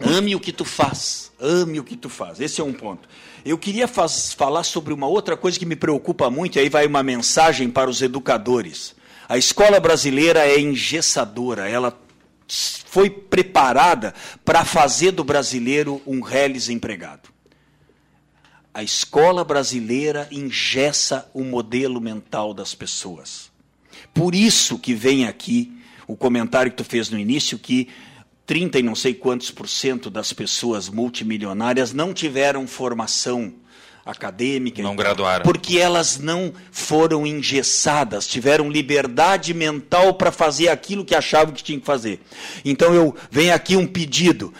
Ame 0.00 0.34
o 0.34 0.40
que 0.40 0.52
tu 0.52 0.64
faz. 0.64 1.30
Ame 1.38 1.78
o 1.78 1.84
que 1.84 1.96
tu 1.96 2.08
faz. 2.08 2.40
Esse 2.40 2.60
é 2.60 2.64
um 2.64 2.72
ponto. 2.72 3.08
Eu 3.44 3.58
queria 3.58 3.86
faz, 3.86 4.32
falar 4.32 4.64
sobre 4.64 4.92
uma 4.92 5.06
outra 5.06 5.36
coisa 5.36 5.58
que 5.58 5.66
me 5.66 5.76
preocupa 5.76 6.30
muito, 6.30 6.56
e 6.56 6.60
aí 6.60 6.68
vai 6.68 6.86
uma 6.86 7.02
mensagem 7.02 7.70
para 7.70 7.90
os 7.90 8.02
educadores. 8.02 8.94
A 9.28 9.38
escola 9.38 9.78
brasileira 9.78 10.46
é 10.46 10.58
engessadora, 10.58 11.68
ela 11.68 11.96
foi 12.48 13.08
preparada 13.08 14.12
para 14.44 14.64
fazer 14.64 15.12
do 15.12 15.22
brasileiro 15.22 16.02
um 16.06 16.20
reles 16.20 16.68
empregado. 16.68 17.28
A 18.72 18.82
escola 18.82 19.44
brasileira 19.44 20.28
engessa 20.30 21.28
o 21.34 21.44
modelo 21.44 22.00
mental 22.00 22.52
das 22.54 22.74
pessoas. 22.74 23.50
Por 24.12 24.34
isso 24.34 24.78
que 24.78 24.94
vem 24.94 25.26
aqui 25.26 25.72
o 26.06 26.16
comentário 26.16 26.70
que 26.70 26.76
tu 26.76 26.84
fez 26.84 27.08
no 27.10 27.18
início, 27.18 27.58
que 27.58 27.88
30 28.50 28.80
e 28.80 28.82
não 28.82 28.96
sei 28.96 29.14
quantos 29.14 29.52
por 29.52 29.68
cento 29.68 30.10
das 30.10 30.32
pessoas 30.32 30.88
multimilionárias 30.88 31.92
não 31.92 32.12
tiveram 32.12 32.66
formação 32.66 33.54
acadêmica. 34.04 34.82
Não 34.82 34.96
graduaram. 34.96 35.44
Porque 35.44 35.78
elas 35.78 36.18
não 36.18 36.52
foram 36.72 37.24
engessadas, 37.24 38.26
tiveram 38.26 38.68
liberdade 38.68 39.54
mental 39.54 40.14
para 40.14 40.32
fazer 40.32 40.66
aquilo 40.66 41.04
que 41.04 41.14
achavam 41.14 41.54
que 41.54 41.62
tinham 41.62 41.78
que 41.78 41.86
fazer. 41.86 42.20
Então 42.64 42.92
eu 42.92 43.14
venho 43.30 43.54
aqui 43.54 43.76
um 43.76 43.86
pedido. 43.86 44.52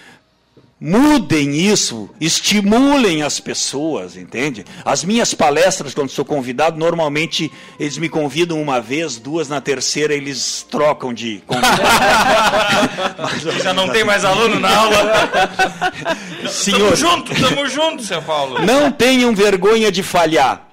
Mudem 0.82 1.54
isso, 1.56 2.08
estimulem 2.18 3.22
as 3.22 3.38
pessoas, 3.38 4.16
entende? 4.16 4.64
As 4.82 5.04
minhas 5.04 5.34
palestras, 5.34 5.92
quando 5.92 6.08
sou 6.08 6.24
convidado, 6.24 6.78
normalmente 6.78 7.52
eles 7.78 7.98
me 7.98 8.08
convidam 8.08 8.62
uma 8.62 8.80
vez, 8.80 9.18
duas, 9.18 9.46
na 9.46 9.60
terceira 9.60 10.14
eles 10.14 10.66
trocam 10.70 11.12
de 11.12 11.42
convidado. 11.46 11.82
Já 13.62 13.74
não 13.74 13.90
tem 13.90 14.04
mais 14.04 14.24
aluno 14.24 14.58
na 14.58 14.74
aula. 14.74 15.12
Senhor, 16.48 16.78
tamo 16.78 16.96
junto, 16.96 17.34
tamo 17.34 17.68
junto, 17.68 18.02
seu 18.02 18.22
Paulo. 18.22 18.64
Não 18.64 18.90
tenham 18.90 19.34
vergonha 19.34 19.92
de 19.92 20.02
falhar 20.02 20.69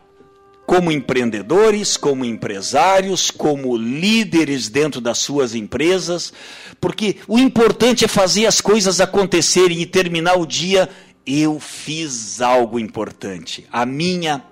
como 0.68 0.92
empreendedores, 0.92 1.96
como 1.96 2.26
empresários, 2.26 3.32
como 3.32 3.78
líderes 3.78 4.68
dentro 4.68 5.00
das 5.00 5.18
suas 5.18 5.56
empresas, 5.56 6.34
porque 6.82 7.16
o 7.26 7.40
importante 7.40 8.04
é 8.04 8.08
fazer 8.08 8.46
as 8.46 8.60
coisas 8.60 9.00
acontecerem 9.00 9.82
e 9.82 9.86
terminar 9.86 10.38
o 10.38 10.46
dia. 10.46 10.90
Eu 11.26 11.58
fiz 11.58 12.42
algo 12.42 12.78
importante. 12.78 13.66
A 13.72 13.86
minha 13.86 14.44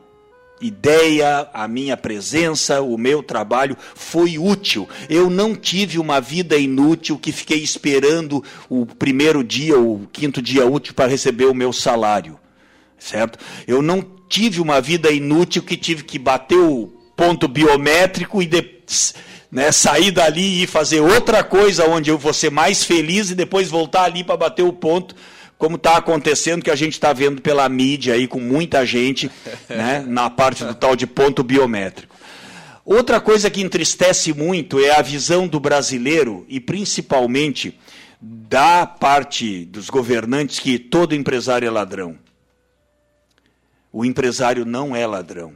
ideia, 0.61 1.49
a 1.53 1.67
minha 1.67 1.97
presença, 1.97 2.81
o 2.81 2.97
meu 2.97 3.21
trabalho 3.21 3.77
foi 3.93 4.37
útil. 4.37 4.87
Eu 5.09 5.29
não 5.29 5.53
tive 5.53 5.99
uma 5.99 6.21
vida 6.21 6.55
inútil 6.55 7.19
que 7.19 7.33
fiquei 7.33 7.61
esperando 7.61 8.41
o 8.69 8.85
primeiro 8.85 9.43
dia 9.43 9.77
ou 9.77 9.95
o 9.95 10.07
quinto 10.07 10.41
dia 10.41 10.65
útil 10.65 10.93
para 10.93 11.09
receber 11.09 11.45
o 11.45 11.53
meu 11.53 11.73
salário. 11.73 12.39
Certo? 12.97 13.37
Eu 13.67 13.81
não 13.81 14.14
tive 14.35 14.59
uma 14.59 14.81
vida 14.81 15.09
inútil 15.11 15.63
que 15.63 15.77
tive 15.77 16.03
que 16.03 16.19
bater 16.19 16.57
o 16.57 16.87
ponto 17.15 17.47
biométrico 17.47 18.41
e 18.41 18.45
de, 18.45 18.69
né, 19.49 19.71
sair 19.71 20.11
dali 20.11 20.61
e 20.61 20.67
fazer 20.67 20.99
outra 20.99 21.41
coisa 21.41 21.87
onde 21.87 22.09
eu 22.09 22.17
vou 22.17 22.33
ser 22.33 22.51
mais 22.51 22.83
feliz 22.83 23.29
e 23.29 23.35
depois 23.35 23.69
voltar 23.69 24.03
ali 24.03 24.25
para 24.25 24.35
bater 24.35 24.63
o 24.63 24.73
ponto, 24.73 25.15
como 25.57 25.77
está 25.77 25.95
acontecendo, 25.95 26.61
que 26.61 26.69
a 26.69 26.75
gente 26.75 26.91
está 26.91 27.13
vendo 27.13 27.41
pela 27.41 27.69
mídia 27.69 28.15
aí 28.15 28.27
com 28.27 28.41
muita 28.41 28.85
gente 28.85 29.31
né, 29.69 30.03
na 30.05 30.29
parte 30.29 30.65
do 30.65 30.75
tal 30.75 30.97
de 30.97 31.07
ponto 31.07 31.41
biométrico. 31.41 32.13
Outra 32.83 33.21
coisa 33.21 33.49
que 33.49 33.61
entristece 33.61 34.33
muito 34.33 34.81
é 34.81 34.99
a 34.99 35.01
visão 35.01 35.47
do 35.47 35.61
brasileiro 35.61 36.45
e 36.49 36.59
principalmente 36.59 37.79
da 38.19 38.85
parte 38.85 39.63
dos 39.63 39.89
governantes 39.89 40.59
que 40.59 40.77
todo 40.77 41.15
empresário 41.15 41.65
é 41.65 41.71
ladrão. 41.71 42.24
O 43.97 44.03
empresário 44.03 44.65
não 44.65 44.93
é 44.93 45.07
ladrão. 45.07 45.53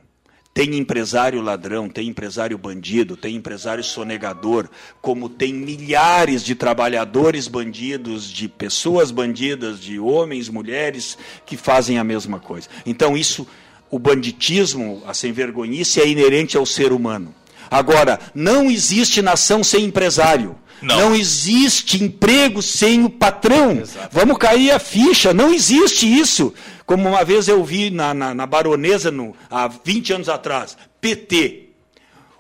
Tem 0.54 0.78
empresário 0.78 1.42
ladrão, 1.42 1.90
tem 1.90 2.08
empresário 2.08 2.58
bandido, 2.58 3.18
tem 3.18 3.36
empresário 3.36 3.84
sonegador, 3.84 4.70
como 5.02 5.28
tem 5.28 5.54
milhares 5.54 6.42
de 6.42 6.56
trabalhadores 6.56 7.50
bandidos, 7.50 8.32
de 8.32 8.48
pessoas 8.48 9.12
bandidas, 9.12 9.82
de 9.82 10.00
homens, 10.00 10.48
mulheres 10.48 11.18
que 11.46 11.58
fazem 11.58 11.98
a 11.98 12.04
mesma 12.06 12.40
coisa. 12.40 12.70
Então, 12.86 13.18
isso, 13.18 13.46
o 13.92 14.00
banditismo, 14.00 15.04
a 15.06 15.14
sem 15.14 15.34
vergonhice, 15.34 16.00
é 16.00 16.08
inerente 16.08 16.56
ao 16.56 16.66
ser 16.66 16.94
humano. 16.94 17.36
Agora, 17.70 18.22
não 18.34 18.72
existe 18.72 19.22
nação 19.22 19.66
sem 19.66 19.84
empresário. 19.84 20.56
Não. 20.82 21.10
não. 21.10 21.16
existe 21.16 22.02
emprego 22.02 22.62
sem 22.62 23.04
o 23.04 23.10
patrão. 23.10 23.72
Exato. 23.72 24.10
Vamos 24.14 24.38
cair 24.38 24.72
a 24.72 24.80
ficha. 24.80 25.34
Não 25.34 25.54
existe 25.54 26.08
isso. 26.08 26.54
Como 26.90 27.08
uma 27.08 27.24
vez 27.24 27.48
eu 27.48 27.64
vi 27.64 27.92
na, 27.92 28.16
na, 28.16 28.34
na 28.34 28.48
Baronesa, 28.48 29.12
no, 29.12 29.36
há 29.48 29.68
20 29.68 30.14
anos 30.14 30.28
atrás, 30.28 30.76
PT. 31.00 31.70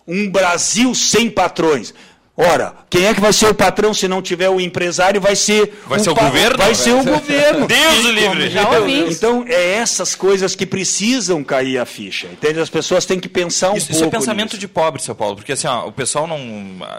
Um 0.07 0.27
Brasil 0.27 0.95
sem 0.95 1.29
patrões. 1.29 1.93
Ora, 2.35 2.73
quem 2.89 3.05
é 3.05 3.13
que 3.13 3.21
vai 3.21 3.31
ser 3.31 3.45
o 3.45 3.53
patrão 3.53 3.93
se 3.93 4.07
não 4.07 4.23
tiver 4.23 4.49
o 4.49 4.59
empresário? 4.59 5.21
Vai 5.21 5.35
ser 5.35 5.79
vai 5.85 5.99
o, 5.99 6.03
ser 6.03 6.09
o 6.09 6.15
governo? 6.15 6.57
Vai 6.57 6.73
ser 6.73 6.93
o 6.93 7.03
governo. 7.05 7.67
Deus 7.67 8.05
o 8.05 8.11
livre. 8.11 8.49
Já 8.49 8.67
ouvi. 8.71 9.13
Então, 9.13 9.45
é 9.47 9.73
essas 9.73 10.15
coisas 10.15 10.55
que 10.55 10.65
precisam 10.65 11.43
cair 11.43 11.77
a 11.77 11.85
ficha. 11.85 12.25
Entende? 12.25 12.59
As 12.59 12.71
pessoas 12.71 13.05
têm 13.05 13.19
que 13.19 13.29
pensar 13.29 13.69
um 13.69 13.77
isso, 13.77 13.89
pouco. 13.89 14.03
Isso 14.03 14.15
é 14.15 14.19
pensamento 14.19 14.53
nisso. 14.53 14.57
de 14.57 14.67
pobre, 14.67 14.99
seu 14.99 15.13
Paulo. 15.13 15.35
Porque 15.35 15.51
assim, 15.51 15.67
ó, 15.67 15.85
o 15.85 15.91
pessoal 15.91 16.25
não. 16.25 16.39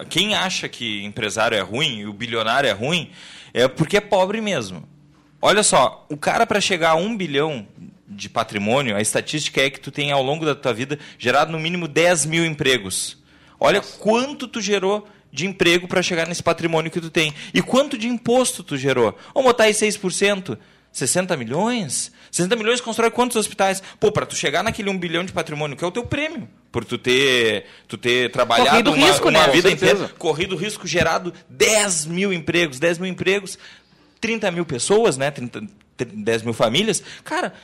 Quem 0.09 0.37
acha 0.37 0.69
que 0.69 1.05
empresário 1.05 1.59
é 1.59 1.63
ruim 1.63 1.99
e 1.99 2.07
o 2.07 2.13
bilionário 2.13 2.71
é 2.71 2.73
ruim, 2.73 3.11
é 3.53 3.67
porque 3.67 3.97
é 3.97 4.01
pobre 4.01 4.41
mesmo. 4.41 4.89
Olha 5.43 5.63
só, 5.63 6.07
o 6.09 6.17
cara 6.17 6.47
para 6.47 6.61
chegar 6.61 6.91
a 6.91 6.95
um 6.97 7.17
bilhão 7.17 7.67
de 8.07 8.29
patrimônio, 8.29 8.95
a 8.95 9.01
estatística 9.01 9.61
é 9.61 9.71
que 9.71 9.81
tu 9.81 9.91
tem 9.91 10.13
ao 10.13 10.23
longo 10.23 10.45
da 10.45 10.55
tua 10.55 10.75
vida 10.75 10.99
gerado 11.19 11.51
no 11.51 11.59
mínimo 11.59 11.89
10 11.89 12.27
mil 12.27 12.45
empregos. 12.45 13.17
Olha 13.59 13.79
Nossa. 13.79 13.99
quanto 13.99 14.47
tu 14.47 14.61
gerou 14.61 15.09
de 15.33 15.47
emprego 15.47 15.87
para 15.87 16.03
chegar 16.03 16.27
nesse 16.27 16.43
patrimônio 16.43 16.91
que 16.91 17.01
tu 17.01 17.11
tem. 17.11 17.33
E 17.55 17.63
quanto 17.63 17.97
de 17.97 18.09
imposto 18.09 18.63
tu 18.63 18.77
gerou? 18.77 19.17
Vamos 19.35 19.51
botar 19.51 19.65
aí 19.65 19.73
6%. 19.73 20.59
60 20.93 21.37
milhões? 21.37 22.11
60 22.33 22.57
milhões 22.57 22.81
constrói 22.81 23.11
quantos 23.11 23.37
hospitais? 23.37 23.83
Pô, 23.99 24.11
para 24.11 24.27
tu 24.27 24.35
chegar 24.35 24.63
naquele 24.63 24.91
1 24.91 24.99
bilhão 24.99 25.25
de 25.25 25.33
patrimônio, 25.33 25.77
que 25.77 25.85
é 25.85 25.87
o 25.87 25.91
teu 25.93 26.05
prêmio, 26.05 26.49
por 26.71 26.85
tu 26.85 26.99
ter, 26.99 27.67
tu 27.87 27.97
ter 27.97 28.31
trabalhado 28.31 28.71
corrido 28.71 28.93
uma, 28.93 29.07
risco, 29.07 29.29
uma 29.29 29.47
né? 29.47 29.53
vida 29.53 29.71
inteira, 29.71 30.09
corrido 30.19 30.57
risco, 30.57 30.87
gerado 30.87 31.33
10 31.49 32.07
mil 32.07 32.33
empregos, 32.33 32.79
10 32.79 32.99
mil 32.99 33.11
empregos, 33.11 33.57
30 34.21 34.51
mil 34.51 34.65
pessoas, 34.65 35.17
né? 35.17 35.31
30, 35.31 35.63
10 35.97 36.43
mil 36.43 36.55
famílias. 36.55 37.03
Cara, 37.25 37.55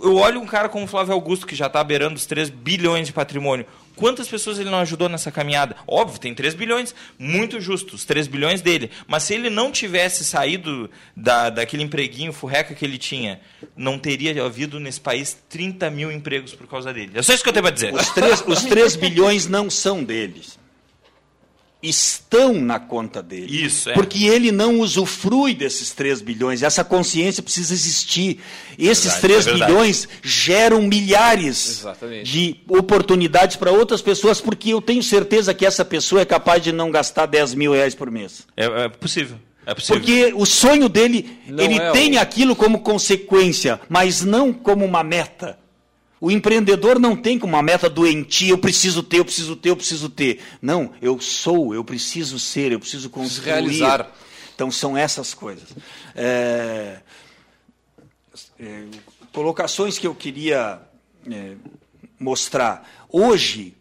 eu 0.00 0.16
olho 0.16 0.40
um 0.40 0.46
cara 0.46 0.68
como 0.68 0.86
Flávio 0.86 1.12
Augusto, 1.12 1.46
que 1.46 1.56
já 1.56 1.66
está 1.66 1.82
beirando 1.82 2.16
os 2.16 2.26
3 2.26 2.50
bilhões 2.50 3.06
de 3.06 3.12
patrimônio. 3.12 3.66
Quantas 3.96 4.28
pessoas 4.28 4.58
ele 4.58 4.70
não 4.70 4.78
ajudou 4.78 5.08
nessa 5.08 5.32
caminhada? 5.32 5.74
Óbvio, 5.86 6.20
tem 6.20 6.32
3 6.32 6.54
bilhões, 6.54 6.94
muito 7.18 7.60
justo, 7.60 7.96
os 7.96 8.04
3 8.04 8.28
bilhões 8.28 8.60
dele. 8.60 8.92
Mas 9.08 9.24
se 9.24 9.34
ele 9.34 9.50
não 9.50 9.72
tivesse 9.72 10.24
saído 10.24 10.88
da, 11.16 11.50
daquele 11.50 11.82
empreguinho 11.82 12.32
furreca 12.32 12.74
que 12.74 12.84
ele 12.84 12.96
tinha, 12.96 13.40
não 13.76 13.98
teria 13.98 14.44
havido 14.44 14.78
nesse 14.78 15.00
país 15.00 15.36
30 15.48 15.90
mil 15.90 16.12
empregos 16.12 16.54
por 16.54 16.68
causa 16.68 16.92
dele. 16.92 17.10
É 17.14 17.22
só 17.22 17.34
isso 17.34 17.42
que 17.42 17.48
eu 17.48 17.52
tenho 17.52 17.64
para 17.64 17.74
dizer. 17.74 17.92
Os 17.92 18.08
3, 18.10 18.44
os 18.46 18.64
3 18.66 18.96
bilhões 18.96 19.48
não 19.48 19.68
são 19.68 20.04
deles 20.04 20.58
estão 21.82 22.54
na 22.54 22.80
conta 22.80 23.22
dele. 23.22 23.64
Isso, 23.64 23.90
é. 23.90 23.94
Porque 23.94 24.26
ele 24.26 24.50
não 24.50 24.80
usufrui 24.80 25.54
desses 25.54 25.92
3 25.92 26.20
bilhões. 26.20 26.62
Essa 26.62 26.82
consciência 26.82 27.42
precisa 27.42 27.72
existir. 27.72 28.40
Esses 28.76 29.12
verdade, 29.20 29.44
3 29.44 29.46
é 29.46 29.52
bilhões 29.52 30.08
geram 30.22 30.82
milhares 30.82 31.80
Exatamente. 31.80 32.30
de 32.30 32.60
oportunidades 32.68 33.56
para 33.56 33.70
outras 33.70 34.02
pessoas, 34.02 34.40
porque 34.40 34.70
eu 34.70 34.82
tenho 34.82 35.02
certeza 35.02 35.54
que 35.54 35.64
essa 35.64 35.84
pessoa 35.84 36.22
é 36.22 36.24
capaz 36.24 36.62
de 36.62 36.72
não 36.72 36.90
gastar 36.90 37.26
10 37.26 37.54
mil 37.54 37.72
reais 37.72 37.94
por 37.94 38.10
mês. 38.10 38.46
É, 38.56 38.64
é 38.84 38.88
possível. 38.88 39.38
É 39.64 39.74
possível. 39.74 40.00
Porque 40.00 40.32
o 40.34 40.46
sonho 40.46 40.88
dele, 40.88 41.38
não 41.46 41.62
ele 41.62 41.78
é 41.78 41.92
tem 41.92 42.16
o... 42.16 42.20
aquilo 42.20 42.56
como 42.56 42.80
consequência, 42.80 43.80
mas 43.88 44.24
não 44.24 44.52
como 44.52 44.84
uma 44.84 45.04
meta. 45.04 45.58
O 46.20 46.30
empreendedor 46.30 46.98
não 46.98 47.14
tem 47.14 47.38
como 47.38 47.54
uma 47.54 47.62
meta 47.62 47.88
doentia, 47.88 48.50
eu 48.50 48.58
preciso 48.58 49.02
ter, 49.02 49.18
eu 49.18 49.24
preciso 49.24 49.54
ter, 49.54 49.70
eu 49.70 49.76
preciso 49.76 50.08
ter. 50.08 50.40
Não, 50.60 50.92
eu 51.00 51.20
sou, 51.20 51.72
eu 51.72 51.84
preciso 51.84 52.38
ser, 52.38 52.72
eu 52.72 52.80
preciso 52.80 53.08
construir. 53.08 53.46
realizar. 53.46 54.10
Então 54.54 54.70
são 54.70 54.96
essas 54.96 55.32
coisas. 55.32 55.68
É, 56.16 56.98
é, 58.58 58.84
colocações 59.32 59.98
que 59.98 60.06
eu 60.06 60.14
queria 60.14 60.80
é, 61.30 61.54
mostrar. 62.18 63.06
Hoje, 63.08 63.74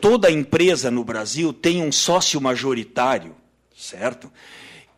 toda 0.00 0.30
empresa 0.30 0.90
no 0.90 1.04
Brasil 1.04 1.52
tem 1.52 1.80
um 1.80 1.92
sócio 1.92 2.40
majoritário, 2.40 3.36
certo? 3.76 4.32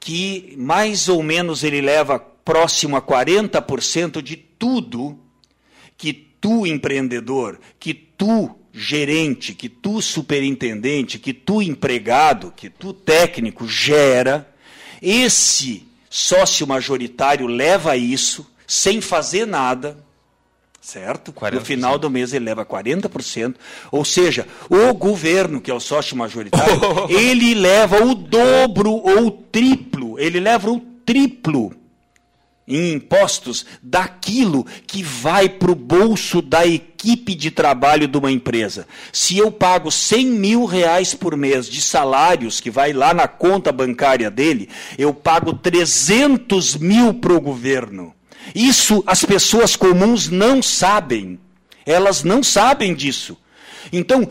Que 0.00 0.54
mais 0.56 1.10
ou 1.10 1.22
menos 1.22 1.62
ele 1.62 1.82
leva 1.82 2.18
próximo 2.18 2.96
a 2.96 3.02
40% 3.02 4.22
de 4.22 4.36
tudo 4.36 5.18
que 5.98 6.27
tu 6.40 6.66
empreendedor, 6.66 7.58
que 7.78 7.94
tu 7.94 8.54
gerente, 8.72 9.54
que 9.54 9.68
tu 9.68 10.00
superintendente, 10.00 11.18
que 11.18 11.32
tu 11.32 11.60
empregado, 11.60 12.52
que 12.54 12.70
tu 12.70 12.92
técnico 12.92 13.66
gera, 13.66 14.48
esse 15.02 15.86
sócio 16.08 16.66
majoritário 16.66 17.46
leva 17.46 17.96
isso 17.96 18.50
sem 18.66 19.00
fazer 19.00 19.46
nada, 19.46 19.98
certo? 20.80 21.32
40%. 21.32 21.52
No 21.54 21.60
final 21.60 21.98
do 21.98 22.10
mês 22.10 22.32
ele 22.32 22.44
leva 22.44 22.64
40%, 22.64 23.56
ou 23.90 24.04
seja, 24.04 24.46
o 24.68 24.94
governo, 24.94 25.60
que 25.60 25.70
é 25.70 25.74
o 25.74 25.80
sócio 25.80 26.16
majoritário, 26.16 26.80
ele 27.10 27.54
leva 27.54 28.04
o 28.04 28.14
dobro 28.14 28.90
ou 28.90 29.26
o 29.26 29.30
triplo, 29.30 30.18
ele 30.18 30.38
leva 30.38 30.70
o 30.70 30.80
triplo 31.04 31.77
em 32.68 32.92
impostos 32.92 33.64
daquilo 33.82 34.66
que 34.86 35.02
vai 35.02 35.48
para 35.48 35.72
o 35.72 35.74
bolso 35.74 36.42
da 36.42 36.66
equipe 36.66 37.34
de 37.34 37.50
trabalho 37.50 38.06
de 38.06 38.18
uma 38.18 38.30
empresa. 38.30 38.86
Se 39.12 39.38
eu 39.38 39.50
pago 39.50 39.90
100 39.90 40.26
mil 40.26 40.64
reais 40.66 41.14
por 41.14 41.36
mês 41.36 41.68
de 41.68 41.80
salários 41.80 42.60
que 42.60 42.70
vai 42.70 42.92
lá 42.92 43.14
na 43.14 43.26
conta 43.26 43.72
bancária 43.72 44.30
dele, 44.30 44.68
eu 44.98 45.14
pago 45.14 45.54
300 45.54 46.76
mil 46.76 47.14
para 47.14 47.32
o 47.32 47.40
governo. 47.40 48.14
Isso 48.54 49.02
as 49.06 49.24
pessoas 49.24 49.74
comuns 49.74 50.28
não 50.28 50.62
sabem. 50.62 51.38
Elas 51.86 52.22
não 52.22 52.42
sabem 52.42 52.94
disso. 52.94 53.36
Então, 53.90 54.28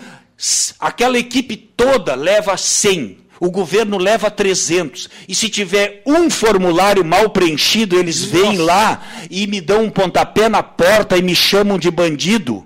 aquela 0.80 1.18
equipe 1.18 1.58
toda 1.58 2.14
leva 2.14 2.56
100 2.56 3.27
o 3.40 3.52
governo 3.52 3.98
leva 3.98 4.30
300. 4.32 5.10
E 5.28 5.36
se 5.36 5.50
tiver 5.50 6.02
um 6.06 6.30
formulário 6.30 7.04
mal 7.04 7.30
preenchido, 7.30 7.98
eles 7.98 8.22
Nossa. 8.22 8.32
vêm 8.32 8.58
lá 8.58 9.04
e 9.30 9.48
me 9.48 9.62
dão 9.62 9.84
um 9.84 9.90
pontapé 9.90 10.50
na 10.50 10.64
porta 10.64 11.18
e 11.18 11.22
me 11.22 11.36
chamam 11.36 11.78
de 11.78 11.92
bandido. 11.92 12.66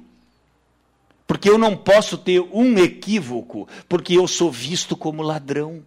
Porque 1.28 1.50
eu 1.50 1.58
não 1.58 1.78
posso 1.78 2.18
ter 2.18 2.42
um 2.52 2.78
equívoco, 2.78 3.68
porque 3.88 4.18
eu 4.18 4.28
sou 4.28 4.52
visto 4.52 4.98
como 4.98 5.22
ladrão. 5.22 5.82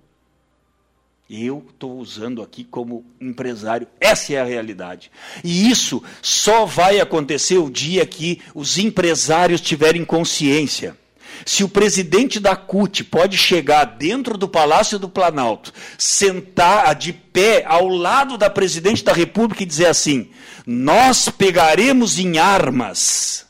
Eu 1.29 1.65
estou 1.71 1.99
usando 1.99 2.43
aqui 2.43 2.65
como 2.65 3.05
empresário. 3.21 3.87
Essa 3.99 4.35
é 4.35 4.41
a 4.41 4.45
realidade. 4.45 5.11
E 5.43 5.71
isso 5.71 6.03
só 6.21 6.65
vai 6.65 7.01
acontecer 7.01 7.59
o 7.59 7.71
dia 7.71 8.05
que 8.07 8.41
os 8.55 8.79
empresários 8.79 9.61
tiverem 9.61 10.05
consciência 10.05 10.97
se 11.45 11.65
o 11.65 11.69
presidente 11.69 12.41
da 12.41 12.57
CUT 12.57 13.05
pode 13.05 13.37
chegar 13.37 13.85
dentro 13.85 14.37
do 14.39 14.49
Palácio 14.49 14.99
do 14.99 15.09
Planalto, 15.09 15.73
sentar 15.99 16.95
de 16.95 17.13
pé 17.13 17.65
ao 17.67 17.89
lado 17.89 18.39
da 18.39 18.49
presidente 18.49 19.05
da 19.05 19.13
República 19.13 19.63
e 19.63 19.67
dizer 19.67 19.87
assim: 19.87 20.31
nós 20.67 21.29
pegaremos 21.29 22.19
em 22.19 22.39
armas 22.39 23.47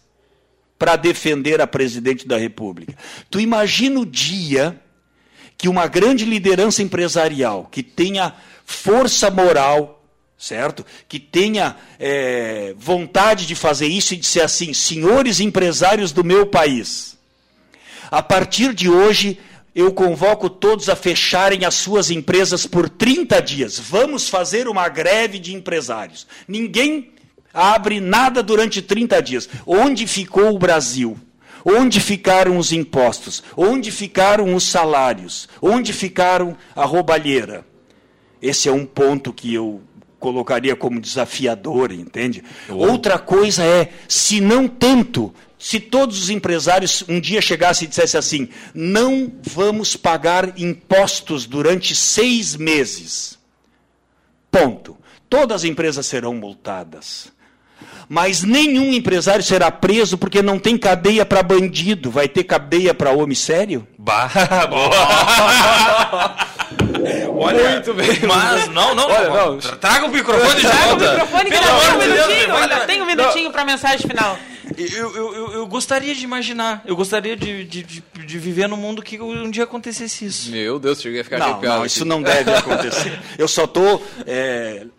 para 0.78 0.96
defender 0.96 1.60
a 1.60 1.66
presidente 1.66 2.26
da 2.26 2.36
República. 2.36 2.96
Tu 3.30 3.40
imagina 3.40 4.00
o 4.00 4.06
dia 4.06 4.80
que 5.56 5.68
uma 5.68 5.86
grande 5.86 6.24
liderança 6.24 6.82
empresarial 6.82 7.68
que 7.70 7.82
tenha 7.82 8.34
força 8.66 9.30
moral, 9.30 10.04
certo? 10.36 10.84
Que 11.08 11.20
tenha 11.20 11.76
é, 11.98 12.74
vontade 12.76 13.46
de 13.46 13.54
fazer 13.54 13.86
isso 13.86 14.14
e 14.14 14.16
de 14.16 14.26
ser 14.26 14.40
assim, 14.40 14.74
senhores 14.74 15.38
empresários 15.38 16.10
do 16.10 16.24
meu 16.24 16.46
país 16.46 17.13
a 18.10 18.22
partir 18.22 18.74
de 18.74 18.88
hoje, 18.88 19.38
eu 19.74 19.92
convoco 19.92 20.48
todos 20.48 20.88
a 20.88 20.94
fecharem 20.94 21.64
as 21.64 21.74
suas 21.74 22.10
empresas 22.10 22.66
por 22.66 22.88
30 22.88 23.42
dias. 23.42 23.78
Vamos 23.78 24.28
fazer 24.28 24.68
uma 24.68 24.88
greve 24.88 25.38
de 25.38 25.54
empresários. 25.54 26.26
Ninguém 26.46 27.12
abre 27.52 28.00
nada 28.00 28.42
durante 28.42 28.80
30 28.80 29.20
dias. 29.20 29.48
Onde 29.66 30.06
ficou 30.06 30.54
o 30.54 30.58
Brasil? 30.58 31.16
Onde 31.64 31.98
ficaram 31.98 32.58
os 32.58 32.72
impostos? 32.72 33.42
Onde 33.56 33.90
ficaram 33.90 34.54
os 34.54 34.64
salários? 34.64 35.48
Onde 35.60 35.92
ficaram 35.92 36.56
a 36.76 36.84
roubalheira? 36.84 37.66
Esse 38.40 38.68
é 38.68 38.72
um 38.72 38.84
ponto 38.84 39.32
que 39.32 39.54
eu 39.54 39.80
colocaria 40.20 40.76
como 40.76 41.00
desafiador, 41.00 41.90
entende? 41.90 42.44
Outra 42.68 43.18
coisa 43.18 43.62
é, 43.64 43.90
se 44.08 44.40
não 44.40 44.68
tento, 44.68 45.34
se 45.66 45.80
todos 45.80 46.22
os 46.22 46.28
empresários 46.28 47.02
um 47.08 47.18
dia 47.18 47.40
chegassem 47.40 47.86
e 47.86 47.88
dissessem 47.88 48.18
assim, 48.18 48.48
não 48.74 49.32
vamos 49.42 49.96
pagar 49.96 50.60
impostos 50.60 51.46
durante 51.46 51.96
seis 51.96 52.54
meses. 52.54 53.38
Ponto. 54.50 54.94
Todas 55.26 55.62
as 55.62 55.64
empresas 55.64 56.04
serão 56.04 56.34
multadas. 56.34 57.32
Mas 58.06 58.42
nenhum 58.42 58.92
empresário 58.92 59.42
será 59.42 59.70
preso 59.70 60.18
porque 60.18 60.42
não 60.42 60.58
tem 60.58 60.76
cadeia 60.76 61.24
para 61.24 61.42
bandido. 61.42 62.10
Vai 62.10 62.28
ter 62.28 62.44
cadeia 62.44 62.92
para 62.92 63.12
homem 63.12 63.34
sério? 63.34 63.88
Bah, 63.98 64.30
Olha, 67.36 67.70
Muito 67.72 67.94
bem. 67.94 68.08
Mas 68.26 68.68
não, 68.68 68.94
não, 68.94 69.06
Olha, 69.06 69.28
não. 69.30 69.36
não. 69.52 69.58
Tra- 69.58 69.76
Traga 69.76 70.06
o 70.06 70.10
microfone 70.10 70.54
de 70.56 70.60
Traga 70.60 70.84
o 70.84 70.88
volta. 70.88 71.10
microfone 71.12 71.50
Pelo 71.50 71.62
tem 71.62 71.70
amor 71.70 71.82
um 71.82 71.98
de 71.98 72.06
Deus, 72.12 72.26
minutinho, 72.28 72.48
me 72.48 72.54
ainda 72.62 72.74
manda- 72.74 72.86
tem 72.86 73.02
um 73.02 73.06
minutinho 73.06 73.50
para 73.50 73.62
a 73.62 73.64
mensagem 73.64 74.06
final. 74.06 74.38
Eu, 74.76 75.14
eu, 75.14 75.34
eu, 75.34 75.52
eu 75.52 75.66
gostaria 75.66 76.14
de 76.14 76.24
imaginar, 76.24 76.82
eu 76.86 76.96
gostaria 76.96 77.36
de, 77.36 77.64
de, 77.64 77.82
de, 77.82 78.02
de 78.26 78.38
viver 78.38 78.68
num 78.68 78.76
mundo 78.76 79.02
que 79.02 79.20
um 79.20 79.50
dia 79.50 79.64
acontecesse 79.64 80.24
isso. 80.24 80.50
Meu 80.50 80.78
Deus, 80.78 81.00
cheguei 81.00 81.20
a 81.20 81.24
ficar 81.24 81.38
Não, 81.38 81.46
arrepiado 81.46 81.76
não, 81.76 81.82
aqui. 81.82 81.92
isso 81.92 82.04
não 82.04 82.22
deve 82.22 82.50
acontecer. 82.52 83.18
Eu 83.38 83.46
só 83.48 83.64
estou 83.64 84.02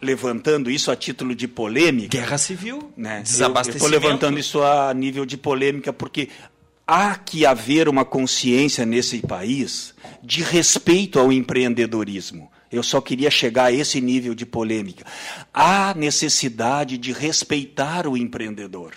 levantando 0.02 0.70
isso 0.70 0.92
a 0.92 0.96
título 0.96 1.34
de 1.36 1.48
polêmica. 1.48 2.18
Guerra 2.18 2.38
civil, 2.38 2.92
né? 2.96 3.22
desabastecimento. 3.22 3.86
Estou 3.86 3.90
levantando 3.90 4.40
isso 4.40 4.62
a 4.62 4.94
nível 4.94 5.26
de 5.26 5.38
polêmica 5.38 5.92
porque 5.92 6.30
há 6.88 7.16
que 7.16 7.46
haver 7.46 7.90
uma 7.90 8.06
consciência 8.06 8.86
nesse 8.86 9.20
país 9.20 9.94
de 10.24 10.44
respeito 10.44 11.20
ao 11.20 11.32
empreendedorismo. 11.32 12.52
Eu 12.72 12.84
só 12.84 13.00
queria 13.00 13.32
chegar 13.32 13.66
a 13.66 13.72
esse 13.72 14.02
nível 14.02 14.36
de 14.36 14.46
polêmica. 14.46 15.06
Há 15.54 15.94
necessidade 15.96 16.98
de 16.98 17.12
respeitar 17.14 18.08
o 18.08 18.18
empreendedor. 18.18 18.94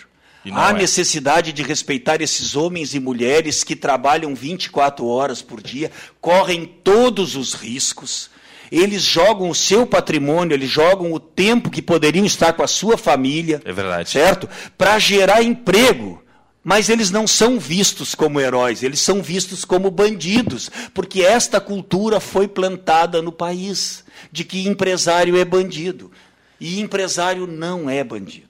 Há 0.51 0.69
é. 0.69 0.73
necessidade 0.73 1.51
de 1.51 1.61
respeitar 1.63 2.21
esses 2.21 2.55
homens 2.55 2.93
e 2.93 2.99
mulheres 2.99 3.63
que 3.63 3.75
trabalham 3.75 4.33
24 4.33 5.05
horas 5.05 5.41
por 5.41 5.61
dia, 5.61 5.91
correm 6.21 6.65
todos 6.65 7.35
os 7.35 7.53
riscos. 7.53 8.29
Eles 8.71 9.01
jogam 9.01 9.49
o 9.49 9.55
seu 9.55 9.85
patrimônio, 9.85 10.53
eles 10.53 10.69
jogam 10.69 11.11
o 11.11 11.19
tempo 11.19 11.69
que 11.69 11.81
poderiam 11.81 12.25
estar 12.25 12.53
com 12.53 12.63
a 12.63 12.67
sua 12.67 12.97
família. 12.97 13.61
É 13.65 13.73
verdade. 13.73 14.09
Certo? 14.09 14.47
Para 14.77 14.97
gerar 14.99 15.41
emprego. 15.43 16.23
Mas 16.63 16.89
eles 16.89 17.09
não 17.09 17.25
são 17.25 17.57
vistos 17.57 18.13
como 18.13 18.39
heróis, 18.39 18.83
eles 18.83 18.99
são 18.99 19.23
vistos 19.23 19.63
como 19.63 19.89
bandidos, 19.89 20.69
porque 20.93 21.21
esta 21.21 21.59
cultura 21.59 22.19
foi 22.19 22.49
plantada 22.49 23.21
no 23.21 23.31
país 23.31 24.03
de 24.29 24.43
que 24.43 24.67
empresário 24.67 25.37
é 25.37 25.45
bandido. 25.45 26.11
E 26.59 26.81
empresário 26.81 27.47
não 27.47 27.89
é 27.89 28.03
bandido. 28.03 28.48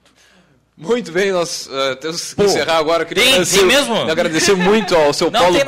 Muito 0.81 1.11
bem, 1.11 1.29
nós 1.33 1.69
eh, 1.69 1.95
temos 1.95 2.29
que 2.29 2.35
Pô, 2.37 2.43
encerrar 2.45 2.77
agora. 2.77 3.03
Queria 3.03 3.21
tem- 3.21 3.33
agradecer, 3.33 3.57
tem 3.57 3.65
mesmo? 3.67 3.95
agradecer 4.09 4.53
muito 4.55 4.95
ao 4.95 5.11
seu 5.11 5.27
Não 5.29 5.41
Paulo. 5.41 5.59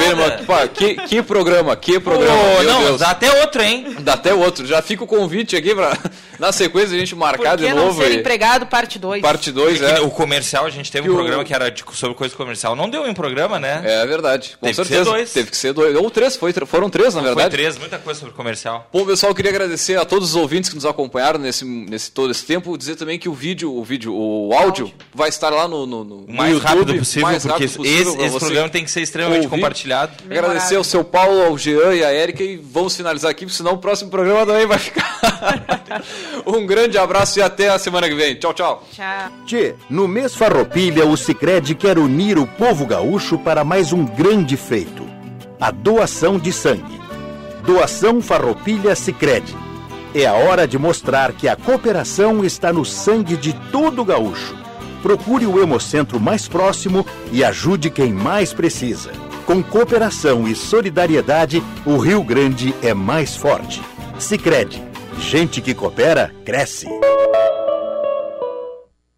Pá, 0.47 0.65
que, 0.69 0.95
que 0.95 1.21
programa, 1.21 1.75
que 1.75 1.99
programa. 1.99 2.33
Ô, 2.33 2.59
meu 2.61 2.63
não, 2.63 2.83
Deus. 2.85 2.99
dá 3.01 3.09
até 3.11 3.41
outro, 3.41 3.61
hein? 3.61 3.93
Dá 3.99 4.13
até 4.13 4.33
outro. 4.33 4.65
Já 4.65 4.81
fica 4.81 5.03
o 5.03 5.07
convite 5.07 5.53
aqui 5.57 5.75
para 5.75 5.97
na 6.39 6.53
sequência 6.53 6.95
a 6.95 6.99
gente 6.99 7.13
marcar 7.13 7.51
Por 7.51 7.57
de 7.57 7.65
que 7.65 7.73
não 7.73 7.87
novo. 7.87 8.01
ser 8.01 8.11
e- 8.13 8.15
empregado, 8.19 8.65
parte 8.67 8.97
2? 8.97 9.21
Parte 9.21 9.51
2, 9.51 9.81
É 9.81 9.95
que. 9.95 9.99
O 10.01 10.09
comercial, 10.09 10.65
a 10.65 10.69
gente 10.69 10.89
teve 10.89 11.03
Que 11.03 11.09
um 11.09 11.13
o- 11.13 11.17
programa 11.17 11.43
que 11.43 11.53
era 11.53 11.69
de- 11.69 11.83
sobre 11.93 12.15
coisa 12.15 12.33
comercial. 12.33 12.73
Não 12.73 12.89
deu 12.89 13.05
em 13.05 13.13
programa, 13.13 13.59
né? 13.59 13.81
É 13.83 14.05
verdade. 14.05 14.55
Com 14.61 14.65
Teve 14.67 14.71
que 14.71 14.75
ser 14.75 14.85
certeza. 14.93 15.09
dois. 15.11 15.33
Teve 15.33 15.51
que 15.51 15.57
ser 15.57 15.73
dois. 15.73 15.93
Ou 15.93 16.09
três, 16.09 16.37
foi, 16.37 16.53
foram 16.65 16.89
três, 16.89 17.13
na 17.13 17.19
Foi 17.21 17.29
verdade. 17.31 17.49
três, 17.51 17.77
muita 17.77 17.99
coisa 17.99 18.17
sobre 18.17 18.33
comercial. 18.33 18.87
Bom, 18.93 19.05
pessoal, 19.05 19.35
queria 19.35 19.51
agradecer 19.51 19.97
a 19.99 20.05
todos 20.05 20.29
os 20.29 20.35
ouvintes 20.37 20.69
que 20.69 20.75
nos 20.77 20.85
acompanharam 20.85 21.37
nesse, 21.37 21.65
nesse 21.65 22.09
todo 22.11 22.31
esse 22.31 22.45
tempo. 22.45 22.77
Dizer 22.77 22.95
também 22.95 23.19
que 23.19 23.27
o 23.27 23.33
vídeo, 23.33 23.75
o 23.75 23.83
vídeo, 23.83 24.13
o 24.15 24.53
áudio, 24.53 24.89
vai 25.13 25.29
estar 25.29 25.49
lá 25.49 25.67
no, 25.67 25.85
no, 25.85 26.03
no 26.03 26.15
O 26.25 26.33
mais 26.33 26.53
no 26.53 26.59
rápido 26.59 26.79
YouTube, 26.79 26.99
possível, 26.99 27.27
mais 27.27 27.43
porque 27.43 27.63
rápido 27.65 27.77
possível 27.77 28.13
esse, 28.13 28.25
esse 28.25 28.39
programa 28.39 28.69
tem 28.69 28.83
que 28.83 28.91
ser 28.91 29.01
extremamente 29.01 29.45
ouvir. 29.45 29.55
compartilhado. 29.55 30.13
Agradecer 30.29 30.75
ao 30.75 30.83
seu 30.83 31.03
Paulo, 31.03 31.43
ao 31.43 31.57
Jean 31.57 31.93
e 31.93 32.03
à 32.03 32.11
Érica 32.11 32.43
e 32.43 32.57
vamos 32.57 32.95
finalizar 32.95 33.31
aqui, 33.31 33.45
porque 33.45 33.57
senão 33.57 33.73
o 33.73 33.77
próximo 33.77 34.09
programa 34.09 34.45
também 34.45 34.65
vai 34.65 34.79
ficar. 34.79 35.19
um 36.45 36.65
grande 36.65 36.97
abraço 36.97 37.39
e 37.39 37.41
até 37.41 37.69
a 37.69 37.79
semana 37.79 38.07
que 38.07 38.15
vem. 38.15 38.35
Tchau, 38.35 38.53
tchau. 38.53 38.87
Tchau. 38.91 39.31
Tchê, 39.45 39.75
no 39.89 40.07
mês 40.07 40.35
Farroupilha, 40.35 41.05
o 41.05 41.17
Sicredi 41.17 41.75
quer 41.75 41.97
unir 41.97 42.37
o 42.37 42.47
povo 42.47 42.85
gaúcho 42.85 43.37
para 43.37 43.63
mais 43.63 43.91
um 43.91 44.05
grande 44.05 44.55
feito: 44.57 45.07
a 45.59 45.71
doação 45.71 46.37
de 46.37 46.51
sangue. 46.51 47.01
Doação 47.65 48.21
Farroupilha 48.21 48.95
Sicredi. 48.95 49.55
É 50.13 50.25
a 50.25 50.33
hora 50.33 50.67
de 50.67 50.77
mostrar 50.77 51.31
que 51.31 51.47
a 51.47 51.55
cooperação 51.55 52.43
está 52.43 52.73
no 52.73 52.83
sangue 52.83 53.37
de 53.37 53.53
todo 53.71 54.03
gaúcho. 54.03 54.60
Procure 55.01 55.45
o 55.45 55.61
Hemocentro 55.61 56.19
mais 56.19 56.47
próximo 56.47 57.05
e 57.31 57.43
ajude 57.43 57.89
quem 57.89 58.13
mais 58.13 58.53
precisa. 58.53 59.11
Com 59.45 59.61
cooperação 59.61 60.47
e 60.47 60.55
solidariedade, 60.55 61.61
o 61.85 61.97
Rio 61.97 62.23
Grande 62.23 62.73
é 62.81 62.93
mais 62.93 63.35
forte. 63.35 63.81
Sicredi. 64.19 64.81
Gente 65.19 65.61
que 65.61 65.73
coopera, 65.73 66.33
cresce. 66.45 66.87